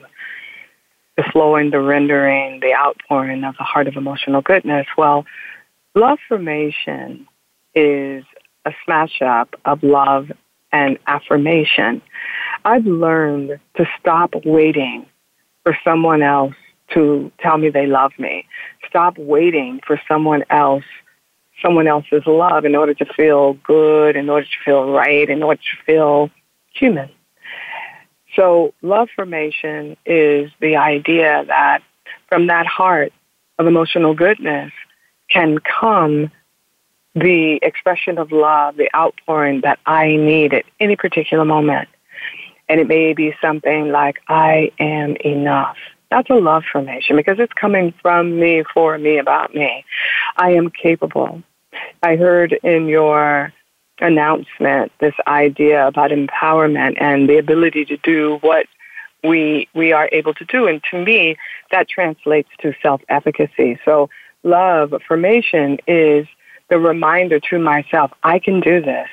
The 1.16 1.24
flowing, 1.24 1.70
the 1.70 1.80
rendering, 1.80 2.60
the 2.60 2.74
outpouring 2.74 3.44
of 3.44 3.54
the 3.58 3.64
heart 3.64 3.86
of 3.86 3.96
emotional 3.96 4.40
goodness. 4.40 4.86
Well, 4.96 5.26
love 5.94 6.18
formation 6.26 7.28
is 7.74 8.24
a 8.64 8.72
smash 8.84 9.20
up 9.20 9.54
of 9.66 9.82
love 9.82 10.32
and 10.72 10.98
affirmation. 11.06 12.00
I've 12.64 12.86
learned 12.86 13.60
to 13.76 13.86
stop 14.00 14.34
waiting 14.46 15.06
for 15.64 15.76
someone 15.84 16.22
else 16.22 16.54
to 16.94 17.30
tell 17.40 17.58
me 17.58 17.70
they 17.70 17.86
love 17.86 18.12
me. 18.18 18.46
Stop 18.88 19.18
waiting 19.18 19.80
for 19.86 20.00
someone 20.08 20.44
else, 20.50 20.84
someone 21.62 21.86
else's 21.86 22.22
love 22.26 22.64
in 22.64 22.74
order 22.74 22.94
to 22.94 23.04
feel 23.14 23.54
good, 23.64 24.16
in 24.16 24.28
order 24.28 24.46
to 24.46 24.64
feel 24.64 24.90
right, 24.90 25.28
in 25.28 25.42
order 25.42 25.60
to 25.60 25.84
feel 25.84 26.30
human. 26.74 27.10
So 28.36 28.72
love 28.82 29.08
formation 29.14 29.96
is 30.06 30.50
the 30.60 30.76
idea 30.76 31.44
that 31.46 31.82
from 32.28 32.46
that 32.46 32.66
heart 32.66 33.12
of 33.58 33.66
emotional 33.66 34.14
goodness 34.14 34.72
can 35.28 35.58
come 35.58 36.30
the 37.14 37.58
expression 37.62 38.18
of 38.18 38.32
love, 38.32 38.76
the 38.76 38.88
outpouring 38.96 39.60
that 39.62 39.78
I 39.84 40.16
need 40.16 40.54
at 40.54 40.64
any 40.80 40.96
particular 40.96 41.44
moment. 41.44 41.88
And 42.68 42.80
it 42.80 42.88
may 42.88 43.12
be 43.12 43.34
something 43.42 43.90
like, 43.90 44.20
I 44.28 44.72
am 44.78 45.16
enough. 45.16 45.76
That's 46.12 46.28
a 46.28 46.34
love 46.34 46.64
formation 46.70 47.16
because 47.16 47.38
it's 47.38 47.54
coming 47.54 47.94
from 48.02 48.38
me, 48.38 48.64
for 48.74 48.98
me, 48.98 49.16
about 49.16 49.54
me. 49.54 49.82
I 50.36 50.50
am 50.50 50.70
capable. 50.70 51.42
I 52.02 52.16
heard 52.16 52.52
in 52.62 52.86
your 52.86 53.50
announcement 53.98 54.92
this 55.00 55.14
idea 55.26 55.86
about 55.86 56.10
empowerment 56.10 57.00
and 57.00 57.30
the 57.30 57.38
ability 57.38 57.86
to 57.86 57.96
do 57.96 58.36
what 58.42 58.66
we 59.24 59.68
we 59.74 59.92
are 59.92 60.10
able 60.12 60.34
to 60.34 60.44
do 60.44 60.66
and 60.66 60.82
to 60.90 61.02
me 61.02 61.36
that 61.70 61.88
translates 61.88 62.48
to 62.60 62.74
self-efficacy 62.82 63.78
so 63.84 64.10
love 64.42 64.92
formation 65.06 65.78
is 65.86 66.26
the 66.68 66.78
reminder 66.78 67.38
to 67.38 67.58
myself 67.58 68.10
I 68.22 68.38
can 68.38 68.60
do 68.60 68.82
this. 68.82 69.08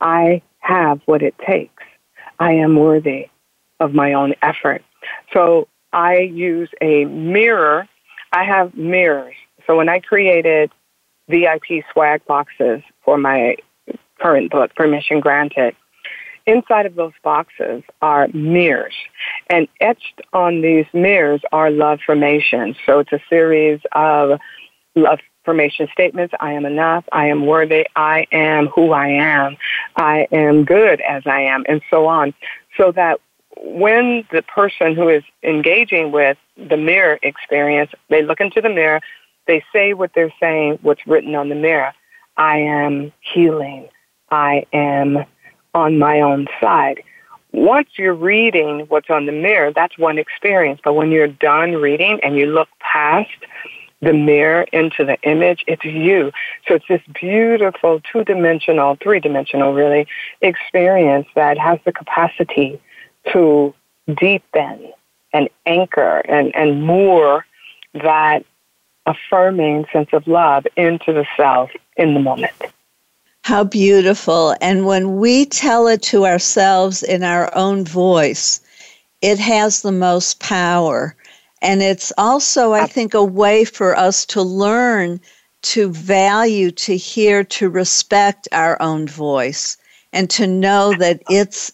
I 0.00 0.42
have 0.58 1.00
what 1.06 1.22
it 1.22 1.34
takes. 1.46 1.82
I 2.38 2.52
am 2.52 2.76
worthy 2.76 3.28
of 3.78 3.94
my 3.94 4.14
own 4.14 4.34
effort. 4.42 4.82
So 5.32 5.68
I 5.92 6.18
use 6.18 6.70
a 6.80 7.04
mirror. 7.04 7.88
I 8.32 8.44
have 8.44 8.74
mirrors. 8.74 9.34
So 9.66 9.76
when 9.76 9.88
I 9.88 10.00
created 10.00 10.70
VIP 11.28 11.84
swag 11.92 12.24
boxes 12.26 12.82
for 13.04 13.18
my 13.18 13.56
current 14.20 14.50
book, 14.50 14.74
Permission 14.74 15.20
Granted, 15.20 15.76
inside 16.46 16.86
of 16.86 16.94
those 16.94 17.12
boxes 17.22 17.82
are 18.00 18.28
mirrors. 18.28 18.94
And 19.48 19.68
etched 19.80 20.20
on 20.32 20.62
these 20.62 20.86
mirrors 20.92 21.42
are 21.52 21.70
love 21.70 22.00
formations. 22.04 22.76
So 22.86 23.00
it's 23.00 23.12
a 23.12 23.20
series 23.28 23.80
of 23.92 24.38
love 24.94 25.20
affirmation 25.42 25.88
statements. 25.92 26.34
I 26.40 26.52
am 26.52 26.64
enough. 26.64 27.04
I 27.12 27.26
am 27.26 27.46
worthy. 27.46 27.86
I 27.96 28.26
am 28.32 28.68
who 28.68 28.92
I 28.92 29.08
am. 29.08 29.56
I 29.96 30.26
am 30.32 30.64
good 30.64 31.00
as 31.00 31.22
I 31.26 31.42
am, 31.42 31.64
and 31.68 31.82
so 31.90 32.06
on. 32.06 32.34
So 32.76 32.92
that 32.92 33.20
when 33.64 34.24
the 34.32 34.42
person 34.42 34.94
who 34.94 35.08
is 35.08 35.22
engaging 35.42 36.10
with 36.12 36.36
the 36.56 36.76
mirror 36.76 37.18
experience, 37.22 37.92
they 38.08 38.22
look 38.22 38.40
into 38.40 38.60
the 38.60 38.68
mirror, 38.68 39.00
they 39.46 39.64
say 39.72 39.94
what 39.94 40.10
they're 40.14 40.34
saying, 40.40 40.78
what's 40.82 41.06
written 41.06 41.34
on 41.34 41.48
the 41.48 41.54
mirror. 41.54 41.92
I 42.36 42.58
am 42.58 43.12
healing. 43.20 43.88
I 44.30 44.66
am 44.72 45.24
on 45.74 45.98
my 45.98 46.20
own 46.20 46.48
side. 46.60 47.02
Once 47.52 47.88
you're 47.96 48.14
reading 48.14 48.80
what's 48.88 49.10
on 49.10 49.26
the 49.26 49.32
mirror, 49.32 49.72
that's 49.72 49.96
one 49.98 50.18
experience. 50.18 50.80
But 50.82 50.94
when 50.94 51.10
you're 51.10 51.28
done 51.28 51.72
reading 51.72 52.18
and 52.22 52.36
you 52.36 52.46
look 52.46 52.68
past 52.80 53.30
the 54.00 54.12
mirror 54.12 54.62
into 54.72 55.04
the 55.04 55.20
image, 55.22 55.62
it's 55.66 55.84
you. 55.84 56.32
So 56.66 56.74
it's 56.74 56.88
this 56.88 57.02
beautiful 57.20 58.00
two 58.10 58.24
dimensional, 58.24 58.96
three 59.00 59.20
dimensional 59.20 59.74
really 59.74 60.06
experience 60.40 61.28
that 61.34 61.58
has 61.58 61.78
the 61.84 61.92
capacity 61.92 62.80
to 63.32 63.74
deepen 64.18 64.92
and 65.32 65.48
anchor 65.66 66.18
and, 66.28 66.54
and 66.54 66.82
moor 66.82 67.46
that 67.94 68.44
affirming 69.06 69.86
sense 69.92 70.10
of 70.12 70.26
love 70.26 70.66
into 70.76 71.12
the 71.12 71.26
self 71.36 71.70
in 71.96 72.14
the 72.14 72.20
moment. 72.20 72.52
How 73.42 73.64
beautiful. 73.64 74.54
And 74.60 74.86
when 74.86 75.18
we 75.18 75.46
tell 75.46 75.88
it 75.88 76.02
to 76.02 76.26
ourselves 76.26 77.02
in 77.02 77.24
our 77.24 77.54
own 77.56 77.84
voice, 77.84 78.60
it 79.20 79.38
has 79.38 79.82
the 79.82 79.92
most 79.92 80.38
power. 80.38 81.16
And 81.60 81.82
it's 81.82 82.12
also, 82.18 82.72
I 82.72 82.86
think, 82.86 83.14
a 83.14 83.24
way 83.24 83.64
for 83.64 83.96
us 83.96 84.24
to 84.26 84.42
learn 84.42 85.20
to 85.62 85.90
value, 85.90 86.70
to 86.72 86.96
hear, 86.96 87.44
to 87.44 87.68
respect 87.68 88.48
our 88.52 88.80
own 88.82 89.06
voice, 89.06 89.76
and 90.12 90.28
to 90.30 90.46
know 90.46 90.92
that 90.98 91.22
it's 91.30 91.72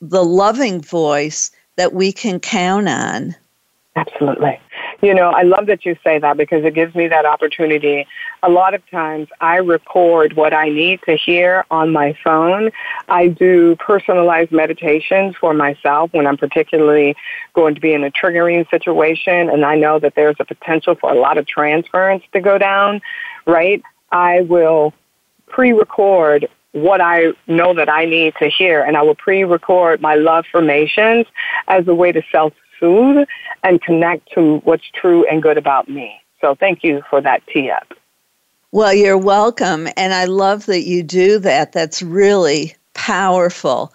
the 0.00 0.24
loving 0.24 0.80
voice 0.80 1.50
that 1.76 1.92
we 1.92 2.12
can 2.12 2.40
count 2.40 2.88
on. 2.88 3.34
Absolutely. 3.96 4.60
You 5.02 5.14
know, 5.14 5.30
I 5.30 5.42
love 5.42 5.66
that 5.66 5.84
you 5.84 5.96
say 6.02 6.18
that 6.18 6.36
because 6.36 6.64
it 6.64 6.74
gives 6.74 6.94
me 6.94 7.08
that 7.08 7.26
opportunity. 7.26 8.06
A 8.42 8.48
lot 8.48 8.74
of 8.74 8.88
times 8.90 9.28
I 9.40 9.56
record 9.56 10.34
what 10.34 10.54
I 10.54 10.68
need 10.68 11.00
to 11.02 11.16
hear 11.16 11.64
on 11.70 11.92
my 11.92 12.16
phone. 12.24 12.70
I 13.08 13.28
do 13.28 13.76
personalized 13.76 14.50
meditations 14.50 15.36
for 15.36 15.52
myself 15.52 16.12
when 16.12 16.26
I'm 16.26 16.38
particularly 16.38 17.16
going 17.52 17.74
to 17.74 17.80
be 17.80 17.92
in 17.92 18.02
a 18.02 18.10
triggering 18.10 18.68
situation 18.70 19.50
and 19.50 19.64
I 19.64 19.76
know 19.76 19.98
that 19.98 20.14
there's 20.14 20.36
a 20.40 20.44
potential 20.44 20.94
for 20.94 21.12
a 21.12 21.20
lot 21.20 21.38
of 21.38 21.46
transference 21.46 22.24
to 22.32 22.40
go 22.40 22.56
down, 22.58 23.00
right? 23.46 23.82
I 24.10 24.40
will 24.42 24.94
pre-record 25.48 26.48
what 26.74 27.00
I 27.00 27.32
know 27.46 27.72
that 27.72 27.88
I 27.88 28.04
need 28.04 28.34
to 28.40 28.48
hear, 28.48 28.82
and 28.82 28.96
I 28.96 29.02
will 29.02 29.14
pre-record 29.14 30.00
my 30.00 30.16
love 30.16 30.44
formations 30.50 31.26
as 31.68 31.86
a 31.86 31.94
way 31.94 32.10
to 32.10 32.20
self 32.32 32.52
soothe 32.80 33.28
and 33.62 33.80
connect 33.80 34.32
to 34.32 34.58
what's 34.64 34.84
true 34.92 35.24
and 35.30 35.42
good 35.42 35.56
about 35.56 35.88
me. 35.88 36.20
So 36.40 36.56
thank 36.56 36.82
you 36.82 37.02
for 37.08 37.20
that 37.20 37.46
tee 37.46 37.70
up. 37.70 37.94
Well, 38.72 38.92
you're 38.92 39.16
welcome. 39.16 39.88
And 39.96 40.12
I 40.12 40.24
love 40.24 40.66
that 40.66 40.82
you 40.82 41.04
do 41.04 41.38
that. 41.38 41.72
That's 41.72 42.02
really 42.02 42.74
powerful. 42.94 43.92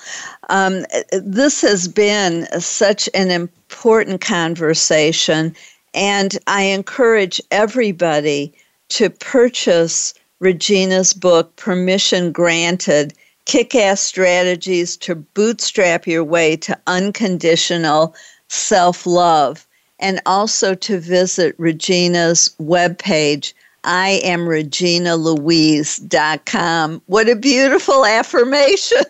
Um, 0.48 0.86
this 1.12 1.62
has 1.62 1.90
been 1.90 2.48
such 2.62 3.10
an 3.14 3.30
important 3.30 4.22
conversation. 4.22 5.54
And 5.94 6.38
I 6.48 6.64
encourage 6.64 7.42
everybody 7.52 8.54
to 8.90 9.10
purchase 9.10 10.14
Regina's 10.40 11.14
book, 11.14 11.56
Permission 11.56 12.32
Granted 12.32 13.14
Kick 13.46 13.76
Ass 13.76 14.02
Strategies 14.02 14.98
to 14.98 15.16
Bootstrap 15.16 16.06
Your 16.06 16.24
Way 16.24 16.56
to 16.58 16.78
Unconditional 16.88 18.16
self 18.48 19.06
love, 19.06 19.68
and 20.00 20.22
also 20.26 20.76
to 20.76 21.00
visit 21.00 21.56
Regina's 21.58 22.56
webpage. 22.62 23.54
I 23.84 24.22
am 24.24 24.42
reginalouise.com. 24.42 27.02
What 27.06 27.30
a 27.30 27.36
beautiful 27.36 28.06
affirmation. 28.06 29.06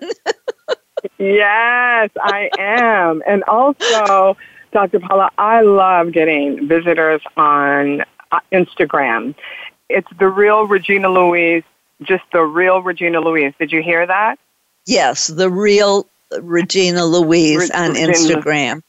yes, 1.17 2.09
I 2.21 2.49
am. 2.57 3.23
And 3.27 3.43
also, 3.45 4.37
Dr. 4.71 4.99
Paula, 4.99 5.31
I 5.37 5.61
love 5.61 6.11
getting 6.11 6.67
visitors 6.67 7.21
on 7.35 8.01
uh, 8.31 8.39
Instagram. 8.51 9.33
It's 9.89 10.07
the 10.17 10.27
real 10.27 10.67
Regina 10.67 11.09
Louise, 11.09 11.63
just 12.03 12.23
the 12.31 12.43
real 12.43 12.81
Regina 12.81 13.19
Louise. 13.19 13.53
Did 13.59 13.71
you 13.71 13.81
hear 13.81 14.05
that? 14.05 14.39
Yes, 14.85 15.27
the 15.27 15.49
real 15.49 16.07
Regina 16.39 17.05
Louise 17.05 17.57
Re- 17.57 17.69
on 17.73 17.93
Regina. 17.93 18.13
Instagram. 18.13 18.83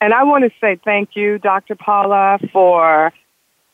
And 0.00 0.14
I 0.14 0.24
want 0.24 0.44
to 0.44 0.50
say 0.60 0.78
thank 0.82 1.16
you, 1.16 1.38
Dr. 1.38 1.74
Paula, 1.74 2.38
for 2.52 3.12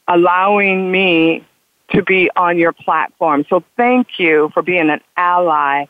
allowing 0.08 0.90
me 0.90 1.44
to 1.92 2.02
be 2.02 2.30
on 2.34 2.58
your 2.58 2.72
platform. 2.72 3.44
So 3.48 3.62
thank 3.76 4.18
you 4.18 4.50
for 4.52 4.62
being 4.62 4.90
an 4.90 5.00
ally 5.16 5.86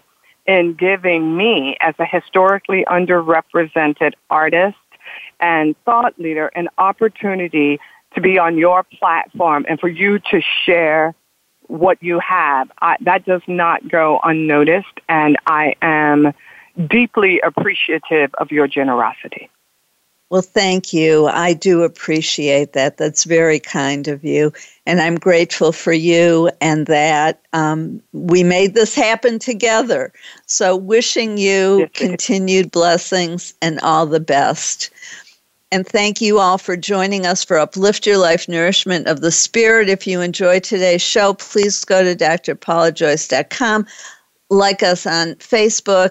in 0.46 0.74
giving 0.74 1.36
me, 1.36 1.76
as 1.80 1.94
a 1.98 2.04
historically 2.04 2.84
underrepresented 2.84 4.12
artist 4.30 4.76
and 5.40 5.74
thought 5.84 6.18
leader, 6.18 6.48
an 6.48 6.68
opportunity 6.78 7.80
to 8.14 8.20
be 8.20 8.38
on 8.38 8.56
your 8.56 8.82
platform 8.84 9.66
and 9.68 9.78
for 9.78 9.88
you 9.88 10.18
to 10.18 10.40
share 10.64 11.14
what 11.68 12.02
you 12.02 12.20
have. 12.20 12.70
I, 12.80 12.96
that 13.00 13.24
does 13.24 13.42
not 13.46 13.88
go 13.88 14.20
unnoticed, 14.22 15.00
and 15.08 15.36
I 15.46 15.74
am 15.82 16.32
deeply 16.88 17.40
appreciative 17.40 18.34
of 18.34 18.50
your 18.50 18.68
generosity. 18.68 19.50
Well, 20.28 20.42
thank 20.42 20.92
you. 20.92 21.26
I 21.26 21.52
do 21.52 21.82
appreciate 21.82 22.72
that. 22.72 22.96
That's 22.96 23.22
very 23.22 23.60
kind 23.60 24.08
of 24.08 24.24
you. 24.24 24.52
And 24.84 25.00
I'm 25.00 25.14
grateful 25.14 25.70
for 25.70 25.92
you 25.92 26.50
and 26.60 26.86
that 26.86 27.42
um, 27.52 28.02
we 28.12 28.42
made 28.42 28.74
this 28.74 28.92
happen 28.92 29.38
together. 29.38 30.12
So, 30.46 30.74
wishing 30.74 31.38
you 31.38 31.78
yes, 31.80 31.90
continued 31.94 32.72
blessings 32.72 33.54
and 33.62 33.78
all 33.80 34.04
the 34.04 34.18
best. 34.18 34.90
And 35.72 35.84
thank 35.86 36.20
you 36.20 36.38
all 36.38 36.58
for 36.58 36.76
joining 36.76 37.26
us 37.26 37.42
for 37.42 37.58
Uplift 37.58 38.06
Your 38.06 38.18
Life 38.18 38.48
Nourishment 38.48 39.08
of 39.08 39.20
the 39.20 39.32
Spirit. 39.32 39.88
If 39.88 40.06
you 40.06 40.20
enjoyed 40.20 40.62
today's 40.62 41.02
show, 41.02 41.34
please 41.34 41.84
go 41.84 42.04
to 42.04 42.14
drpaulajoyce.com, 42.14 43.86
like 44.48 44.82
us 44.84 45.06
on 45.06 45.34
Facebook, 45.34 46.10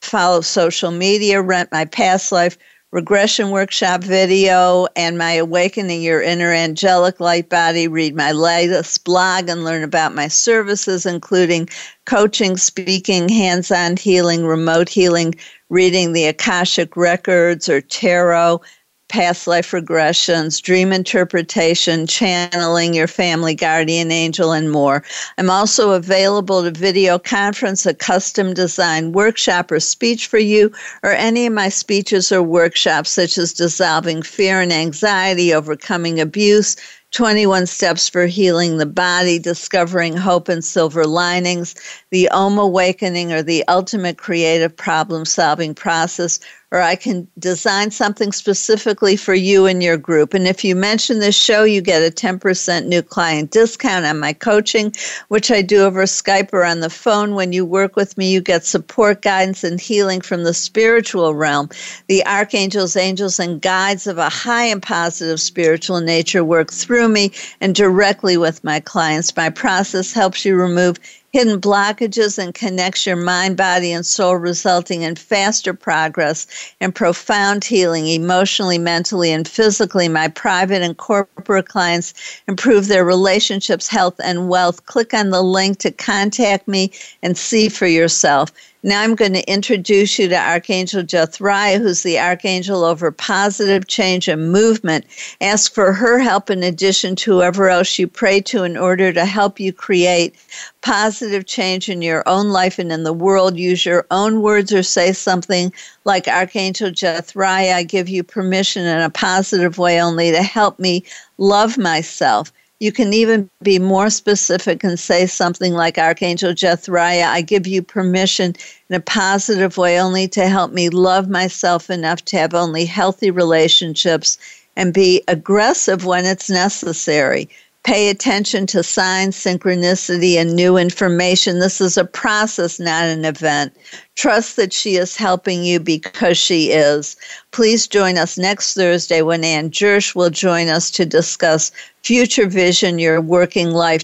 follow 0.00 0.40
social 0.40 0.90
media, 0.90 1.42
rent 1.42 1.68
my 1.72 1.84
past 1.84 2.32
life 2.32 2.56
regression 2.92 3.50
workshop 3.50 4.02
video 4.02 4.86
and 4.96 5.18
my 5.18 5.32
Awakening 5.32 6.00
Your 6.00 6.22
Inner 6.22 6.52
Angelic 6.52 7.20
Light 7.20 7.50
Body. 7.50 7.88
Read 7.88 8.16
my 8.16 8.32
latest 8.32 9.04
blog 9.04 9.50
and 9.50 9.64
learn 9.64 9.82
about 9.82 10.14
my 10.14 10.28
services, 10.28 11.04
including 11.04 11.68
coaching, 12.06 12.56
speaking, 12.56 13.28
hands 13.28 13.70
on 13.70 13.98
healing, 13.98 14.46
remote 14.46 14.88
healing, 14.88 15.34
reading 15.68 16.14
the 16.14 16.24
Akashic 16.24 16.96
Records 16.96 17.68
or 17.68 17.82
tarot 17.82 18.62
past 19.08 19.46
life 19.46 19.70
regressions, 19.70 20.60
dream 20.60 20.92
interpretation, 20.92 22.06
channeling 22.06 22.94
your 22.94 23.06
family 23.06 23.54
guardian 23.54 24.10
angel, 24.10 24.52
and 24.52 24.70
more. 24.70 25.02
I'm 25.38 25.50
also 25.50 25.92
available 25.92 26.62
to 26.62 26.70
video 26.70 27.18
conference, 27.18 27.86
a 27.86 27.94
custom 27.94 28.54
design 28.54 29.12
workshop 29.12 29.70
or 29.70 29.80
speech 29.80 30.26
for 30.26 30.38
you, 30.38 30.72
or 31.02 31.10
any 31.12 31.46
of 31.46 31.52
my 31.52 31.68
speeches 31.68 32.32
or 32.32 32.42
workshops, 32.42 33.10
such 33.10 33.38
as 33.38 33.52
dissolving 33.52 34.22
fear 34.22 34.60
and 34.60 34.72
anxiety, 34.72 35.54
overcoming 35.54 36.20
abuse 36.20 36.76
21 37.12 37.66
Steps 37.66 38.10
for 38.10 38.26
Healing 38.26 38.76
the 38.76 38.84
Body, 38.84 39.38
Discovering 39.38 40.16
Hope 40.16 40.50
and 40.50 40.62
Silver 40.62 41.06
Linings, 41.06 41.74
the 42.16 42.30
Om 42.30 42.56
Awakening, 42.56 43.30
or 43.30 43.42
the 43.42 43.62
Ultimate 43.68 44.16
Creative 44.16 44.74
Problem 44.74 45.26
Solving 45.26 45.74
Process, 45.74 46.40
or 46.72 46.80
I 46.80 46.96
can 46.96 47.28
design 47.38 47.90
something 47.90 48.32
specifically 48.32 49.16
for 49.16 49.34
you 49.34 49.66
and 49.66 49.82
your 49.82 49.98
group. 49.98 50.32
And 50.32 50.48
if 50.48 50.64
you 50.64 50.74
mention 50.74 51.18
this 51.18 51.36
show, 51.36 51.64
you 51.64 51.82
get 51.82 52.00
a 52.00 52.10
10% 52.10 52.86
new 52.86 53.02
client 53.02 53.50
discount 53.50 54.06
on 54.06 54.18
my 54.18 54.32
coaching, 54.32 54.94
which 55.28 55.50
I 55.50 55.60
do 55.60 55.84
over 55.84 56.04
Skype 56.04 56.54
or 56.54 56.64
on 56.64 56.80
the 56.80 56.88
phone. 56.88 57.34
When 57.34 57.52
you 57.52 57.66
work 57.66 57.96
with 57.96 58.16
me, 58.16 58.32
you 58.32 58.40
get 58.40 58.64
support, 58.64 59.20
guidance, 59.20 59.62
and 59.62 59.78
healing 59.78 60.22
from 60.22 60.44
the 60.44 60.54
spiritual 60.54 61.34
realm. 61.34 61.68
The 62.08 62.24
archangels, 62.26 62.96
angels, 62.96 63.38
and 63.38 63.60
guides 63.60 64.06
of 64.06 64.16
a 64.16 64.30
high 64.30 64.64
and 64.64 64.82
positive 64.82 65.38
spiritual 65.38 66.00
nature 66.00 66.42
work 66.42 66.72
through 66.72 67.08
me 67.08 67.32
and 67.60 67.74
directly 67.74 68.38
with 68.38 68.64
my 68.64 68.80
clients. 68.80 69.36
My 69.36 69.50
process 69.50 70.14
helps 70.14 70.46
you 70.46 70.56
remove 70.56 70.98
hidden 71.36 71.60
blockages 71.60 72.38
and 72.38 72.54
connects 72.54 73.04
your 73.04 73.14
mind, 73.14 73.58
body, 73.58 73.92
and 73.92 74.06
soul, 74.06 74.36
resulting 74.36 75.02
in 75.02 75.14
faster 75.14 75.74
progress 75.74 76.46
and 76.80 76.94
profound 76.94 77.62
healing 77.62 78.06
emotionally, 78.06 78.78
mentally, 78.78 79.30
and 79.30 79.46
physically. 79.46 80.08
My 80.08 80.28
private 80.28 80.80
and 80.80 80.96
corporate 80.96 81.68
clients 81.68 82.14
improve 82.48 82.88
their 82.88 83.04
relationships, 83.04 83.86
health, 83.86 84.18
and 84.24 84.48
wealth. 84.48 84.86
Click 84.86 85.12
on 85.12 85.28
the 85.28 85.42
link 85.42 85.76
to 85.80 85.90
contact 85.90 86.66
me 86.66 86.90
and 87.22 87.36
see 87.36 87.68
for 87.68 87.86
yourself. 87.86 88.50
Now 88.86 89.02
I'm 89.02 89.16
going 89.16 89.32
to 89.32 89.52
introduce 89.52 90.16
you 90.16 90.28
to 90.28 90.38
Archangel 90.38 91.02
Jethriah, 91.02 91.80
who's 91.80 92.04
the 92.04 92.20
archangel 92.20 92.84
over 92.84 93.10
positive 93.10 93.88
change 93.88 94.28
and 94.28 94.52
movement. 94.52 95.06
Ask 95.40 95.74
for 95.74 95.92
her 95.92 96.20
help 96.20 96.50
in 96.50 96.62
addition 96.62 97.16
to 97.16 97.32
whoever 97.32 97.68
else 97.68 97.98
you 97.98 98.06
pray 98.06 98.40
to 98.42 98.62
in 98.62 98.76
order 98.76 99.12
to 99.12 99.24
help 99.24 99.58
you 99.58 99.72
create 99.72 100.36
positive 100.82 101.46
change 101.46 101.88
in 101.88 102.00
your 102.00 102.22
own 102.28 102.50
life 102.50 102.78
and 102.78 102.92
in 102.92 103.02
the 103.02 103.12
world. 103.12 103.56
Use 103.56 103.84
your 103.84 104.06
own 104.12 104.40
words 104.40 104.72
or 104.72 104.84
say 104.84 105.12
something 105.12 105.72
like 106.04 106.28
Archangel 106.28 106.90
Jethriah, 106.90 107.74
I 107.74 107.82
give 107.82 108.08
you 108.08 108.22
permission 108.22 108.86
in 108.86 109.00
a 109.00 109.10
positive 109.10 109.78
way 109.78 110.00
only 110.00 110.30
to 110.30 110.44
help 110.44 110.78
me 110.78 111.02
love 111.38 111.76
myself. 111.76 112.52
You 112.78 112.92
can 112.92 113.14
even 113.14 113.48
be 113.62 113.78
more 113.78 114.10
specific 114.10 114.84
and 114.84 114.98
say 114.98 115.26
something 115.26 115.72
like 115.72 115.96
Archangel 115.96 116.52
Jethriah, 116.52 117.24
I 117.24 117.40
give 117.40 117.66
you 117.66 117.82
permission 117.82 118.54
in 118.90 118.96
a 118.96 119.00
positive 119.00 119.78
way 119.78 119.98
only 119.98 120.28
to 120.28 120.46
help 120.46 120.72
me 120.72 120.90
love 120.90 121.28
myself 121.28 121.88
enough 121.88 122.24
to 122.26 122.38
have 122.38 122.52
only 122.52 122.84
healthy 122.84 123.30
relationships 123.30 124.38
and 124.76 124.92
be 124.92 125.22
aggressive 125.26 126.04
when 126.04 126.26
it's 126.26 126.50
necessary. 126.50 127.48
Pay 127.86 128.08
attention 128.08 128.66
to 128.66 128.82
signs, 128.82 129.36
synchronicity, 129.36 130.34
and 130.34 130.56
new 130.56 130.76
information. 130.76 131.60
This 131.60 131.80
is 131.80 131.96
a 131.96 132.04
process, 132.04 132.80
not 132.80 133.04
an 133.04 133.24
event. 133.24 133.76
Trust 134.16 134.56
that 134.56 134.72
she 134.72 134.96
is 134.96 135.14
helping 135.14 135.62
you 135.62 135.78
because 135.78 136.36
she 136.36 136.72
is. 136.72 137.14
Please 137.52 137.86
join 137.86 138.18
us 138.18 138.36
next 138.36 138.74
Thursday 138.74 139.22
when 139.22 139.44
Ann 139.44 139.70
Jersh 139.70 140.16
will 140.16 140.30
join 140.30 140.66
us 140.66 140.90
to 140.90 141.06
discuss 141.06 141.70
Future 142.02 142.48
Vision, 142.48 142.98
Your 142.98 143.20
Working 143.20 143.70
Life 143.70 144.02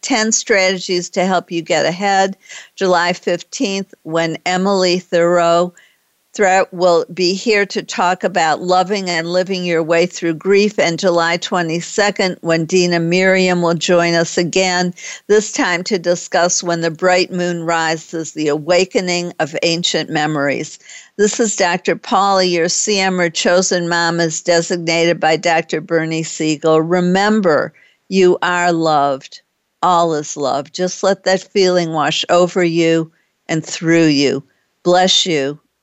10 0.00 0.32
Strategies 0.32 1.10
to 1.10 1.26
Help 1.26 1.50
You 1.50 1.60
Get 1.60 1.84
Ahead. 1.84 2.34
July 2.76 3.12
15th, 3.12 3.92
when 4.04 4.38
Emily 4.46 5.00
Thiroux 5.00 5.70
Threatt 6.34 6.72
will 6.72 7.06
be 7.12 7.32
here 7.32 7.64
to 7.66 7.82
talk 7.82 8.22
about 8.22 8.60
loving 8.60 9.08
and 9.08 9.32
living 9.32 9.64
your 9.64 9.82
way 9.82 10.04
through 10.04 10.34
grief. 10.34 10.78
And 10.78 10.98
July 10.98 11.38
22nd, 11.38 12.36
when 12.42 12.66
Dina 12.66 13.00
Miriam 13.00 13.62
will 13.62 13.74
join 13.74 14.14
us 14.14 14.36
again, 14.36 14.94
this 15.26 15.50
time 15.50 15.82
to 15.84 15.98
discuss 15.98 16.62
when 16.62 16.82
the 16.82 16.90
bright 16.90 17.32
moon 17.32 17.64
rises, 17.64 18.32
the 18.32 18.46
awakening 18.48 19.32
of 19.40 19.56
ancient 19.62 20.10
memories. 20.10 20.78
This 21.16 21.40
is 21.40 21.56
Dr. 21.56 21.96
Paula, 21.96 22.44
your 22.44 22.66
CM 22.66 23.18
or 23.18 23.30
chosen 23.30 23.88
mom 23.88 24.20
is 24.20 24.42
designated 24.42 25.18
by 25.18 25.36
Dr. 25.36 25.80
Bernie 25.80 26.22
Siegel. 26.22 26.82
Remember, 26.82 27.72
you 28.08 28.38
are 28.42 28.70
loved. 28.70 29.40
All 29.82 30.14
is 30.14 30.36
love. 30.36 30.72
Just 30.72 31.02
let 31.02 31.24
that 31.24 31.42
feeling 31.42 31.92
wash 31.94 32.24
over 32.28 32.62
you 32.62 33.10
and 33.48 33.64
through 33.64 34.06
you. 34.06 34.44
Bless 34.82 35.24
you 35.24 35.58